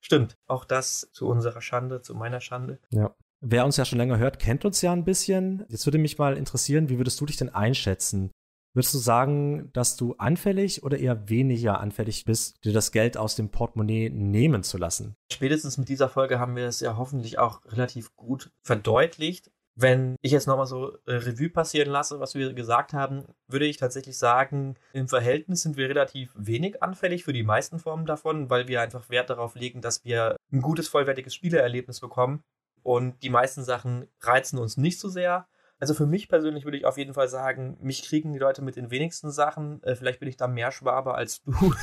[0.00, 0.36] Stimmt.
[0.46, 2.78] Auch das zu unserer Schande, zu meiner Schande.
[2.90, 3.14] Ja.
[3.40, 5.64] Wer uns ja schon länger hört, kennt uns ja ein bisschen.
[5.68, 8.30] Jetzt würde mich mal interessieren, wie würdest du dich denn einschätzen?
[8.76, 13.34] Würdest du sagen, dass du anfällig oder eher weniger anfällig bist, dir das Geld aus
[13.34, 15.16] dem Portemonnaie nehmen zu lassen?
[15.32, 19.50] Spätestens mit dieser Folge haben wir es ja hoffentlich auch relativ gut verdeutlicht.
[19.78, 23.78] Wenn ich jetzt nochmal so äh, Revue passieren lasse, was wir gesagt haben, würde ich
[23.78, 28.68] tatsächlich sagen, im Verhältnis sind wir relativ wenig anfällig für die meisten Formen davon, weil
[28.68, 32.42] wir einfach Wert darauf legen, dass wir ein gutes, vollwertiges Spielererlebnis bekommen.
[32.86, 35.48] Und die meisten Sachen reizen uns nicht so sehr.
[35.80, 38.76] Also für mich persönlich würde ich auf jeden Fall sagen, mich kriegen die Leute mit
[38.76, 39.82] den wenigsten Sachen.
[39.82, 41.52] Äh, vielleicht bin ich da mehr Schwabe als du.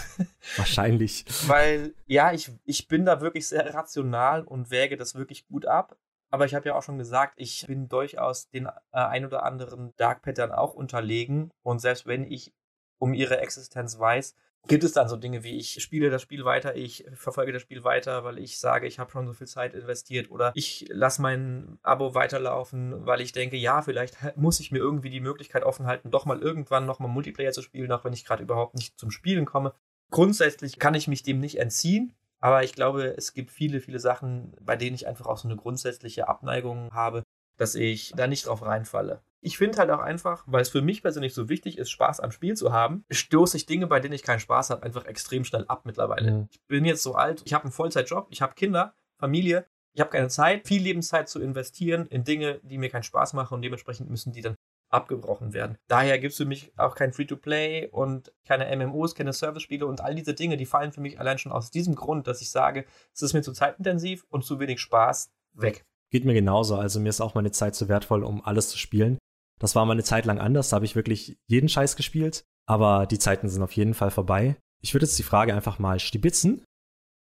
[0.56, 1.26] Wahrscheinlich.
[1.46, 5.98] Weil, ja, ich, ich bin da wirklich sehr rational und wäge das wirklich gut ab.
[6.30, 9.94] Aber ich habe ja auch schon gesagt, ich bin durchaus den äh, ein oder anderen
[9.98, 11.52] Dark Pattern auch unterlegen.
[11.64, 12.54] Und selbst wenn ich
[12.98, 14.36] um ihre Existenz weiß,
[14.68, 17.84] gibt es dann so Dinge wie ich spiele das Spiel weiter, ich verfolge das Spiel
[17.84, 21.80] weiter, weil ich sage, ich habe schon so viel Zeit investiert oder ich lasse mein
[21.84, 26.12] Abo weiterlaufen, weil ich denke, ja, vielleicht muss ich mir irgendwie die Möglichkeit offen halten,
[26.12, 29.46] doch mal irgendwann nochmal Multiplayer zu spielen, auch wenn ich gerade überhaupt nicht zum Spielen
[29.46, 29.74] komme.
[30.12, 34.56] Grundsätzlich kann ich mich dem nicht entziehen, aber ich glaube, es gibt viele, viele Sachen,
[34.62, 37.24] bei denen ich einfach auch so eine grundsätzliche Abneigung habe,
[37.58, 39.22] dass ich da nicht drauf reinfalle.
[39.42, 42.32] Ich finde halt auch einfach, weil es für mich persönlich so wichtig ist, Spaß am
[42.32, 45.66] Spiel zu haben, stoße ich Dinge, bei denen ich keinen Spaß habe, einfach extrem schnell
[45.68, 46.32] ab mittlerweile.
[46.32, 46.48] Mhm.
[46.50, 50.12] Ich bin jetzt so alt, ich habe einen Vollzeitjob, ich habe Kinder, Familie, ich habe
[50.12, 54.10] keine Zeit, viel Lebenszeit zu investieren in Dinge, die mir keinen Spaß machen und dementsprechend
[54.10, 54.56] müssen die dann
[54.90, 55.78] abgebrochen werden.
[55.88, 60.16] Daher gibt es für mich auch kein Free-to-Play und keine MMOs, keine Service-Spiele und all
[60.16, 63.22] diese Dinge, die fallen für mich allein schon aus diesem Grund, dass ich sage, es
[63.22, 65.86] ist mir zu zeitintensiv und zu wenig Spaß weg.
[66.14, 66.76] Geht mir genauso.
[66.76, 69.18] Also mir ist auch meine Zeit zu wertvoll, um alles zu spielen.
[69.60, 70.70] Das war mal eine Zeit lang anders.
[70.70, 72.44] Da habe ich wirklich jeden Scheiß gespielt.
[72.68, 74.56] Aber die Zeiten sind auf jeden Fall vorbei.
[74.84, 76.64] Ich würde jetzt die Frage einfach mal stibitzen.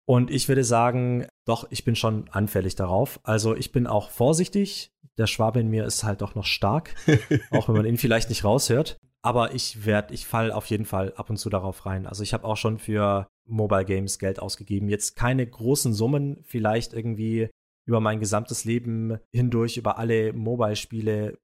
[0.07, 3.19] Und ich würde sagen, doch, ich bin schon anfällig darauf.
[3.23, 4.89] Also ich bin auch vorsichtig.
[5.17, 6.95] Der Schwabe in mir ist halt doch noch stark,
[7.51, 8.97] auch wenn man ihn vielleicht nicht raushört.
[9.21, 12.07] Aber ich werde, ich fall auf jeden Fall ab und zu darauf rein.
[12.07, 14.87] Also ich habe auch schon für Mobile Games Geld ausgegeben.
[14.87, 17.49] Jetzt keine großen Summen, vielleicht irgendwie
[17.87, 21.39] über mein gesamtes Leben hindurch, über alle Mobile-Spiele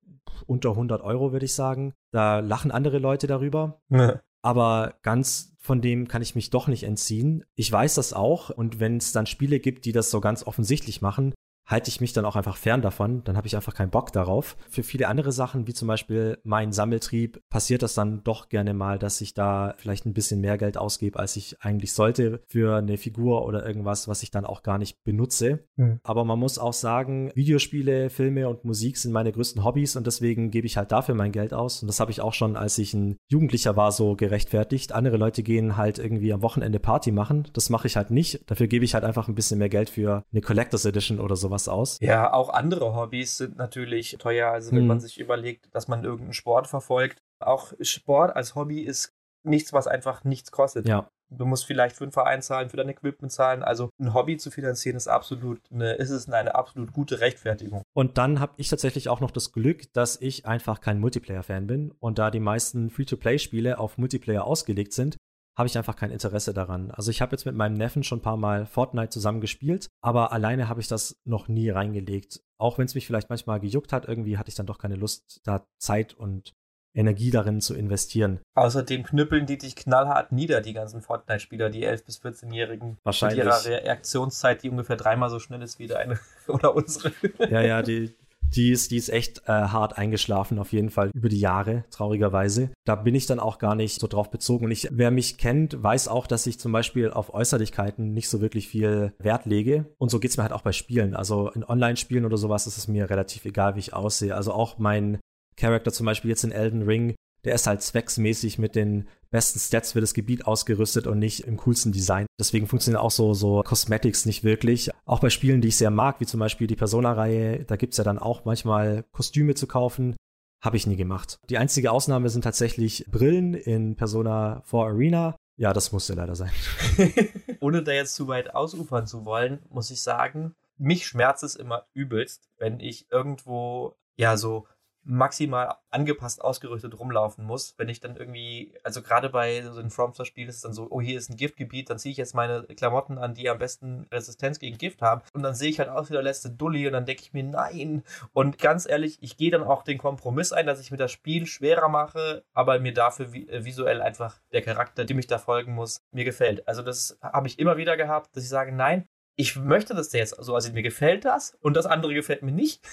[0.46, 1.94] unter 100 Euro, würde ich sagen.
[2.12, 3.82] Da lachen andere Leute darüber.
[3.90, 4.22] Ja.
[4.42, 7.46] Aber ganz von dem kann ich mich doch nicht entziehen.
[7.56, 8.50] Ich weiß das auch.
[8.50, 11.34] Und wenn es dann Spiele gibt, die das so ganz offensichtlich machen,
[11.66, 13.24] halte ich mich dann auch einfach fern davon.
[13.24, 14.58] Dann habe ich einfach keinen Bock darauf.
[14.70, 19.00] Für viele andere Sachen, wie zum Beispiel mein Sammeltrieb, passiert das dann doch gerne mal,
[19.00, 22.98] dass ich da vielleicht ein bisschen mehr Geld ausgebe, als ich eigentlich sollte für eine
[22.98, 25.60] Figur oder irgendwas, was ich dann auch gar nicht benutze.
[25.76, 26.00] Mhm.
[26.04, 30.52] Aber man muss auch sagen, Videospiele, Filme und Musik sind meine größten Hobbys und deswegen
[30.52, 31.82] gebe ich halt dafür mein Geld aus.
[31.82, 34.92] Und das habe ich auch schon, als ich ein Jugendlicher war, so gerechtfertigt.
[34.92, 37.48] Andere Leute gehen halt irgendwie am Wochenende Party machen.
[37.54, 38.50] Das mache ich halt nicht.
[38.50, 41.53] Dafür gebe ich halt einfach ein bisschen mehr Geld für eine Collectors Edition oder sowas
[41.54, 42.00] sowas aus.
[42.02, 44.52] Ja, auch andere Hobbys sind natürlich teuer.
[44.52, 44.88] Also wenn hm.
[44.88, 47.22] man sich überlegt, dass man irgendeinen Sport verfolgt.
[47.40, 49.14] Auch Sport als Hobby ist
[49.44, 50.88] nichts, was einfach nichts kostet.
[50.88, 51.10] Ja.
[51.30, 53.64] Du musst vielleicht für einen Verein zahlen, für dein Equipment zahlen.
[53.64, 57.82] Also ein Hobby zu finanzieren ist absolut eine, ist es eine absolut gute Rechtfertigung.
[57.94, 61.92] Und dann habe ich tatsächlich auch noch das Glück, dass ich einfach kein Multiplayer-Fan bin.
[62.00, 65.18] Und da die meisten Free-to-Play-Spiele auf Multiplayer ausgelegt sind,
[65.56, 66.92] habe ich einfach kein Interesse daran.
[66.92, 70.32] Also ich habe jetzt mit meinem Neffen schon ein paar Mal Fortnite zusammen gespielt, aber
[70.32, 72.42] alleine habe ich das noch nie reingelegt.
[72.58, 75.42] Auch wenn es mich vielleicht manchmal gejuckt hat, irgendwie hatte ich dann doch keine Lust,
[75.44, 76.54] da Zeit und
[76.96, 78.40] Energie darin zu investieren.
[78.56, 82.98] Außerdem knüppeln die dich knallhart nieder, die ganzen Fortnite-Spieler, die 11- bis 14-Jährigen.
[83.04, 83.44] Wahrscheinlich.
[83.44, 87.12] Mit ihrer Reaktionszeit, die ungefähr dreimal so schnell ist wie deine oder unsere.
[87.50, 88.16] Ja, ja, die,
[88.56, 92.72] die ist, die ist echt äh, hart eingeschlafen, auf jeden Fall über die Jahre, traurigerweise.
[92.86, 94.66] Da bin ich dann auch gar nicht so drauf bezogen.
[94.66, 98.42] Und ich, wer mich kennt, weiß auch, dass ich zum Beispiel auf Äußerlichkeiten nicht so
[98.42, 99.86] wirklich viel Wert lege.
[99.98, 101.16] Und so geht's mir halt auch bei Spielen.
[101.16, 104.36] Also in Online-Spielen oder sowas ist es mir relativ egal, wie ich aussehe.
[104.36, 105.20] Also auch mein
[105.56, 109.92] Charakter zum Beispiel jetzt in Elden Ring, der ist halt zwecksmäßig mit den besten Stats
[109.92, 112.28] für das Gebiet ausgerüstet und nicht im coolsten Design.
[112.40, 114.92] Deswegen funktionieren auch so, so Cosmetics nicht wirklich.
[115.06, 118.04] Auch bei Spielen, die ich sehr mag, wie zum Beispiel die Persona-Reihe, da gibt's ja
[118.04, 120.16] dann auch manchmal Kostüme zu kaufen.
[120.62, 121.40] Habe ich nie gemacht.
[121.50, 125.36] Die einzige Ausnahme sind tatsächlich Brillen in Persona 4 Arena.
[125.58, 126.52] Ja, das musste leider sein.
[127.60, 131.86] Ohne da jetzt zu weit ausufern zu wollen, muss ich sagen, mich schmerzt es immer
[131.94, 134.68] übelst, wenn ich irgendwo ja so
[135.06, 137.76] maximal angepasst ausgerüstet rumlaufen muss.
[137.78, 141.02] Wenn ich dann irgendwie, also gerade bei so einem FromStar-Spiel ist es dann so, oh,
[141.02, 144.60] hier ist ein Giftgebiet, dann ziehe ich jetzt meine Klamotten an, die am besten Resistenz
[144.60, 145.22] gegen Gift haben.
[145.34, 147.44] Und dann sehe ich halt aus wie der letzte Dulli und dann denke ich mir,
[147.44, 148.04] nein.
[148.32, 151.46] Und ganz ehrlich, ich gehe dann auch den Kompromiss ein, dass ich mir das Spiel
[151.46, 156.02] schwerer mache, aber mir dafür äh, visuell einfach der Charakter, dem ich da folgen muss,
[156.12, 156.68] mir gefällt.
[156.68, 160.36] Also das habe ich immer wieder gehabt, dass ich sage, nein, ich möchte das jetzt
[160.40, 162.84] so, also mir gefällt das und das andere gefällt mir nicht.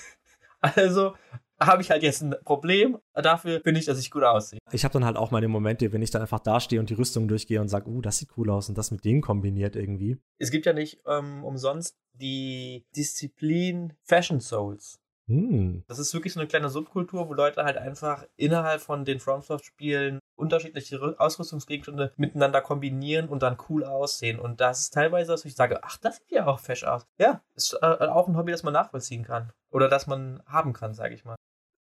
[0.63, 1.15] Also
[1.67, 2.99] habe ich halt jetzt ein Problem.
[3.15, 4.59] Dafür finde ich, dass ich gut aussehe.
[4.73, 7.29] Ich habe dann halt auch meine Momente, wenn ich dann einfach dastehe und die Rüstung
[7.29, 10.19] durchgehe und sage, uh, das sieht cool aus und das mit denen kombiniert irgendwie.
[10.39, 15.01] Es gibt ja nicht ähm, umsonst die Disziplin Fashion Souls.
[15.31, 15.85] Hm.
[15.87, 20.19] Das ist wirklich so eine kleine Subkultur, wo Leute halt einfach innerhalb von den FromSoft-Spielen
[20.35, 24.41] unterschiedliche Ausrüstungsgegenstände miteinander kombinieren und dann cool aussehen.
[24.41, 27.07] Und das ist teilweise, dass ich sage, ach, das sieht ja auch fesch aus.
[27.19, 29.53] Ja, ist äh, auch ein Hobby, das man nachvollziehen kann.
[29.71, 31.37] Oder das man haben kann, sage ich mal.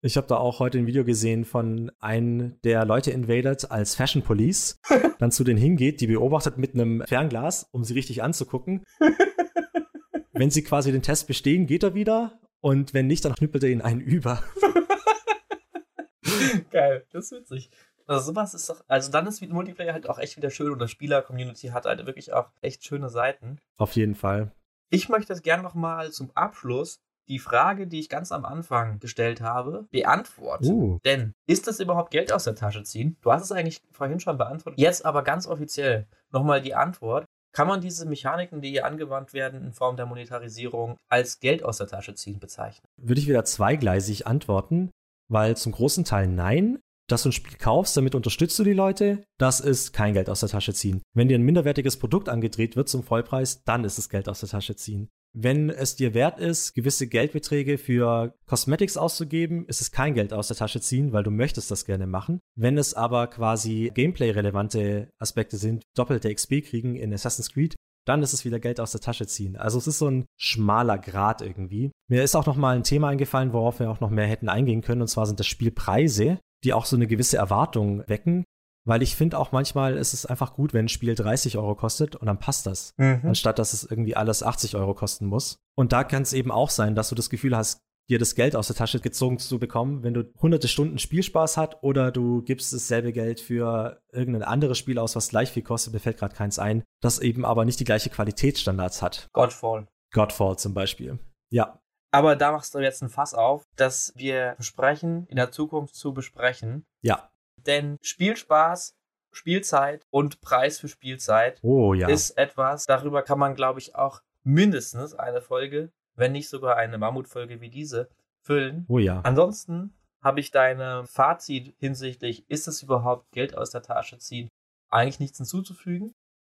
[0.07, 4.23] Ich habe da auch heute ein Video gesehen von einem der Leute invaded als Fashion
[4.23, 4.79] Police,
[5.19, 8.85] dann zu denen hingeht, die beobachtet mit einem Fernglas, um sie richtig anzugucken.
[10.33, 13.71] Wenn sie quasi den Test bestehen, geht er wieder und wenn nicht, dann knüppelt er
[13.71, 14.45] ihn einen über.
[16.71, 17.71] Geil, das ist witzig.
[18.07, 20.91] Also sowas ist doch, also dann ist Multiplayer halt auch echt wieder schön und das
[20.91, 23.59] Spieler-Community hat halt wirklich auch echt schöne Seiten.
[23.77, 24.53] Auf jeden Fall.
[24.91, 29.41] Ich möchte es gerne nochmal zum Abschluss die Frage, die ich ganz am Anfang gestellt
[29.41, 30.67] habe, beantworten.
[30.67, 30.99] Uh.
[31.05, 33.17] Denn ist das überhaupt Geld aus der Tasche ziehen?
[33.23, 34.81] Du hast es eigentlich vorhin schon beantwortet.
[34.81, 37.27] Jetzt aber ganz offiziell nochmal die Antwort.
[37.53, 41.79] Kann man diese Mechaniken, die hier angewandt werden in Form der Monetarisierung, als Geld aus
[41.79, 42.87] der Tasche ziehen bezeichnen?
[42.99, 44.91] Würde ich wieder zweigleisig antworten,
[45.29, 46.79] weil zum großen Teil nein.
[47.09, 50.41] Dass du ein Spiel kaufst, damit unterstützt du die Leute, das ist kein Geld aus
[50.41, 51.03] der Tasche ziehen.
[51.15, 54.49] Wenn dir ein minderwertiges Produkt angedreht wird zum Vollpreis, dann ist es Geld aus der
[54.49, 55.09] Tasche ziehen.
[55.39, 60.49] Wenn es dir wert ist, gewisse Geldbeträge für Cosmetics auszugeben, ist es kein Geld aus
[60.49, 62.41] der Tasche ziehen, weil du möchtest das gerne machen.
[62.55, 67.77] Wenn es aber quasi Gameplay-relevante Aspekte sind, doppelte XP kriegen in Assassin's Creed,
[68.07, 69.57] dann ist es wieder Geld aus der Tasche ziehen.
[69.57, 71.91] Also es ist so ein schmaler Grad irgendwie.
[72.09, 74.81] Mir ist auch noch mal ein Thema eingefallen, worauf wir auch noch mehr hätten eingehen
[74.81, 78.45] können, und zwar sind das Spielpreise, die auch so eine gewisse Erwartung wecken.
[78.87, 82.17] Weil ich finde auch manchmal ist es einfach gut, wenn ein Spiel 30 Euro kostet
[82.17, 82.95] und dann passt das.
[82.97, 83.21] Mhm.
[83.25, 85.59] Anstatt dass es irgendwie alles 80 Euro kosten muss.
[85.75, 88.55] Und da kann es eben auch sein, dass du das Gefühl hast, dir das Geld
[88.55, 92.73] aus der Tasche gezogen zu bekommen, wenn du hunderte Stunden Spielspaß hat oder du gibst
[92.73, 96.59] dasselbe Geld für irgendein anderes Spiel aus, was gleich viel kostet, mir fällt gerade keins
[96.59, 99.29] ein, das eben aber nicht die gleiche Qualitätsstandards hat.
[99.33, 99.89] Godfall.
[100.13, 101.19] Godfall zum Beispiel.
[101.51, 101.81] Ja.
[102.13, 106.15] Aber da machst du jetzt ein Fass auf, das wir versprechen, in der Zukunft zu
[106.15, 106.87] besprechen.
[107.03, 107.29] Ja.
[107.65, 108.95] Denn Spielspaß,
[109.33, 112.09] Spielzeit und Preis für Spielzeit oh, ja.
[112.09, 116.99] ist etwas, darüber kann man, glaube ich, auch mindestens eine Folge, wenn nicht sogar eine
[116.99, 118.09] Mammutfolge wie diese,
[118.43, 118.87] füllen.
[118.89, 119.21] Oh ja.
[119.23, 119.93] Ansonsten
[120.23, 124.49] habe ich deine Fazit hinsichtlich, ist es überhaupt Geld aus der Tasche ziehen,
[124.89, 126.15] eigentlich nichts hinzuzufügen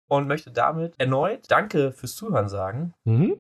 [0.09, 2.95] und möchte damit erneut Danke fürs Zuhören sagen.
[3.05, 3.39] Mhm.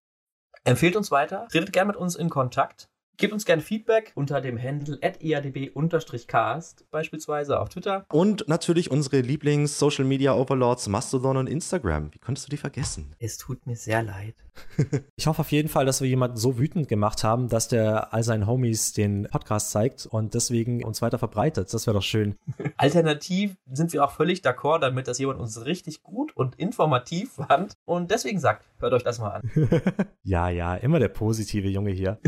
[0.64, 2.88] Empfehlt uns weiter, redet gerne mit uns in Kontakt.
[3.18, 8.04] Gebt uns gerne Feedback unter dem Handle eadb-cast, beispielsweise auf Twitter.
[8.10, 12.12] Und natürlich unsere Lieblings-Social-Media-Overlords Mastodon und Instagram.
[12.12, 13.14] Wie konntest du die vergessen?
[13.18, 14.45] Es tut mir sehr leid.
[15.16, 18.22] ich hoffe auf jeden Fall, dass wir jemanden so wütend gemacht haben, dass der all
[18.22, 21.72] seinen Homies den Podcast zeigt und deswegen uns weiter verbreitet.
[21.72, 22.36] Das wäre doch schön.
[22.76, 27.74] Alternativ sind wir auch völlig d'accord damit, dass jemand uns richtig gut und informativ fand
[27.84, 29.50] und deswegen sagt, hört euch das mal an.
[30.22, 32.18] ja, ja, immer der positive Junge hier.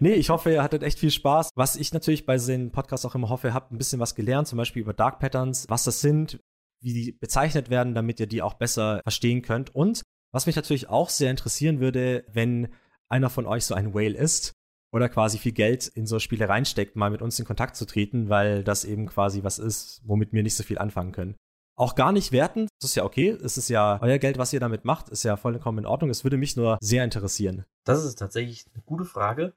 [0.00, 1.50] nee, ich hoffe, ihr hattet echt viel Spaß.
[1.54, 4.48] Was ich natürlich bei den Podcasts auch immer hoffe, ihr habt ein bisschen was gelernt,
[4.48, 6.40] zum Beispiel über Dark Patterns, was das sind,
[6.80, 9.74] wie die bezeichnet werden, damit ihr die auch besser verstehen könnt.
[9.74, 10.02] Und
[10.32, 12.68] was mich natürlich auch sehr interessieren würde, wenn
[13.08, 14.52] einer von euch so ein Whale ist
[14.92, 18.28] oder quasi viel Geld in so Spiele reinsteckt, mal mit uns in Kontakt zu treten,
[18.28, 21.36] weil das eben quasi was ist, womit wir nicht so viel anfangen können.
[21.76, 24.60] Auch gar nicht werten, das ist ja okay, es ist ja euer Geld, was ihr
[24.60, 26.10] damit macht, ist ja vollkommen in Ordnung.
[26.10, 27.64] Es würde mich nur sehr interessieren.
[27.84, 29.54] Das ist tatsächlich eine gute Frage.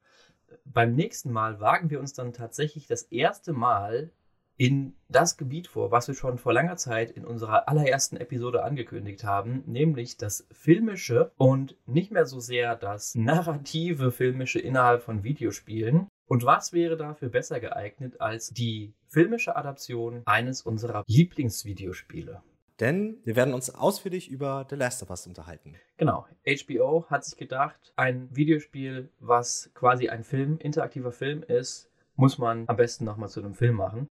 [0.63, 4.11] Beim nächsten Mal wagen wir uns dann tatsächlich das erste Mal
[4.57, 9.23] in das Gebiet vor, was wir schon vor langer Zeit in unserer allerersten Episode angekündigt
[9.23, 16.07] haben, nämlich das filmische und nicht mehr so sehr das narrative filmische innerhalb von Videospielen.
[16.27, 22.41] Und was wäre dafür besser geeignet als die filmische Adaption eines unserer Lieblingsvideospiele?
[22.79, 25.75] Denn wir werden uns ausführlich über The Last of Us unterhalten.
[25.97, 26.25] Genau.
[26.45, 32.67] HBO hat sich gedacht, ein Videospiel, was quasi ein Film, interaktiver Film ist, muss man
[32.67, 34.07] am besten nochmal zu einem Film machen.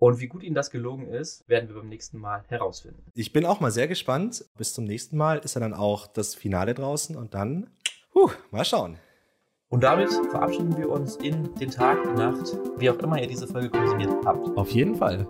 [0.00, 3.04] Und wie gut Ihnen das gelungen ist, werden wir beim nächsten Mal herausfinden.
[3.14, 4.46] Ich bin auch mal sehr gespannt.
[4.56, 7.68] Bis zum nächsten Mal ist ja dann auch das Finale draußen und dann,
[8.14, 8.96] huh, mal schauen.
[9.68, 13.46] Und damit verabschieden wir uns in den Tag, die Nacht, wie auch immer ihr diese
[13.46, 14.56] Folge konsumiert habt.
[14.56, 15.26] Auf jeden Fall.